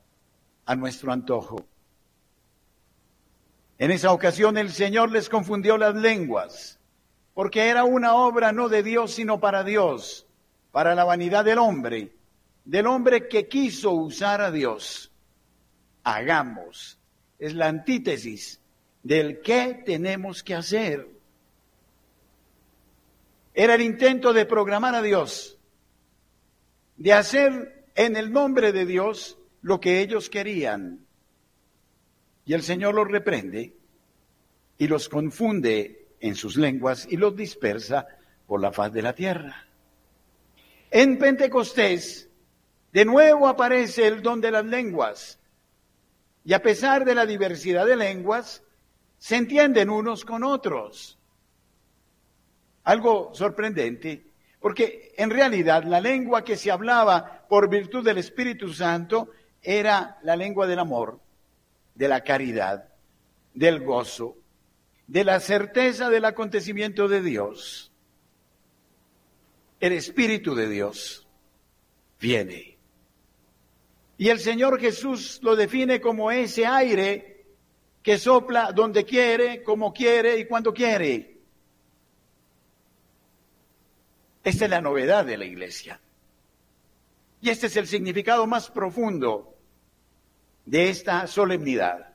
[0.66, 1.66] a nuestro antojo.
[3.78, 6.80] En esa ocasión el Señor les confundió las lenguas,
[7.34, 10.28] porque era una obra no de Dios, sino para Dios,
[10.72, 12.16] para la vanidad del hombre,
[12.64, 15.12] del hombre que quiso usar a Dios.
[16.04, 17.00] Hagamos.
[17.40, 18.63] Es la antítesis
[19.04, 21.08] del qué tenemos que hacer.
[23.54, 25.60] Era el intento de programar a Dios,
[26.98, 31.06] de hacer en el nombre de Dios lo que ellos querían.
[32.46, 33.76] Y el Señor los reprende
[34.78, 38.08] y los confunde en sus lenguas y los dispersa
[38.48, 39.68] por la faz de la tierra.
[40.90, 42.30] En Pentecostés,
[42.92, 45.40] de nuevo aparece el don de las lenguas.
[46.46, 48.63] Y a pesar de la diversidad de lenguas,
[49.24, 51.18] se entienden unos con otros.
[52.84, 54.26] Algo sorprendente,
[54.60, 59.30] porque en realidad la lengua que se hablaba por virtud del Espíritu Santo
[59.62, 61.22] era la lengua del amor,
[61.96, 62.90] de la caridad,
[63.54, 64.36] del gozo,
[65.08, 67.94] de la certeza del acontecimiento de Dios.
[69.80, 71.26] El Espíritu de Dios
[72.20, 72.78] viene.
[74.18, 77.33] Y el Señor Jesús lo define como ese aire
[78.04, 81.38] que sopla donde quiere, como quiere y cuando quiere.
[84.44, 86.00] Esta es la novedad de la iglesia.
[87.42, 89.56] Y este es el significado más profundo
[90.66, 92.14] de esta solemnidad.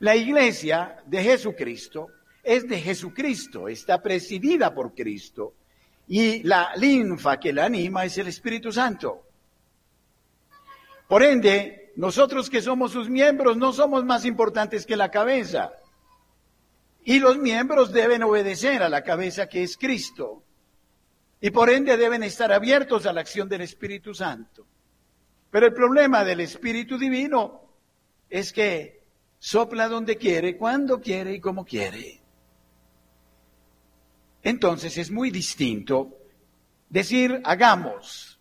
[0.00, 2.08] La iglesia de Jesucristo
[2.42, 5.54] es de Jesucristo, está presidida por Cristo
[6.06, 9.22] y la linfa que la anima es el Espíritu Santo.
[11.08, 15.72] Por ende, nosotros que somos sus miembros no somos más importantes que la cabeza.
[17.04, 20.42] Y los miembros deben obedecer a la cabeza que es Cristo.
[21.40, 24.66] Y por ende deben estar abiertos a la acción del Espíritu Santo.
[25.50, 27.60] Pero el problema del Espíritu Divino
[28.28, 29.04] es que
[29.38, 32.22] sopla donde quiere, cuando quiere y como quiere.
[34.42, 36.18] Entonces es muy distinto
[36.88, 38.33] decir hagamos.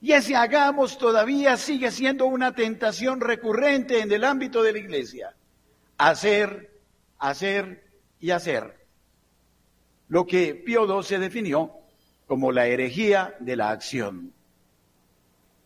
[0.00, 5.34] Y ese hagamos todavía sigue siendo una tentación recurrente en el ámbito de la iglesia.
[5.96, 6.80] Hacer,
[7.18, 7.84] hacer
[8.20, 8.86] y hacer.
[10.08, 11.72] Lo que Pío XII definió
[12.26, 14.32] como la herejía de la acción.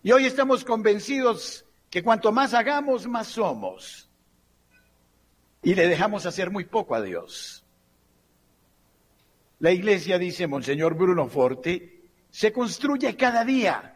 [0.03, 4.09] Y hoy estamos convencidos que cuanto más hagamos, más somos.
[5.63, 7.65] Y le dejamos hacer muy poco a Dios.
[9.59, 12.01] La iglesia, dice Monseñor Bruno Forte,
[12.31, 13.92] se construye cada día.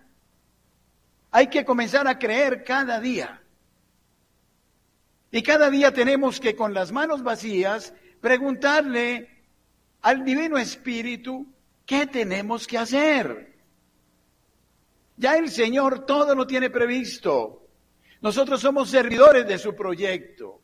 [1.36, 3.42] Hay que comenzar a creer cada día.
[5.30, 7.92] Y cada día tenemos que con las manos vacías
[8.22, 9.44] preguntarle
[10.00, 11.46] al Divino Espíritu
[11.84, 13.54] qué tenemos que hacer.
[15.18, 17.68] Ya el Señor todo lo tiene previsto.
[18.22, 20.62] Nosotros somos servidores de su proyecto.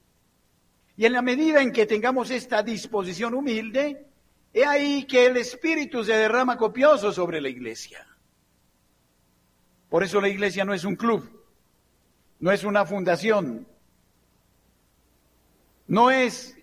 [0.97, 4.07] Y en la medida en que tengamos esta disposición humilde,
[4.55, 8.07] he ahí que el Espíritu se derrama copioso sobre la iglesia.
[9.93, 11.45] Por eso la iglesia no es un club,
[12.41, 13.69] no es una fundación,
[15.87, 16.57] no es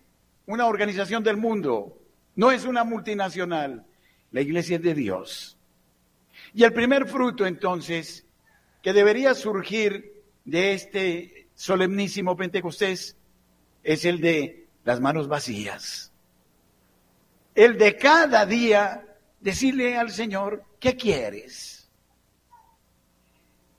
[0.47, 1.95] una organización del mundo,
[2.33, 3.85] no es una multinacional.
[4.31, 5.59] La iglesia es de Dios.
[6.55, 8.25] Y el primer fruto entonces
[8.81, 13.15] que debería surgir de este solemnísimo Pentecostés
[13.83, 16.11] es el de las manos vacías.
[17.53, 19.05] El de cada día
[19.39, 21.78] decirle al Señor, ¿qué quieres?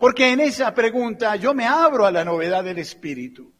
[0.00, 3.52] Porque en esa pregunta yo me abro a la novedad del Espíritu.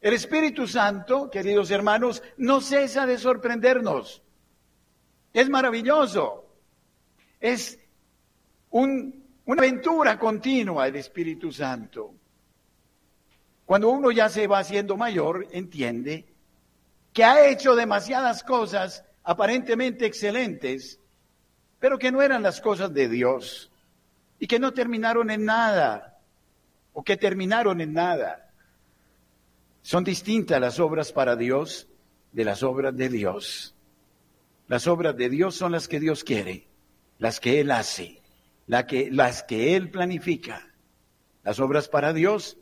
[0.00, 4.24] El Espíritu Santo, queridos hermanos, no cesa de sorprendernos.
[5.32, 6.46] Es maravilloso.
[7.38, 7.78] Es
[8.70, 12.12] un- una aventura continua el Espíritu Santo.
[13.66, 16.26] Cuando uno ya se va haciendo mayor, entiende
[17.12, 20.98] que ha hecho demasiadas cosas aparentemente excelentes,
[21.78, 23.70] pero que no eran las cosas de Dios
[24.40, 26.18] y que no terminaron en nada
[26.92, 28.50] o que terminaron en nada.
[29.82, 31.86] Son distintas las obras para Dios
[32.32, 33.76] de las obras de Dios.
[34.66, 36.68] Las obras de Dios son las que Dios quiere,
[37.18, 38.22] las que Él hace,
[38.66, 40.66] las que Él planifica.
[41.44, 42.56] Las obras para Dios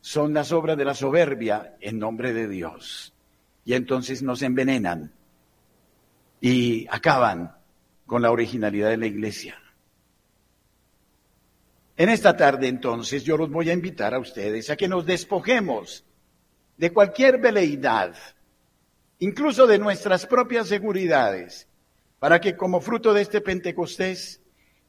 [0.00, 3.14] son las obras de la soberbia en nombre de Dios.
[3.64, 5.14] Y entonces nos envenenan
[6.40, 7.56] y acaban
[8.04, 9.63] con la originalidad de la iglesia.
[11.96, 16.04] En esta tarde entonces yo los voy a invitar a ustedes a que nos despojemos
[16.76, 18.16] de cualquier veleidad,
[19.20, 21.68] incluso de nuestras propias seguridades,
[22.18, 24.40] para que como fruto de este Pentecostés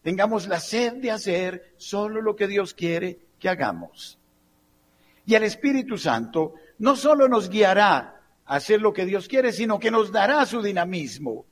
[0.01, 4.17] tengamos la sed de hacer solo lo que Dios quiere que hagamos.
[5.27, 9.79] Y el Espíritu Santo no solo nos guiará a hacer lo que Dios quiere, sino
[9.79, 11.45] que nos dará su dinamismo.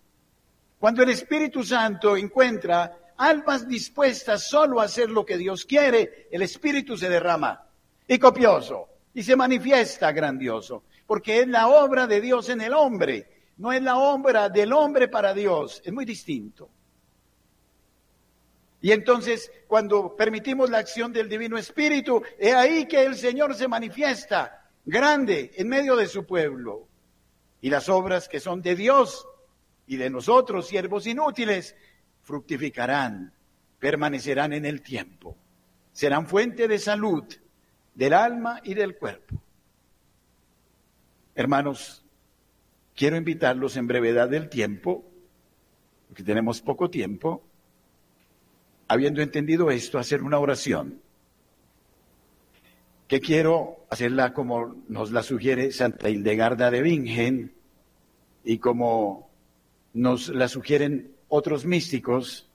[0.79, 6.41] Cuando el Espíritu Santo encuentra almas dispuestas solo a hacer lo que Dios quiere, el
[6.41, 7.65] Espíritu se derrama
[8.07, 13.27] y copioso y se manifiesta grandioso, porque es la obra de Dios en el hombre,
[13.57, 16.69] no es la obra del hombre para Dios, es muy distinto.
[18.81, 23.69] Y entonces, cuando permitimos la acción del Divino Espíritu, es ahí que el Señor se
[23.69, 26.87] manifiesta grande en medio de su pueblo.
[27.61, 29.25] Y las obras que son de Dios
[29.87, 31.77] y de nosotros, siervos inútiles,
[32.23, 33.33] fructificarán,
[33.79, 35.37] permanecerán en el tiempo,
[35.91, 37.25] serán fuente de salud
[37.93, 39.41] del alma y del cuerpo.
[41.35, 42.03] Hermanos,
[42.95, 45.03] quiero invitarlos en brevedad del tiempo,
[46.07, 47.43] porque tenemos poco tiempo,
[48.87, 51.01] habiendo entendido esto, a hacer una oración.
[53.07, 57.53] Que quiero hacerla como nos la sugiere Santa Hildegarda de Bingen
[58.43, 59.29] y como
[59.93, 62.47] nos la sugieren otros místicos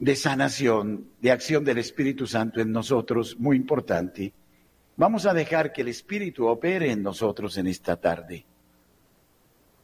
[0.00, 4.32] de sanación, de acción del Espíritu Santo en nosotros, muy importante.
[4.96, 8.44] Vamos a dejar que el Espíritu opere en nosotros en esta tarde.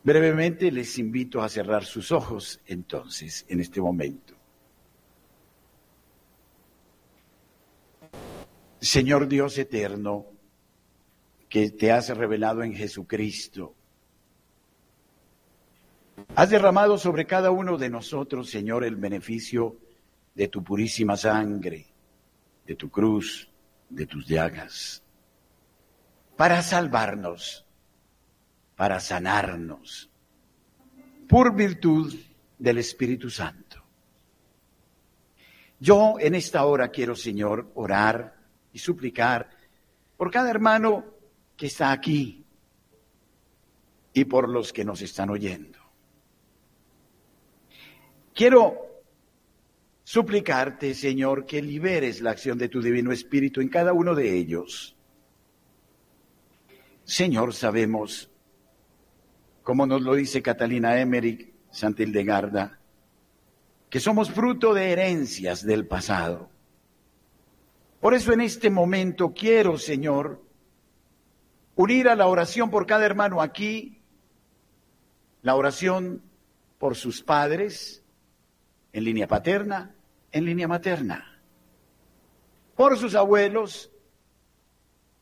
[0.02, 4.35] Brevemente les invito a cerrar sus ojos entonces, en este momento.
[8.81, 10.27] Señor Dios eterno,
[11.49, 13.77] que te has revelado en Jesucristo,
[16.34, 19.76] has derramado sobre cada uno de nosotros, Señor, el beneficio
[20.34, 21.86] de tu purísima sangre,
[22.66, 23.49] de tu cruz,
[23.89, 25.02] de tus llagas,
[26.36, 27.66] para salvarnos,
[28.76, 30.10] para sanarnos,
[31.28, 32.15] por virtud
[32.58, 33.82] del Espíritu Santo.
[35.78, 38.36] Yo en esta hora quiero, Señor, orar
[38.73, 39.50] y suplicar
[40.16, 41.05] por cada hermano
[41.57, 42.44] que está aquí
[44.12, 45.80] y por los que nos están oyendo.
[48.34, 48.91] Quiero
[50.05, 54.97] suplicarte, Señor, que liberes la acción de tu Divino Espíritu en cada uno de ellos.
[57.05, 58.31] Señor, sabemos,
[59.62, 62.78] como nos lo dice Catalina Emmerich, Santa Hildegarda,
[63.89, 66.50] que somos fruto de herencias del pasado.
[68.00, 70.42] Por eso en este momento quiero, Señor,
[71.75, 74.00] unir a la oración por cada hermano aquí,
[75.42, 76.23] la oración
[76.78, 78.00] por sus padres,
[78.93, 79.94] en línea paterna,
[80.33, 81.43] en línea materna,
[82.77, 83.91] por sus abuelos,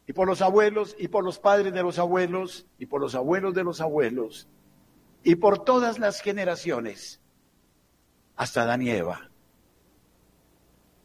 [0.06, 3.54] y por los abuelos, y por los padres de los abuelos, y por los abuelos
[3.54, 4.48] de los abuelos,
[5.22, 7.20] y por todas las generaciones,
[8.36, 9.30] hasta Eva.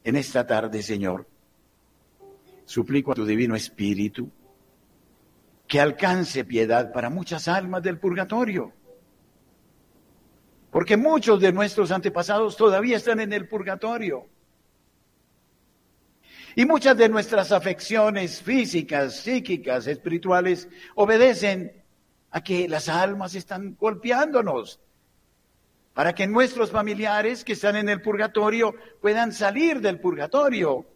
[0.03, 1.27] En esta tarde, Señor,
[2.65, 4.31] suplico a tu Divino Espíritu
[5.67, 8.73] que alcance piedad para muchas almas del purgatorio,
[10.73, 14.25] Porque muchos de nuestros antepasados todavía están en el purgatorio.
[16.55, 21.83] Y muchas de nuestras afecciones físicas, psíquicas, espirituales, obedecen
[22.31, 24.79] a que las almas están golpeándonos
[25.93, 30.87] para que nuestros familiares que están en el purgatorio puedan salir del purgatorio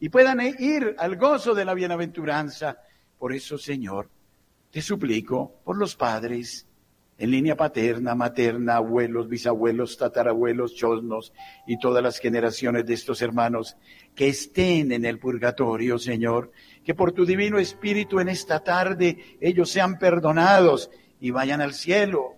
[0.00, 2.76] y puedan ir al gozo de la bienaventuranza.
[3.18, 4.10] Por eso, Señor,
[4.70, 6.66] te suplico por los padres
[7.16, 11.32] en línea paterna, materna, abuelos, bisabuelos, tatarabuelos, chosnos
[11.66, 13.76] y todas las generaciones de estos hermanos
[14.14, 16.50] que estén en el purgatorio, Señor,
[16.84, 22.36] que por tu divino espíritu en esta tarde ellos sean perdonados y vayan al cielo.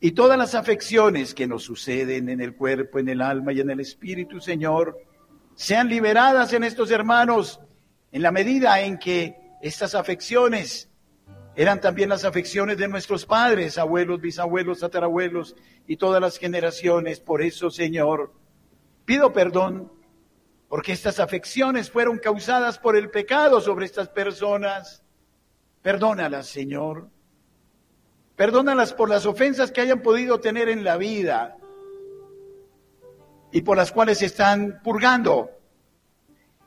[0.00, 3.70] Y todas las afecciones que nos suceden en el cuerpo, en el alma y en
[3.70, 4.96] el espíritu, Señor,
[5.56, 7.60] sean liberadas en estos hermanos
[8.12, 10.87] en la medida en que estas afecciones
[11.58, 15.56] eran también las afecciones de nuestros padres, abuelos, bisabuelos, tatarabuelos
[15.88, 17.18] y todas las generaciones.
[17.18, 18.32] Por eso, Señor,
[19.04, 19.90] pido perdón
[20.68, 25.02] porque estas afecciones fueron causadas por el pecado sobre estas personas.
[25.82, 27.08] Perdónalas, Señor.
[28.36, 31.56] Perdónalas por las ofensas que hayan podido tener en la vida
[33.50, 35.50] y por las cuales están purgando.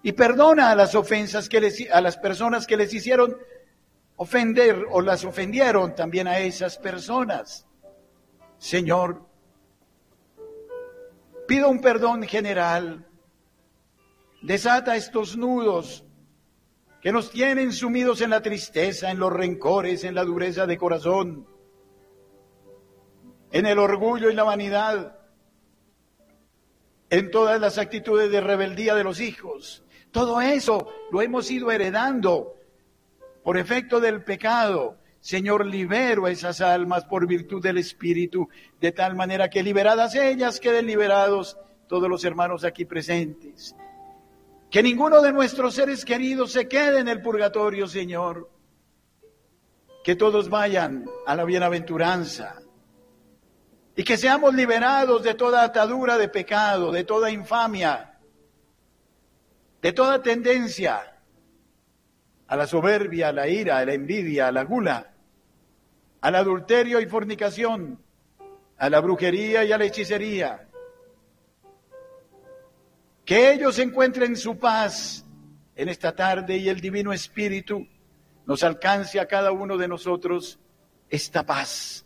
[0.03, 3.37] Y perdona a las ofensas que les, a las personas que les hicieron
[4.21, 7.65] ofender o las ofendieron también a esas personas.
[8.59, 9.25] Señor,
[11.47, 13.07] pido un perdón general.
[14.43, 16.05] Desata estos nudos
[17.01, 21.47] que nos tienen sumidos en la tristeza, en los rencores, en la dureza de corazón,
[23.51, 25.17] en el orgullo y la vanidad,
[27.09, 29.83] en todas las actitudes de rebeldía de los hijos.
[30.11, 32.60] Todo eso lo hemos ido heredando
[33.43, 34.97] por efecto del pecado.
[35.19, 40.59] Señor, libero a esas almas por virtud del Espíritu, de tal manera que liberadas ellas
[40.59, 43.75] queden liberados todos los hermanos aquí presentes.
[44.71, 48.49] Que ninguno de nuestros seres queridos se quede en el purgatorio, Señor.
[50.03, 52.55] Que todos vayan a la bienaventuranza.
[53.95, 58.17] Y que seamos liberados de toda atadura de pecado, de toda infamia,
[59.81, 61.10] de toda tendencia
[62.51, 65.13] a la soberbia, a la ira, a la envidia, a la gula,
[66.19, 67.97] al adulterio y fornicación,
[68.77, 70.67] a la brujería y a la hechicería.
[73.23, 75.25] Que ellos encuentren su paz
[75.77, 77.87] en esta tarde y el Divino Espíritu
[78.45, 80.59] nos alcance a cada uno de nosotros
[81.09, 82.05] esta paz.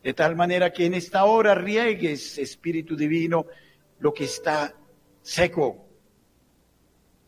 [0.00, 3.46] De tal manera que en esta hora riegues, Espíritu Divino,
[3.98, 4.76] lo que está
[5.22, 5.85] seco,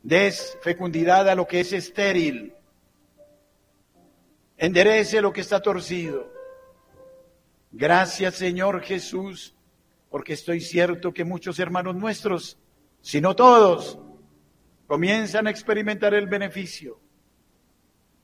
[0.09, 2.55] des fecundidad a lo que es estéril,
[4.57, 6.33] enderece lo que está torcido.
[7.71, 9.55] Gracias Señor Jesús,
[10.09, 12.57] porque estoy cierto que muchos hermanos nuestros,
[13.03, 13.99] si no todos,
[14.87, 16.99] comienzan a experimentar el beneficio.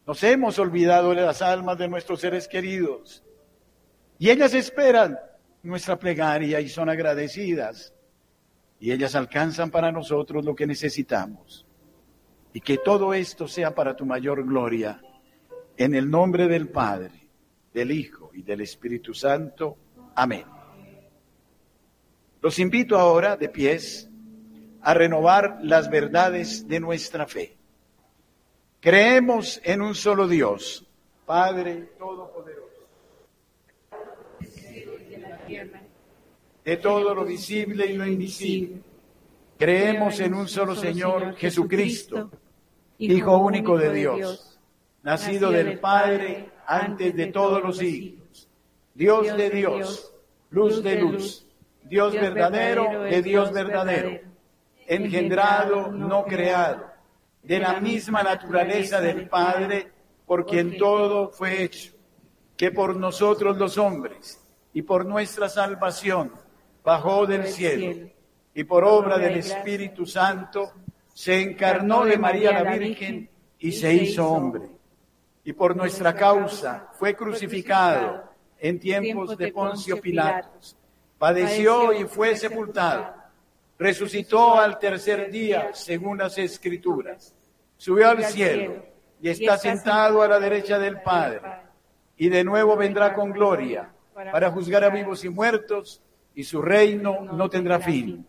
[0.07, 3.23] Nos hemos olvidado de las almas de nuestros seres queridos
[4.19, 5.19] y ellas esperan
[5.63, 7.93] nuestra plegaria y son agradecidas
[8.81, 11.64] y ellas alcanzan para nosotros lo que necesitamos.
[12.55, 15.03] Y que todo esto sea para tu mayor gloria,
[15.77, 17.29] en el nombre del Padre,
[17.75, 19.77] del Hijo y del Espíritu Santo.
[20.15, 20.45] Amén.
[22.41, 24.09] Los invito ahora de pies
[24.81, 27.59] a renovar las verdades de nuestra fe.
[28.81, 30.87] Creemos en un solo Dios,
[31.27, 32.65] Padre Todopoderoso
[36.65, 38.81] de todo lo visible y lo invisible.
[39.59, 42.31] Creemos en un solo Señor, Jesucristo,
[42.99, 44.59] Hijo único de Dios,
[45.03, 48.49] nacido del Padre antes de todos los siglos,
[48.95, 50.15] Dios de Dios,
[50.51, 51.47] luz de luz,
[51.83, 54.21] Dios verdadero de Dios verdadero,
[54.87, 56.85] engendrado, no creado,
[57.43, 59.91] de la misma naturaleza del Padre,
[60.25, 61.93] por quien todo fue hecho,
[62.57, 64.41] que por nosotros los hombres
[64.73, 66.33] y por nuestra salvación,
[66.85, 68.09] bajó del cielo
[68.55, 70.73] y por obra del Espíritu Santo
[71.15, 74.69] se encarnó de María la Virgen y se hizo hombre.
[75.45, 78.25] Y por nuestra causa fue crucificado
[78.59, 80.77] en tiempos de Poncio Pilatos.
[81.17, 83.15] Padeció y fue sepultado.
[83.79, 87.33] Resucitó al tercer día, según las Escrituras.
[87.77, 88.85] Subió al cielo
[89.23, 91.41] y está sentado a la derecha del Padre.
[92.17, 96.03] Y de nuevo vendrá con gloria para juzgar a vivos y muertos
[96.35, 98.27] y su reino no tendrá fin.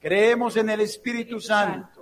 [0.00, 1.97] Creemos en el Espíritu Santo,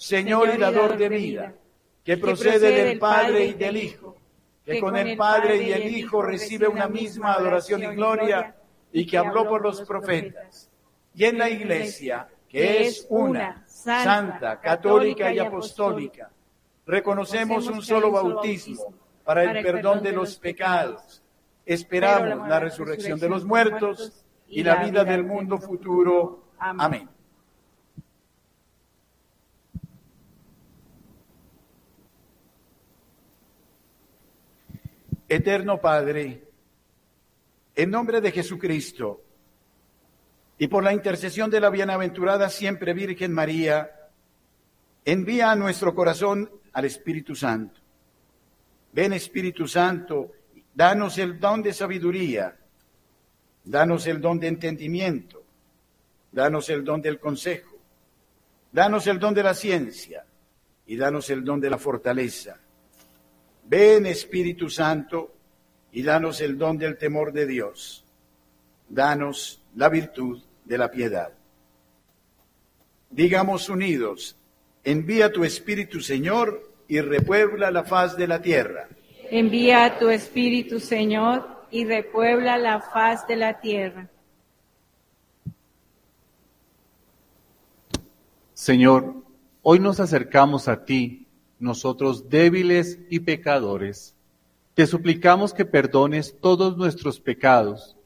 [0.00, 1.54] Señor y dador de vida,
[2.02, 4.16] que procede del Padre y del Hijo,
[4.64, 8.56] que con el Padre y el Hijo recibe una misma adoración y gloria
[8.90, 10.70] y que habló por los profetas,
[11.14, 16.30] y en la iglesia, que es una, santa, católica y apostólica,
[16.86, 21.22] reconocemos un solo bautismo para el perdón de los pecados.
[21.66, 26.44] Esperamos la resurrección de los muertos y la vida del mundo futuro.
[26.58, 27.06] Amén.
[35.30, 36.42] Eterno Padre,
[37.76, 39.22] en nombre de Jesucristo
[40.58, 44.10] y por la intercesión de la bienaventurada siempre Virgen María,
[45.04, 47.80] envía a nuestro corazón al Espíritu Santo.
[48.92, 50.32] Ven Espíritu Santo,
[50.74, 52.58] danos el don de sabiduría,
[53.62, 55.44] danos el don de entendimiento,
[56.32, 57.78] danos el don del consejo,
[58.72, 60.26] danos el don de la ciencia
[60.86, 62.58] y danos el don de la fortaleza.
[63.70, 65.32] Ven Espíritu Santo
[65.92, 68.04] y danos el don del temor de Dios.
[68.88, 71.32] Danos la virtud de la piedad.
[73.10, 74.36] Digamos unidos,
[74.82, 78.88] envía tu Espíritu Señor y repuebla la faz de la tierra.
[79.30, 84.08] Envía tu Espíritu, Señor, y repuebla la faz de la tierra.
[88.52, 89.14] Señor,
[89.62, 91.28] hoy nos acercamos a ti,
[91.60, 94.16] nosotros débiles y pecadores.
[94.74, 97.96] Te suplicamos que perdones todos nuestros pecados,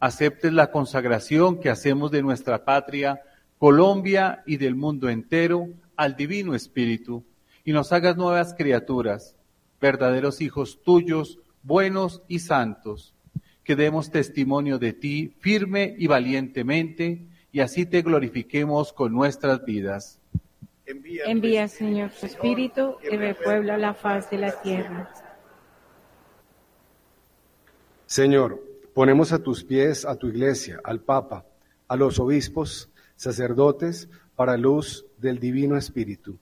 [0.00, 3.22] aceptes la consagración que hacemos de nuestra patria,
[3.58, 7.24] Colombia y del mundo entero al Divino Espíritu,
[7.64, 9.36] y nos hagas nuevas criaturas,
[9.80, 13.14] verdaderos hijos tuyos, buenos y santos,
[13.62, 20.20] que demos testimonio de ti firme y valientemente, y así te glorifiquemos con nuestras vidas.
[20.86, 25.10] Envía, Señor, tu Espíritu y repuebla la faz de la tierra.
[28.06, 31.46] Señor, ponemos a tus pies a tu iglesia, al Papa,
[31.88, 36.38] a los obispos, sacerdotes, para luz del Divino Espíritu,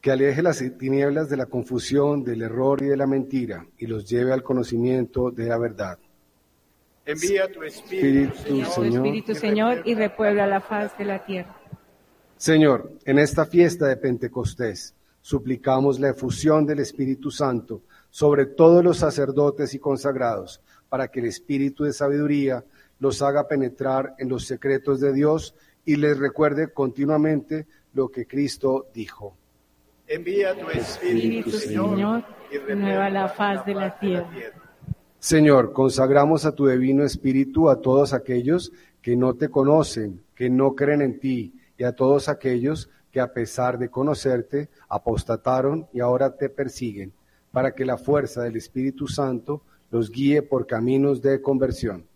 [0.00, 4.08] que aleje las tinieblas de la confusión, del error y de la mentira, y los
[4.08, 5.98] lleve al conocimiento de la verdad.
[7.04, 11.54] Envía tu Espíritu, Espíritu, Tu Espíritu, Señor, y repuebla la faz de la tierra.
[12.36, 18.98] Señor, en esta fiesta de Pentecostés, suplicamos la efusión del Espíritu Santo sobre todos los
[18.98, 22.62] sacerdotes y consagrados, para que el Espíritu de sabiduría
[22.98, 25.54] los haga penetrar en los secretos de Dios
[25.86, 29.34] y les recuerde continuamente lo que Cristo dijo.
[30.06, 34.30] Envía tu Espíritu, Espíritu, Señor, y renueva la faz de la tierra.
[35.18, 40.74] Señor, consagramos a tu divino Espíritu a todos aquellos que no te conocen, que no
[40.74, 46.36] creen en ti, y a todos aquellos que a pesar de conocerte, apostataron y ahora
[46.36, 47.12] te persiguen,
[47.50, 52.06] para que la fuerza del Espíritu Santo los guíe por caminos de conversión.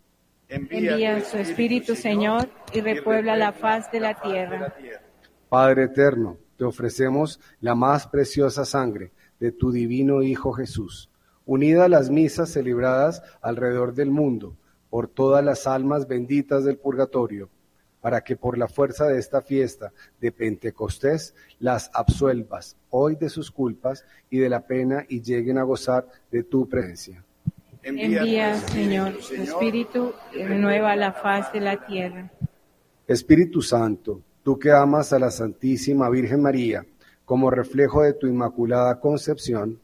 [0.47, 4.75] Envía su Espíritu, Señor, y repuebla la faz de la tierra.
[5.49, 11.09] Padre eterno, te ofrecemos la más preciosa sangre de tu divino Hijo Jesús,
[11.45, 14.55] unida a las misas celebradas alrededor del mundo
[14.89, 17.49] por todas las almas benditas del purgatorio,
[18.01, 23.51] para que por la fuerza de esta fiesta de Pentecostés las absuelvas hoy de sus
[23.51, 27.23] culpas y de la pena y lleguen a gozar de tu presencia.
[27.83, 32.31] Envía, Señor, tu Espíritu y renueva la faz de la tierra.
[33.07, 36.85] Espíritu Santo, tú que amas a la Santísima Virgen María
[37.25, 39.79] como reflejo de tu inmaculada concepción,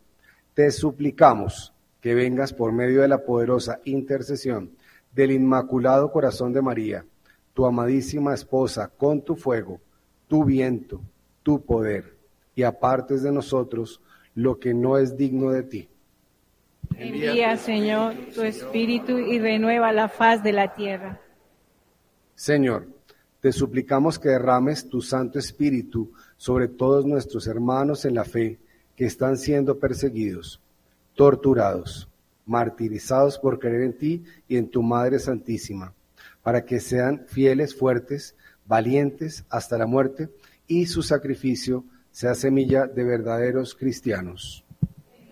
[0.54, 4.72] te suplicamos que vengas por medio de la poderosa intercesión
[5.14, 7.06] del Inmaculado Corazón de María,
[7.58, 9.82] tu amadísima esposa, con tu fuego,
[10.28, 11.02] tu viento,
[11.42, 12.16] tu poder,
[12.54, 14.00] y apartes de nosotros
[14.36, 15.90] lo que no es digno de ti.
[16.96, 21.20] Envía, Señor, tu Espíritu y renueva la faz de la tierra.
[22.36, 22.90] Señor,
[23.42, 28.60] te suplicamos que derrames tu Santo Espíritu sobre todos nuestros hermanos en la fe
[28.96, 30.62] que están siendo perseguidos,
[31.16, 32.08] torturados,
[32.46, 35.96] martirizados por creer en ti y en tu Madre Santísima,
[36.48, 38.34] para que sean fieles, fuertes,
[38.66, 40.30] valientes hasta la muerte
[40.66, 44.64] y su sacrificio sea semilla de verdaderos cristianos.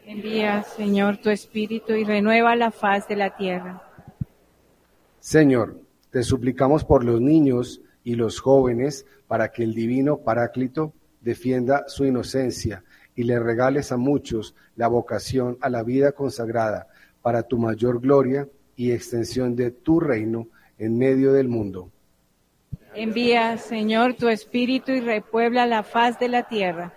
[0.06, 3.82] Envía, Señor, tu Espíritu y renueva la faz de la tierra.
[5.22, 5.80] Señor,
[6.10, 12.04] te suplicamos por los niños y los jóvenes para que el divino Paráclito defienda su
[12.04, 12.84] inocencia
[13.16, 16.90] y le regales a muchos la vocación a la vida consagrada
[17.22, 21.92] para tu mayor gloria y extensión de tu reino en medio del mundo.
[22.94, 26.94] Envía, Señor, tu Espíritu y repuebla la faz de la tierra.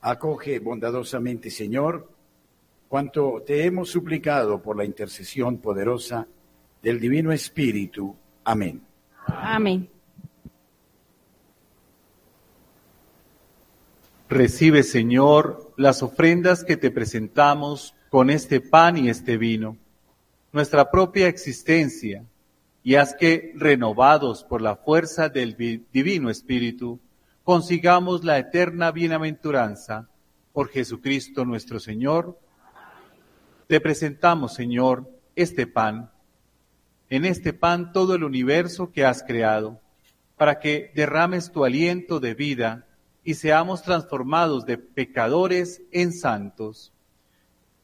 [0.00, 2.08] Acoge bondadosamente, Señor,
[2.88, 6.26] cuanto te hemos suplicado por la intercesión poderosa
[6.82, 8.14] del Divino Espíritu.
[8.44, 8.80] Amén.
[9.26, 9.88] Amén.
[14.28, 19.76] Recibe, Señor, las ofrendas que te presentamos con este pan y este vino,
[20.56, 22.24] nuestra propia existencia,
[22.82, 26.98] y haz que, renovados por la fuerza del vi- Divino Espíritu,
[27.44, 30.08] consigamos la eterna bienaventuranza
[30.54, 32.38] por Jesucristo nuestro Señor.
[33.66, 36.10] Te presentamos, Señor, este pan,
[37.10, 39.78] en este pan todo el universo que has creado,
[40.38, 42.86] para que derrames tu aliento de vida
[43.22, 46.94] y seamos transformados de pecadores en santos.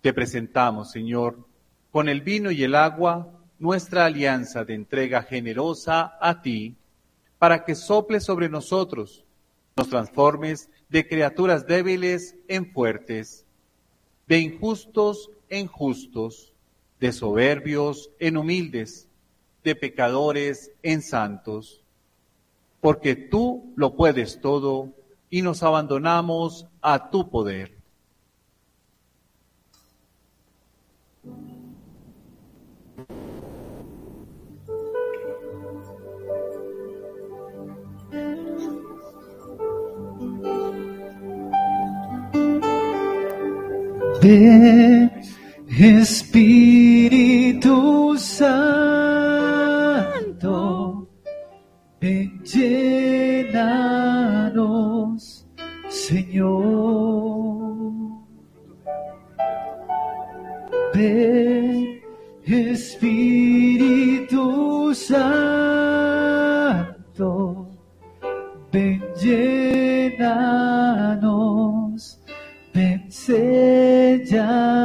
[0.01, 1.52] Te presentamos, Señor,
[1.93, 6.75] con el vino y el agua, nuestra alianza de entrega generosa a ti,
[7.39, 9.25] para que sople sobre nosotros,
[9.77, 13.45] nos transformes de criaturas débiles en fuertes,
[14.27, 16.53] de injustos en justos,
[16.99, 19.09] de soberbios en humildes,
[19.63, 21.83] de pecadores en santos.
[22.81, 24.89] Porque tú lo puedes todo
[25.29, 27.83] y nos abandonamos a tu poder.
[44.23, 45.11] Ven,
[45.69, 47.67] Espíritu
[48.17, 49.19] Santo,
[52.01, 53.85] ven, llénanos,
[55.89, 57.33] Señor.
[60.95, 62.01] Ven,
[62.45, 63.25] Espíritu
[64.95, 65.27] Santo,
[68.71, 70.23] ven, llénanos,
[72.73, 73.11] ven,
[74.19, 74.82] जा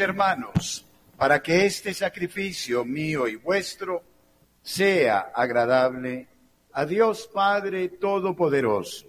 [0.00, 0.84] Hermanos,
[1.16, 4.02] para que este sacrificio mío y vuestro
[4.62, 6.28] sea agradable
[6.72, 9.06] a Dios Padre Todopoderoso.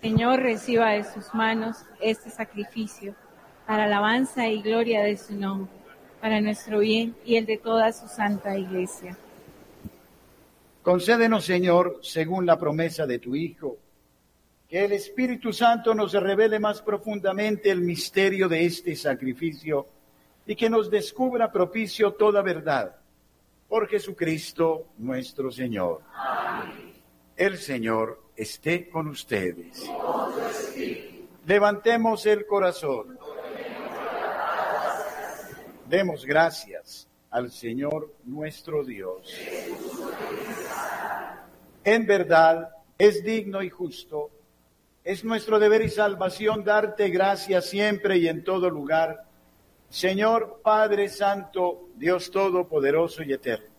[0.00, 3.14] Señor, reciba de sus manos este sacrificio
[3.66, 5.72] para alabanza y gloria de su nombre,
[6.20, 9.16] para nuestro bien y el de toda su santa iglesia.
[10.82, 13.76] Concédenos, Señor, según la promesa de tu Hijo,
[14.68, 19.86] que el Espíritu Santo nos revele más profundamente el misterio de este sacrificio
[20.48, 22.96] y que nos descubra propicio toda verdad.
[23.68, 26.00] Por Jesucristo nuestro Señor.
[27.36, 29.84] El Señor esté con ustedes.
[31.46, 33.18] Levantemos el corazón.
[35.86, 39.30] Demos gracias al Señor nuestro Dios.
[41.84, 44.30] En verdad es digno y justo,
[45.04, 49.27] es nuestro deber y salvación darte gracias siempre y en todo lugar,
[49.88, 53.74] Señor Padre Santo, Dios Todopoderoso y Eterno.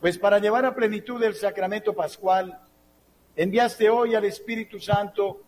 [0.00, 2.60] Pues para llevar a plenitud el sacramento pascual,
[3.34, 5.42] enviaste hoy al Espíritu Santo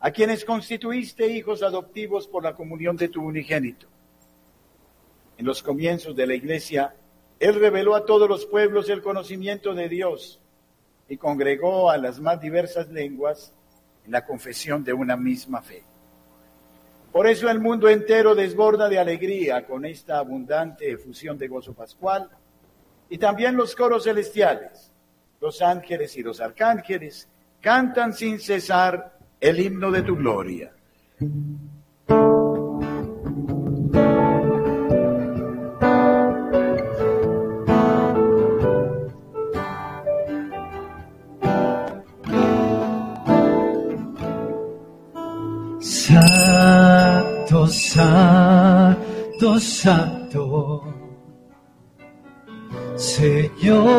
[0.00, 3.86] a quienes constituiste hijos adoptivos por la comunión de tu unigénito.
[5.36, 6.94] En los comienzos de la Iglesia,
[7.38, 10.40] Él reveló a todos los pueblos el conocimiento de Dios
[11.06, 13.52] y congregó a las más diversas lenguas
[14.06, 15.84] en la confesión de una misma fe.
[17.12, 22.28] Por eso el mundo entero desborda de alegría con esta abundante efusión de gozo pascual
[23.08, 24.92] y también los coros celestiales,
[25.40, 27.28] los ángeles y los arcángeles
[27.60, 30.72] cantan sin cesar el himno de tu gloria.
[49.58, 50.84] Santo,
[52.96, 53.90] Señor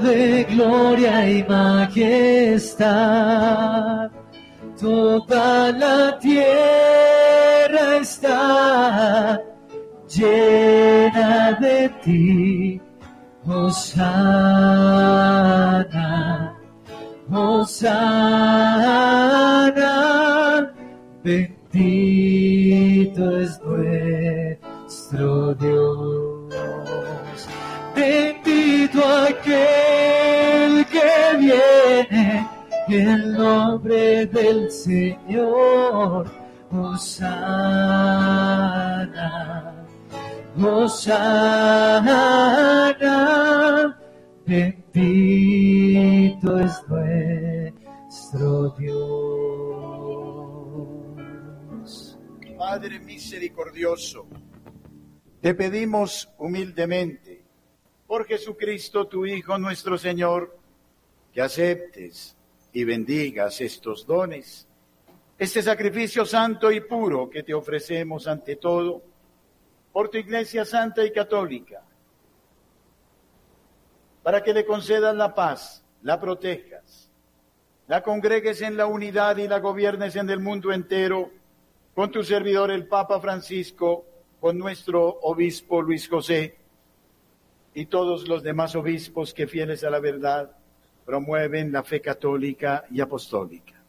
[0.00, 2.90] de gloria y majestad,
[4.80, 9.40] toda la tierra está
[10.08, 12.80] llena de ti,
[13.46, 14.04] Hosanna,
[17.30, 18.53] Hosanna,
[25.54, 27.48] Dios,
[27.94, 32.48] bendito aquel que viene
[32.88, 36.26] en nombre del Señor,
[36.70, 37.44] Hosanna.
[40.62, 42.16] Hosanna,
[44.46, 45.80] bendito
[46.60, 49.74] es nuestro Dios.
[52.56, 54.26] Padre misericordioso,
[55.44, 57.44] te pedimos humildemente,
[58.06, 60.56] por Jesucristo tu Hijo nuestro Señor,
[61.34, 62.34] que aceptes
[62.72, 64.66] y bendigas estos dones,
[65.36, 69.02] este sacrificio santo y puro que te ofrecemos ante todo,
[69.92, 71.82] por tu Iglesia Santa y Católica,
[74.22, 77.10] para que le concedas la paz, la protejas,
[77.86, 81.30] la congregues en la unidad y la gobiernes en el mundo entero,
[81.94, 84.06] con tu servidor el Papa Francisco,
[84.44, 86.58] con nuestro obispo Luis José
[87.72, 90.54] y todos los demás obispos que fieles a la verdad
[91.06, 93.82] promueven la fe católica y apostólica.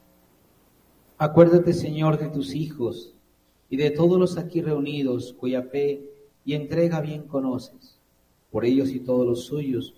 [1.17, 3.13] Acuérdate, Señor, de tus hijos
[3.69, 6.09] y de todos los aquí reunidos cuya fe
[6.45, 7.99] y entrega bien conoces,
[8.49, 9.93] por ellos y todos los suyos,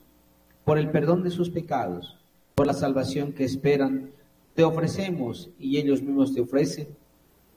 [0.65, 2.17] por el perdón de sus pecados,
[2.55, 4.09] por la salvación que esperan,
[4.55, 6.87] te ofrecemos y ellos mismos te ofrecen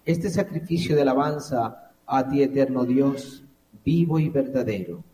[0.04, 3.44] este sacrificio de alabanza a ti, eterno Dios,
[3.84, 5.04] vivo y verdadero.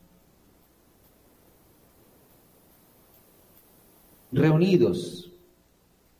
[4.32, 5.30] Reunidos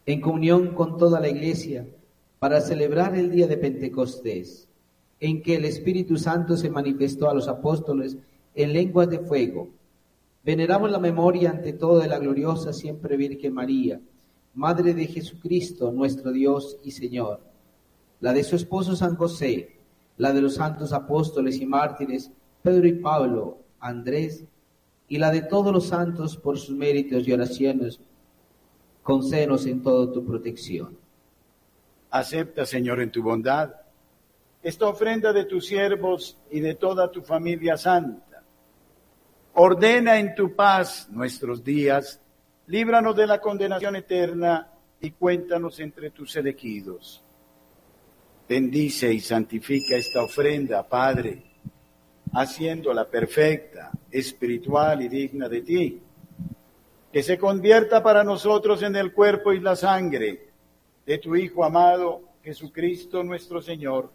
[0.05, 1.87] en comunión con toda la Iglesia
[2.39, 4.69] para celebrar el día de Pentecostés,
[5.19, 8.19] en que el Espíritu Santo se manifestó a los apóstoles
[8.55, 9.71] en lenguas de fuego.
[10.45, 13.99] Veneramos la memoria ante todo de la gloriosa siempre Virgen María,
[14.53, 17.41] Madre de Jesucristo, nuestro Dios y Señor,
[18.21, 19.76] la de su esposo San José,
[20.17, 22.31] la de los santos apóstoles y mártires,
[22.63, 24.45] Pedro y Pablo, Andrés,
[25.09, 28.01] y la de todos los santos por sus méritos y oraciones,
[29.03, 30.97] concédenos en todo tu protección.
[32.11, 33.73] Acepta, Señor, en tu bondad
[34.67, 38.43] esta ofrenda de tus siervos y de toda tu familia santa.
[39.55, 42.21] Ordena en tu paz nuestros días,
[42.67, 47.23] líbranos de la condenación eterna y cuéntanos entre tus elegidos.
[48.49, 51.43] Bendice y santifica esta ofrenda, Padre,
[52.33, 56.01] haciéndola perfecta, espiritual y digna de ti.
[57.13, 60.49] Que se convierta para nosotros en el cuerpo y la sangre
[61.05, 64.13] de tu Hijo amado, Jesucristo nuestro Señor,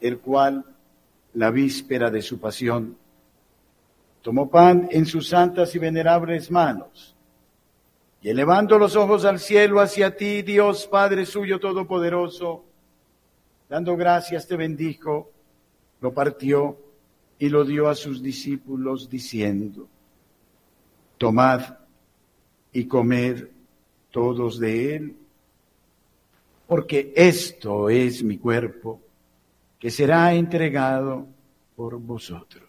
[0.00, 0.64] el cual,
[1.34, 2.96] la víspera de su pasión,
[4.22, 7.14] tomó pan en sus santas y venerables manos,
[8.22, 12.67] y elevando los ojos al cielo hacia ti, Dios Padre suyo todopoderoso,
[13.68, 15.30] dando gracias te bendijo,
[16.00, 16.78] lo partió
[17.38, 19.88] y lo dio a sus discípulos diciendo,
[21.16, 21.78] tomad
[22.72, 23.48] y comed
[24.10, 25.16] todos de él,
[26.66, 29.00] porque esto es mi cuerpo
[29.78, 31.26] que será entregado
[31.76, 32.67] por vosotros.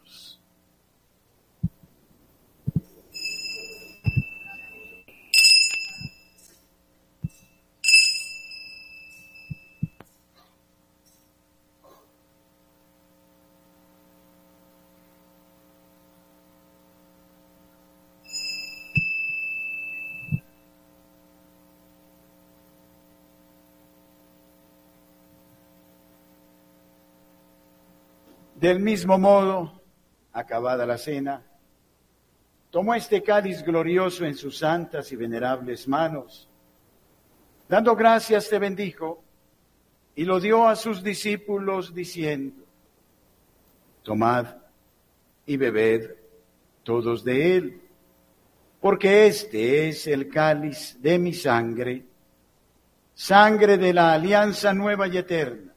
[28.60, 29.82] Del mismo modo,
[30.34, 31.42] acabada la cena,
[32.70, 36.50] tomó este cáliz glorioso en sus santas y venerables manos.
[37.70, 39.24] Dando gracias te bendijo
[40.14, 42.66] y lo dio a sus discípulos diciendo,
[44.04, 44.58] tomad
[45.46, 46.16] y bebed
[46.84, 47.82] todos de él,
[48.82, 52.04] porque este es el cáliz de mi sangre,
[53.14, 55.68] sangre de la alianza nueva y eterna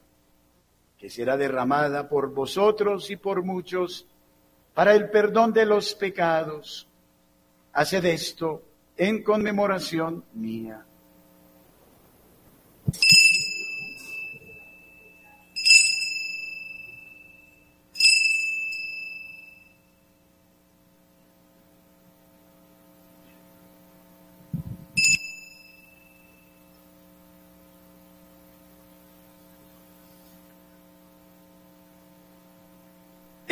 [1.03, 4.07] que será derramada por vosotros y por muchos
[4.73, 6.87] para el perdón de los pecados.
[7.73, 8.63] Haced esto
[8.95, 10.85] en conmemoración mía.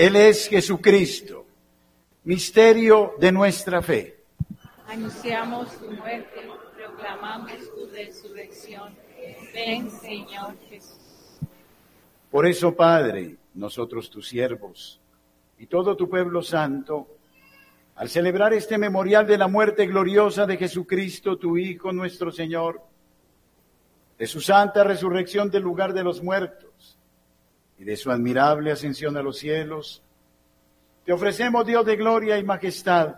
[0.01, 1.45] Él es Jesucristo,
[2.23, 4.23] misterio de nuestra fe.
[4.87, 6.41] Anunciamos tu muerte,
[6.75, 8.95] proclamamos tu resurrección.
[9.53, 10.97] Ven, Señor Jesús.
[12.31, 14.99] Por eso, Padre, nosotros tus siervos
[15.59, 17.07] y todo tu pueblo santo,
[17.93, 22.81] al celebrar este memorial de la muerte gloriosa de Jesucristo, tu Hijo, nuestro Señor,
[24.17, 26.97] de su santa resurrección del lugar de los muertos
[27.81, 30.03] y de su admirable ascensión a los cielos,
[31.03, 33.15] te ofrecemos, Dios de gloria y majestad,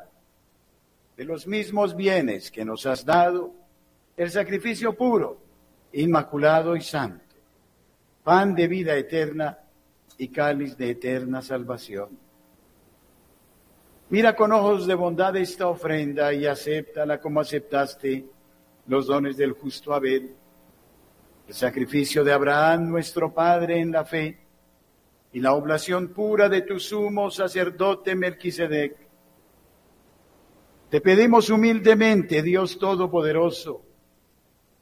[1.17, 3.53] de los mismos bienes que nos has dado,
[4.15, 5.37] el sacrificio puro,
[5.91, 7.35] inmaculado y santo,
[8.23, 9.59] pan de vida eterna
[10.17, 12.17] y cáliz de eterna salvación.
[14.11, 18.27] Mira con ojos de bondad esta ofrenda y acéptala como aceptaste
[18.87, 20.33] los dones del justo Abel,
[21.49, 24.42] el sacrificio de Abraham, nuestro Padre en la fe,
[25.33, 28.95] y la oblación pura de tu sumo sacerdote Melquisedec.
[30.89, 33.81] Te pedimos humildemente, Dios Todopoderoso,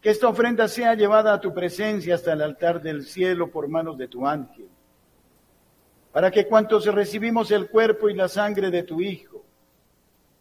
[0.01, 3.97] que esta ofrenda sea llevada a tu presencia hasta el altar del cielo por manos
[3.97, 4.67] de tu ángel,
[6.11, 9.45] para que cuantos recibimos el cuerpo y la sangre de tu Hijo,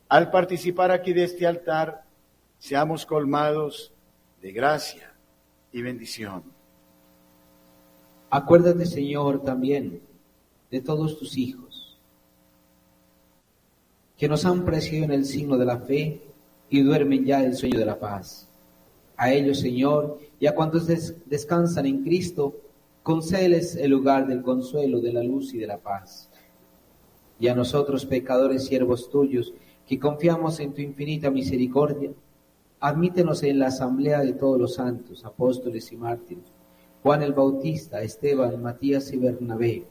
[0.09, 2.03] al participar aquí de este altar,
[2.59, 3.95] seamos colmados
[4.43, 5.15] de gracia
[5.71, 6.60] y bendición.
[8.31, 10.01] Acuérdate, Señor, también
[10.71, 11.99] de todos tus hijos,
[14.17, 16.23] que nos han precedido en el signo de la fe
[16.69, 18.49] y duermen ya el sueño de la paz.
[19.17, 22.55] A ellos, Señor, y a cuantos des- descansan en Cristo,
[23.03, 26.31] concédeles el lugar del consuelo, de la luz y de la paz.
[27.41, 29.53] Y a nosotros, pecadores, siervos tuyos,
[29.87, 32.13] que confiamos en tu infinita misericordia,
[32.79, 36.45] admítenos en la asamblea de todos los santos, apóstoles y mártires,
[37.03, 39.85] Juan el Bautista, Esteban, Matías y Bernabé,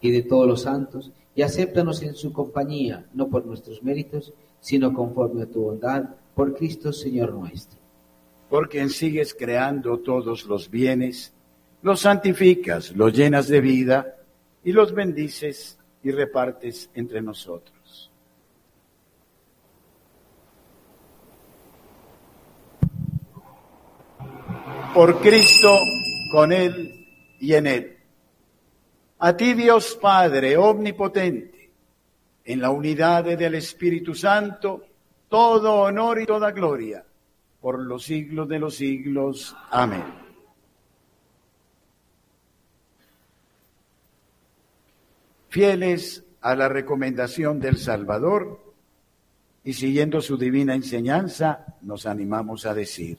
[0.00, 4.92] y de todos los santos, y acéptanos en su compañía, no por nuestros méritos, sino
[4.92, 7.78] conforme a tu bondad, por Cristo Señor nuestro.
[8.48, 11.32] por quien sigues creando todos los bienes,
[11.80, 14.16] los santificas, los llenas de vida
[14.62, 17.81] y los bendices y repartes entre nosotros.
[24.94, 25.78] Por Cristo,
[26.30, 27.06] con Él
[27.40, 27.96] y en Él.
[29.20, 31.70] A ti Dios Padre Omnipotente,
[32.44, 34.84] en la unidad del Espíritu Santo,
[35.28, 37.04] todo honor y toda gloria
[37.62, 39.56] por los siglos de los siglos.
[39.70, 40.04] Amén.
[45.48, 48.74] Fieles a la recomendación del Salvador
[49.64, 53.18] y siguiendo su divina enseñanza, nos animamos a decir,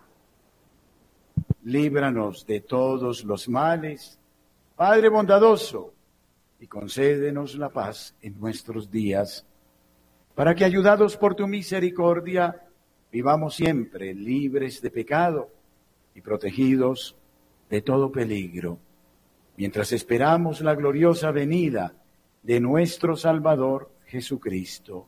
[1.63, 4.19] Líbranos de todos los males,
[4.75, 5.93] Padre bondadoso,
[6.59, 9.45] y concédenos la paz en nuestros días,
[10.33, 12.67] para que ayudados por tu misericordia,
[13.11, 15.49] vivamos siempre libres de pecado
[16.15, 17.15] y protegidos
[17.69, 18.79] de todo peligro,
[19.57, 21.93] mientras esperamos la gloriosa venida
[22.41, 25.07] de nuestro Salvador Jesucristo.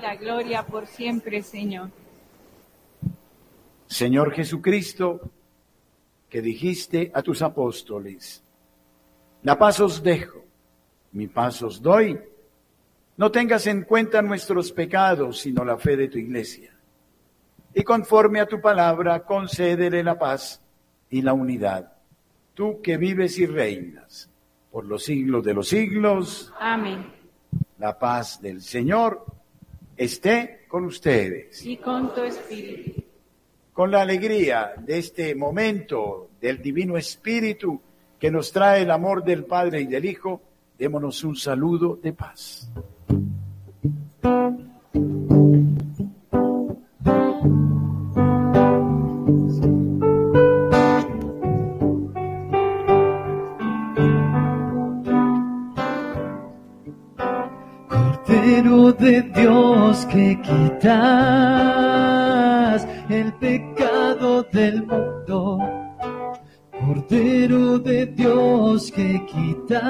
[0.00, 1.90] La gloria por siempre, Señor.
[3.90, 5.32] Señor Jesucristo,
[6.28, 8.40] que dijiste a tus apóstoles,
[9.42, 10.44] la paz os dejo,
[11.10, 12.16] mi paz os doy.
[13.16, 16.72] No tengas en cuenta nuestros pecados, sino la fe de tu iglesia.
[17.74, 20.62] Y conforme a tu palabra, concédele la paz
[21.10, 21.92] y la unidad.
[22.54, 24.30] Tú que vives y reinas
[24.70, 27.12] por los siglos de los siglos, Amén.
[27.78, 29.26] la paz del Señor
[29.96, 31.66] esté con ustedes.
[31.66, 33.09] Y con tu espíritu.
[33.80, 37.80] Con la alegría de este momento del Divino Espíritu
[38.18, 40.42] que nos trae el amor del Padre y del Hijo,
[40.78, 42.70] démonos un saludo de paz.
[58.98, 60.90] De Dios que quitas
[63.08, 63.69] el pecado
[64.52, 65.58] del mundo,
[66.72, 69.80] Cordero de Dios que quitas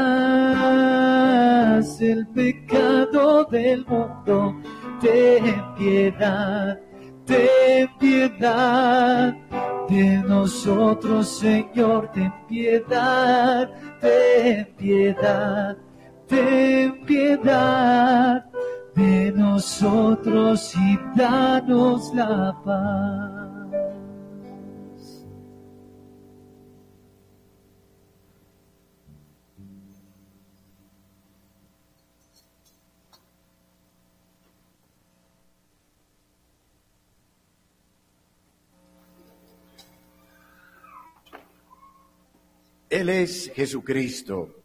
[2.01, 4.61] el pecado del mundo,
[5.01, 6.79] ten piedad,
[7.25, 9.37] ten piedad
[9.89, 15.77] de nosotros, Señor, ten piedad, ten piedad,
[16.27, 18.45] ten piedad
[18.95, 23.50] de nosotros y danos la paz.
[42.91, 44.57] Él es Jesucristo.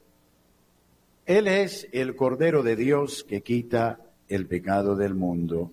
[1.28, 5.72] Él es el Cordero de Dios que quita el pecado del mundo.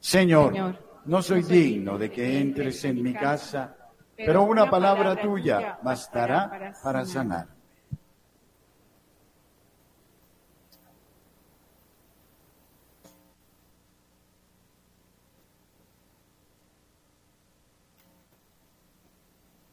[0.00, 3.76] Señor, Señor, no soy digno de que entres en mi casa,
[4.16, 7.48] pero una palabra tuya bastará para sanar.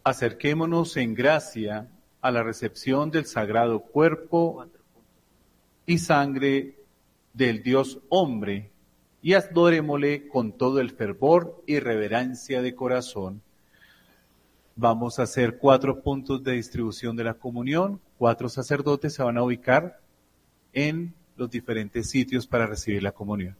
[0.04, 1.88] Acerquémonos en gracia
[2.28, 4.66] a la recepción del sagrado cuerpo
[5.86, 6.76] y sangre
[7.32, 8.70] del Dios hombre
[9.22, 13.42] y adorémosle con todo el fervor y reverencia de corazón.
[14.76, 18.02] Vamos a hacer cuatro puntos de distribución de la comunión.
[18.18, 20.02] Cuatro sacerdotes se van a ubicar
[20.74, 23.56] en los diferentes sitios para recibir la comunión.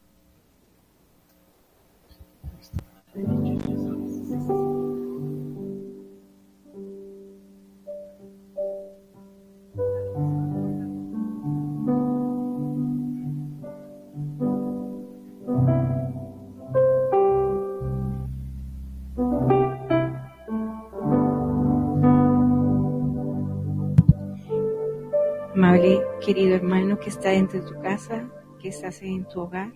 [26.28, 29.72] Querido hermano que está dentro de tu casa, que estás en tu hogar,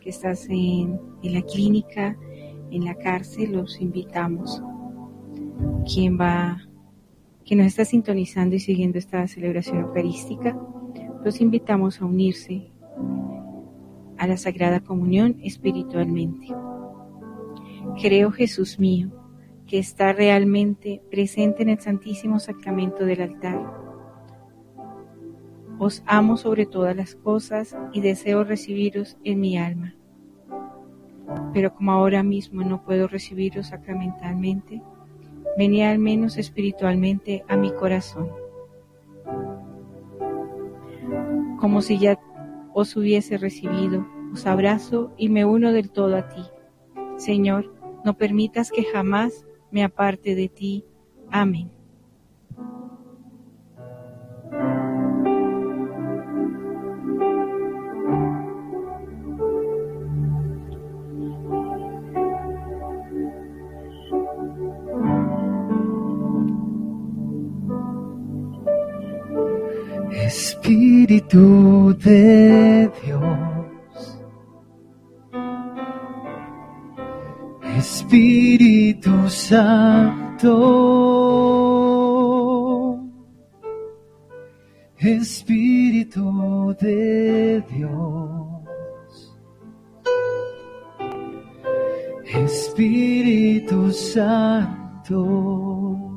[0.00, 2.16] que estás en, la clínica,
[2.70, 4.62] en la cárcel, los invitamos.
[5.92, 6.62] Quien va,
[7.44, 10.56] que nos está sintonizando y siguiendo esta celebración eucarística,
[11.24, 12.70] los invitamos a unirse
[14.18, 16.46] a la Sagrada Comunión espiritualmente.
[18.00, 19.10] Creo, Jesús mío,
[19.66, 23.87] que está realmente presente en el Santísimo Sacramento del altar.
[25.78, 29.94] Os amo sobre todas las cosas y deseo recibiros en mi alma.
[31.52, 34.82] Pero como ahora mismo no puedo recibiros sacramentalmente,
[35.56, 38.30] venid al menos espiritualmente a mi corazón.
[41.58, 42.18] Como si ya
[42.72, 46.42] os hubiese recibido, os abrazo y me uno del todo a ti.
[47.16, 47.72] Señor,
[48.04, 50.84] no permitas que jamás me aparte de ti.
[51.30, 51.77] Amén.
[71.08, 74.20] Espíritu de Dios,
[77.78, 80.52] Espíritu Santo,
[84.98, 89.38] Espíritu de Dios,
[92.34, 96.07] Espíritu Santo.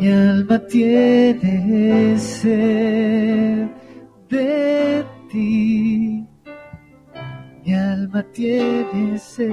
[0.00, 3.68] Mi alma tiene sed
[4.30, 6.24] de ti.
[7.66, 9.50] Mi alma tiene sed.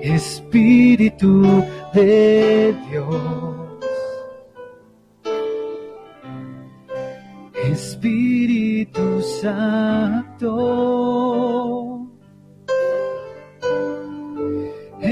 [0.00, 3.84] Espíritu de Dios.
[7.70, 10.52] Espíritu Santo.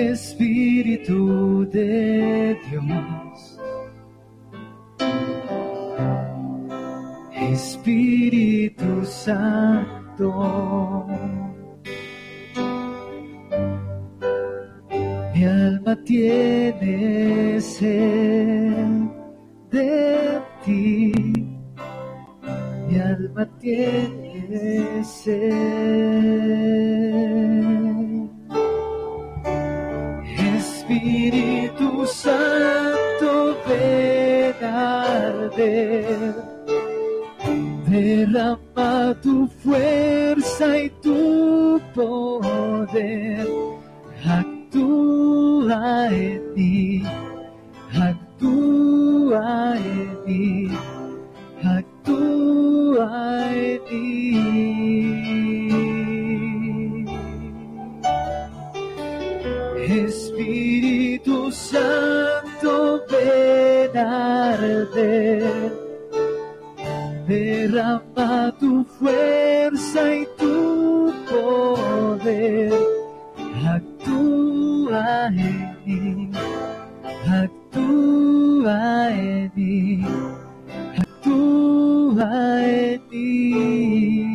[0.01, 3.59] Espíritu de Dios.
[7.53, 11.07] Espíritu Santo.
[15.35, 18.87] Mi alma tiene sed
[19.71, 21.13] de ti.
[22.89, 26.90] Mi alma tiene sed.
[32.13, 36.35] Santo, ven arder,
[37.89, 43.49] derrama tu fuerza y tu poder.
[44.27, 47.03] Actúa en mí,
[47.95, 50.69] actúa en mí,
[51.63, 54.50] actúa en mí.
[64.01, 65.73] Arder,
[67.27, 72.73] derrama tu fuerza y tu poder,
[73.67, 76.31] actúa en mí,
[77.29, 80.05] actúa en mí,
[80.99, 82.31] actúa
[82.67, 84.31] en mí.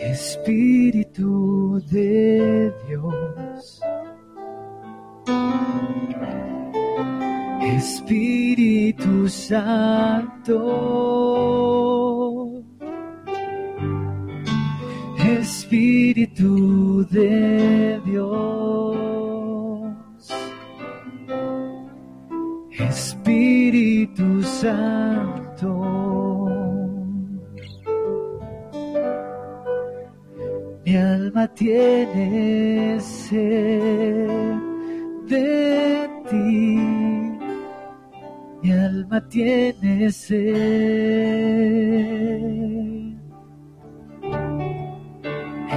[0.00, 2.72] Espíritu de
[7.78, 10.58] Espíritu Santo.
[15.40, 19.94] Espíritu de Dios.
[22.80, 25.70] Espíritu Santo.
[30.84, 34.58] Mi alma tiene sed
[35.28, 37.07] de ti.
[38.68, 40.36] Mi alma tiene sed.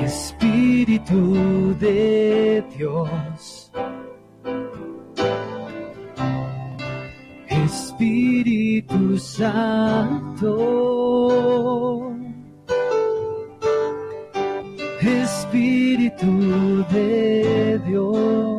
[0.03, 3.71] Espíritu de Dios.
[7.47, 10.51] Espíritu Santo.
[15.01, 18.50] Espíritu de Dios,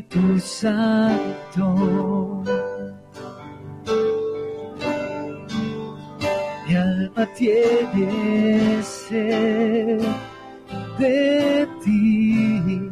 [0.00, 2.42] Espíritu Santo,
[6.66, 10.00] mi alma tiene sed
[10.98, 12.90] de ti,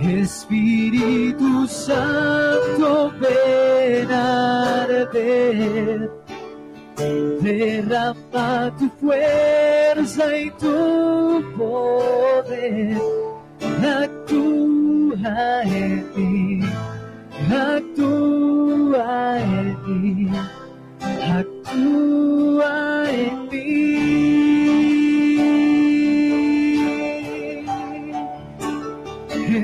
[0.03, 6.14] Espíritu Santo, ven a arder,
[7.41, 12.97] derrama tu fuerza y tu poder,
[14.03, 16.61] actúa en mí,
[17.49, 20.29] actúa en mí,
[21.39, 23.65] actúa en mí.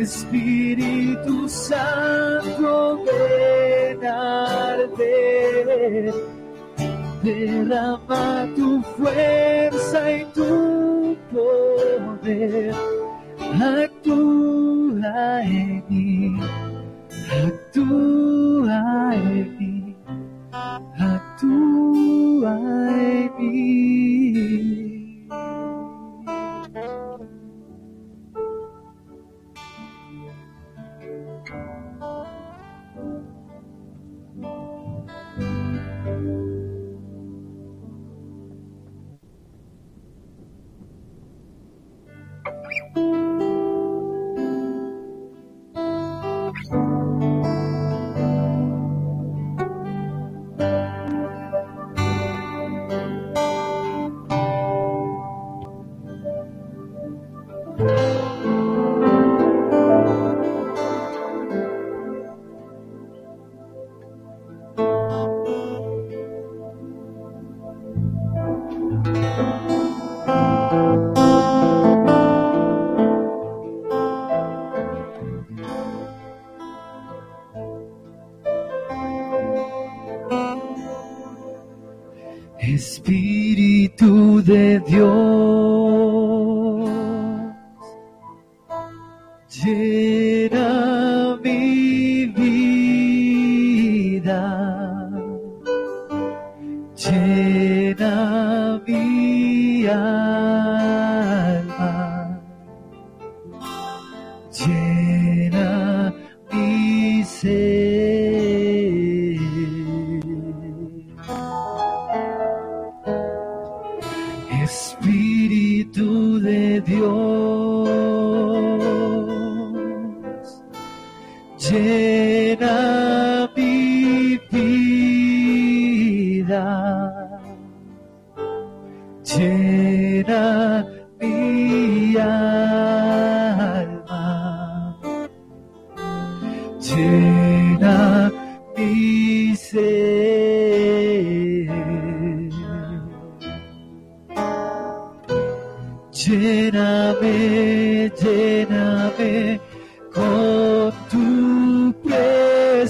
[0.01, 3.03] Espíritu Santo,
[4.97, 6.20] ven
[7.23, 12.73] derrama tu fuerza y tu poder,
[13.61, 16.39] actúa en mí,
[17.45, 19.95] actúa en mí,
[20.97, 22.57] actúa
[22.89, 24.20] en mí.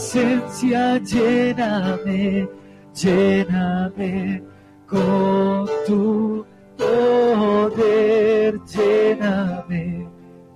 [0.01, 2.47] Presencia, lléname,
[2.93, 4.43] lléname
[4.87, 10.07] con tu poder, lléname,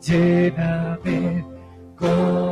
[0.01, 1.45] lléname
[1.95, 2.44] con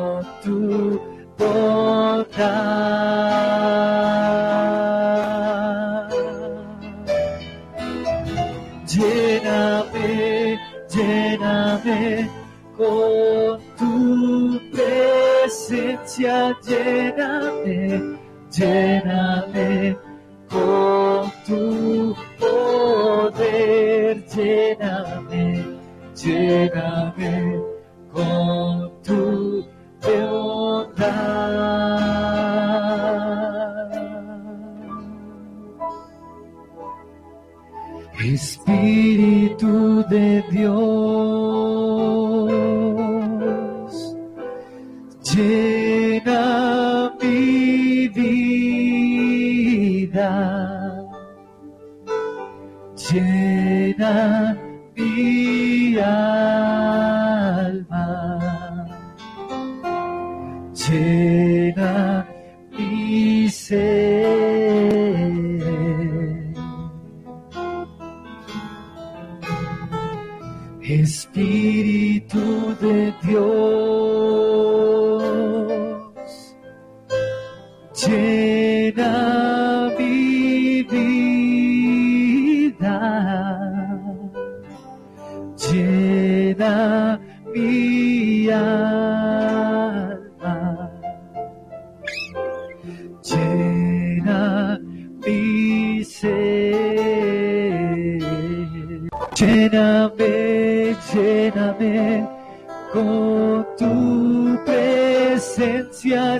[16.14, 18.18] presencia, lléname,
[18.52, 19.98] lléname
[20.50, 25.66] con tu poder, lléname,
[26.16, 27.62] lléname
[28.12, 29.66] con tu
[30.02, 31.24] bondad.
[38.20, 41.23] Espíritu de Dios,
[54.12, 54.53] llena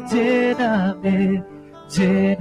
[0.04, 1.44] presencia, lléname,
[1.90, 2.33] lléname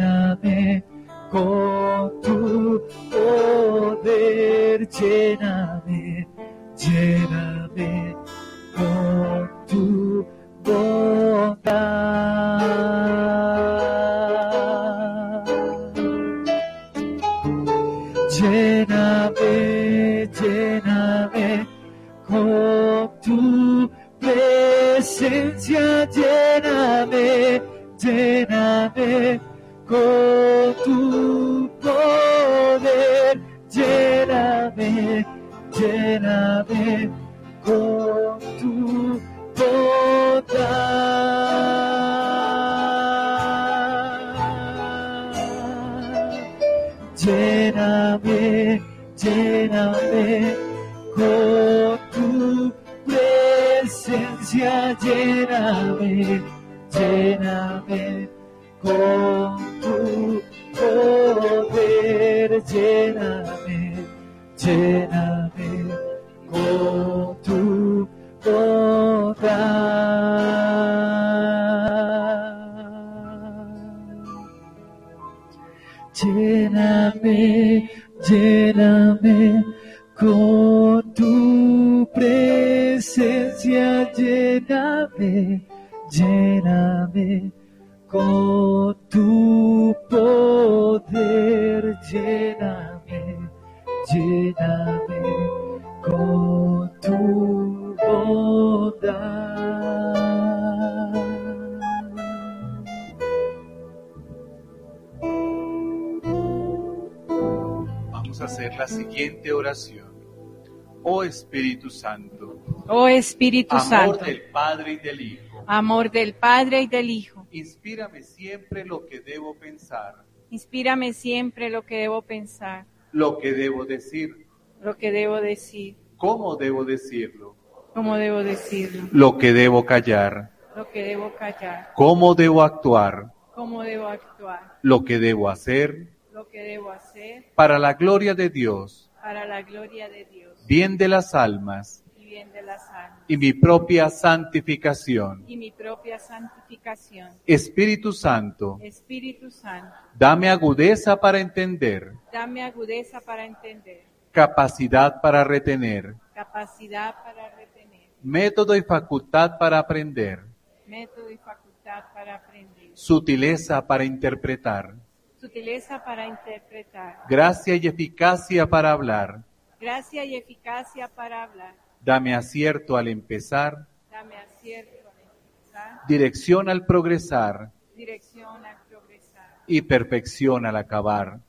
[111.23, 116.83] Oh Espíritu Santo, Oh Espíritu amor Santo, del Padre y del Hijo, amor del Padre
[116.83, 120.17] y del Hijo, inspírame siempre lo que debo pensar,
[120.51, 124.49] inspírame siempre lo que debo pensar, lo que debo decir,
[124.81, 127.55] lo que debo decir, cómo debo decirlo,
[127.95, 133.85] cómo debo decirlo, lo que debo callar, lo que debo callar, cómo debo actuar, cómo
[133.85, 136.09] debo actuar, lo que debo hacer.
[136.33, 137.53] Lo que debo hacer.
[137.55, 142.25] Para la gloria de Dios, para la gloria de Dios bien de las almas y
[142.25, 145.45] bien de las almas y mi propia santificación.
[145.47, 147.31] y mi propia santificación.
[147.47, 156.15] Espíritu Santo, Espíritu Santo, dame agudeza para entender dame agudeza para entender capacidad para retener,
[156.35, 160.41] capacidad para retener, método y facultad para aprender,
[160.87, 164.95] método y facultad para aprender, sutileza para interpretar,
[165.39, 169.43] sutileza para interpretar, gracia y eficacia para hablar.
[169.83, 171.75] Gracia y eficacia para hablar.
[172.01, 179.59] Dame acierto al empezar, Dame acierto al empezar, dirección al progresar dirección al progresar.
[179.67, 181.41] y perfección al acabar.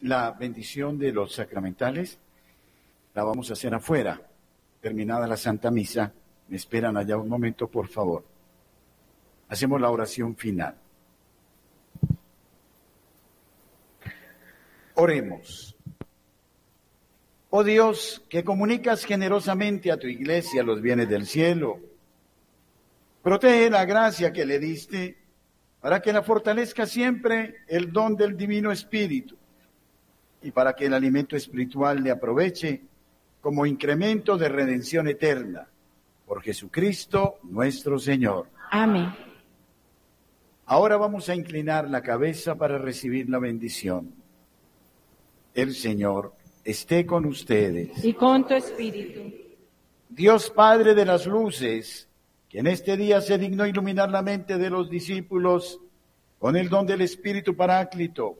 [0.00, 2.18] La bendición de los sacramentales
[3.14, 4.20] la vamos a hacer afuera.
[4.80, 6.12] Terminada la Santa Misa,
[6.48, 8.24] me esperan allá un momento, por favor.
[9.50, 10.76] Hacemos la oración final.
[14.94, 15.76] Oremos.
[17.50, 21.80] Oh Dios, que comunicas generosamente a tu iglesia los bienes del cielo,
[23.22, 25.18] protege la gracia que le diste
[25.80, 29.36] para que la fortalezca siempre el don del Divino Espíritu
[30.42, 32.82] y para que el alimento espiritual le aproveche
[33.40, 35.66] como incremento de redención eterna.
[36.24, 38.46] Por Jesucristo nuestro Señor.
[38.70, 39.29] Amén.
[40.70, 44.14] Ahora vamos a inclinar la cabeza para recibir la bendición.
[45.52, 46.32] El Señor
[46.62, 48.04] esté con ustedes.
[48.04, 49.34] Y con tu espíritu.
[50.08, 52.08] Dios Padre de las luces,
[52.48, 55.80] que en este día se dignó iluminar la mente de los discípulos
[56.38, 58.38] con el don del Espíritu Paráclito,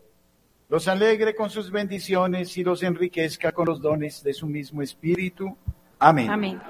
[0.68, 5.57] los alegre con sus bendiciones y los enriquezca con los dones de su mismo Espíritu.
[5.99, 6.31] Amén.
[6.31, 6.62] Amén.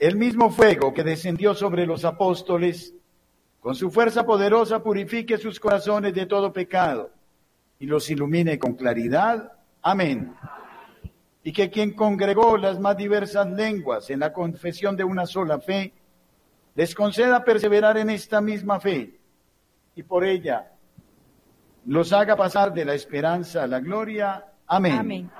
[0.00, 2.92] El mismo fuego que descendió sobre los apóstoles,
[3.62, 7.12] con su fuerza poderosa purifique sus corazones de todo pecado
[7.78, 9.52] y los ilumine con claridad.
[9.82, 10.34] Amén.
[11.44, 15.92] Y que quien congregó las más diversas lenguas en la confesión de una sola fe,
[16.74, 19.20] les conceda perseverar en esta misma fe
[19.94, 20.72] y por ella
[21.86, 24.44] los haga pasar de la esperanza a la gloria.
[24.66, 24.98] Amén.
[24.98, 25.30] Amén.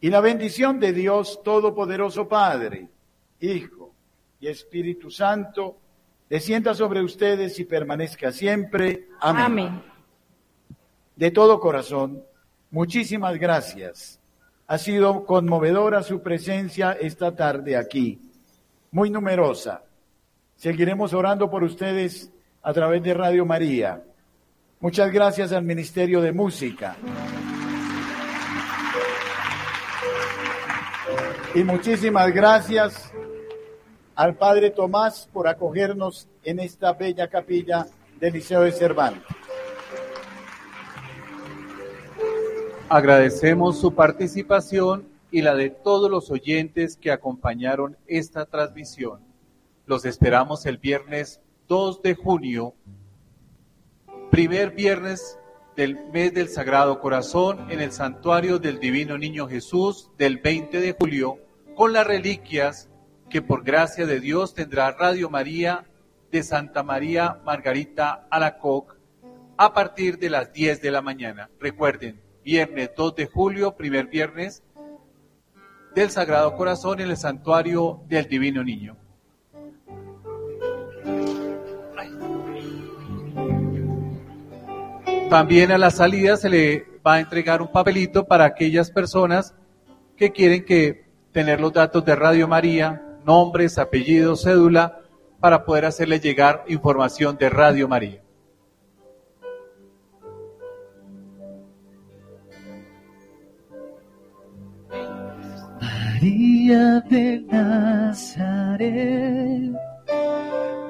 [0.00, 2.88] Y la bendición de Dios Todopoderoso Padre,
[3.40, 3.92] Hijo
[4.40, 5.81] y Espíritu Santo,
[6.32, 9.08] descienda sobre ustedes y permanezca siempre.
[9.20, 9.44] Amén.
[9.44, 9.82] Amén.
[11.14, 12.24] De todo corazón,
[12.70, 14.18] muchísimas gracias.
[14.66, 18.18] Ha sido conmovedora su presencia esta tarde aquí,
[18.90, 19.82] muy numerosa.
[20.56, 24.02] Seguiremos orando por ustedes a través de Radio María.
[24.80, 26.96] Muchas gracias al Ministerio de Música.
[31.54, 33.12] Y muchísimas gracias
[34.14, 37.86] al Padre Tomás por acogernos en esta bella capilla
[38.20, 39.24] del Liceo de Cervantes.
[42.88, 49.20] Agradecemos su participación y la de todos los oyentes que acompañaron esta transmisión.
[49.86, 52.74] Los esperamos el viernes 2 de junio,
[54.30, 55.38] primer viernes
[55.74, 60.92] del mes del Sagrado Corazón en el Santuario del Divino Niño Jesús del 20 de
[60.92, 61.38] julio,
[61.74, 62.90] con las reliquias
[63.32, 65.86] que por gracia de Dios tendrá Radio María
[66.30, 68.94] de Santa María Margarita Alacoc
[69.56, 71.48] a partir de las 10 de la mañana.
[71.58, 74.62] Recuerden, viernes 2 de julio, primer viernes
[75.94, 78.98] del Sagrado Corazón en el Santuario del Divino Niño.
[85.30, 89.54] También a la salida se le va a entregar un papelito para aquellas personas
[90.18, 95.00] que quieren que tener los datos de Radio María, nombres, apellidos, cédula,
[95.40, 98.22] para poder hacerle llegar información de Radio María.
[105.80, 108.92] María de Nazaret,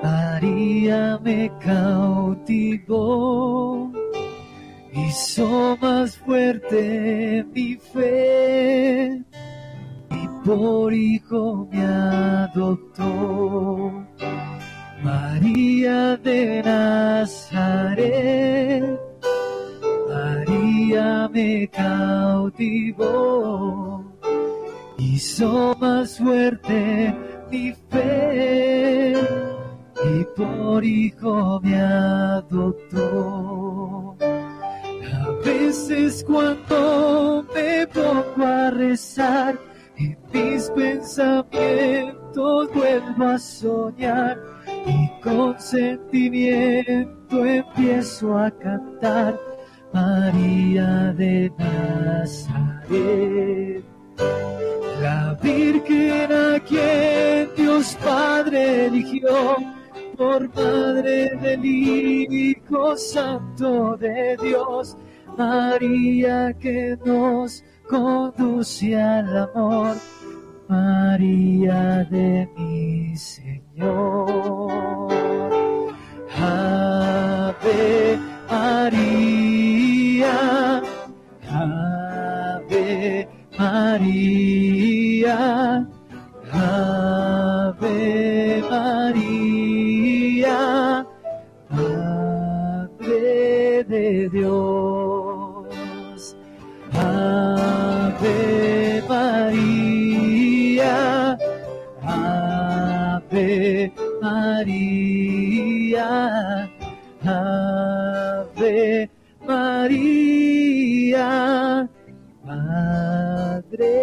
[0.02, 3.10] María me cautivó,
[4.92, 9.24] hizo más fuerte mi fe
[10.14, 14.04] y por hijo me adoptó.
[15.02, 18.02] María de Nazaret,
[20.08, 23.32] María me cautivó
[25.22, 27.14] hizo más fuerte
[27.50, 32.98] mi fe y por hijo me adoptó.
[34.20, 39.58] A veces cuando me pongo a rezar,
[40.32, 44.38] mis pensamientos vuelvo a soñar
[44.86, 49.38] y con sentimiento empiezo a cantar
[49.92, 53.84] María de Nazaret.
[55.00, 59.56] La Virgen a quien Dios Padre eligió
[60.16, 64.96] por Madre del Hijo Santo de Dios,
[65.36, 69.96] María que nos conduce al amor,
[70.66, 75.12] María de mi Señor.
[76.34, 78.18] Ave
[78.50, 80.36] María,
[81.50, 85.36] Ave María,
[86.50, 87.94] Ave
[88.70, 90.56] María,
[91.68, 93.14] Madre
[93.84, 94.91] de Dios.
[104.32, 106.08] María,
[107.22, 109.10] Ave
[109.46, 111.28] María,
[112.42, 113.94] Madre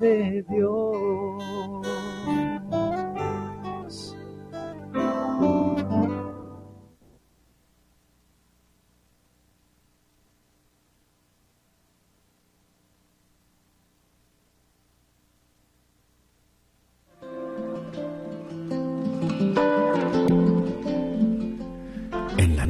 [0.00, 1.31] de Dios.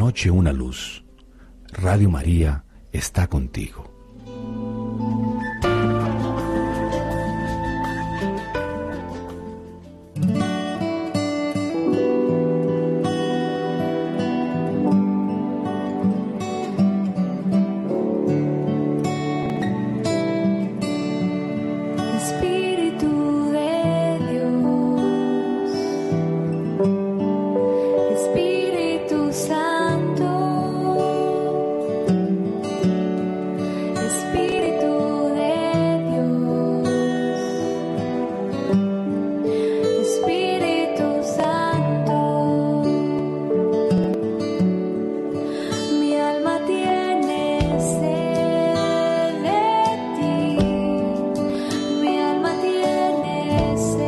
[0.02, 1.04] Noche una luz.
[1.68, 3.91] Radio María está contigo.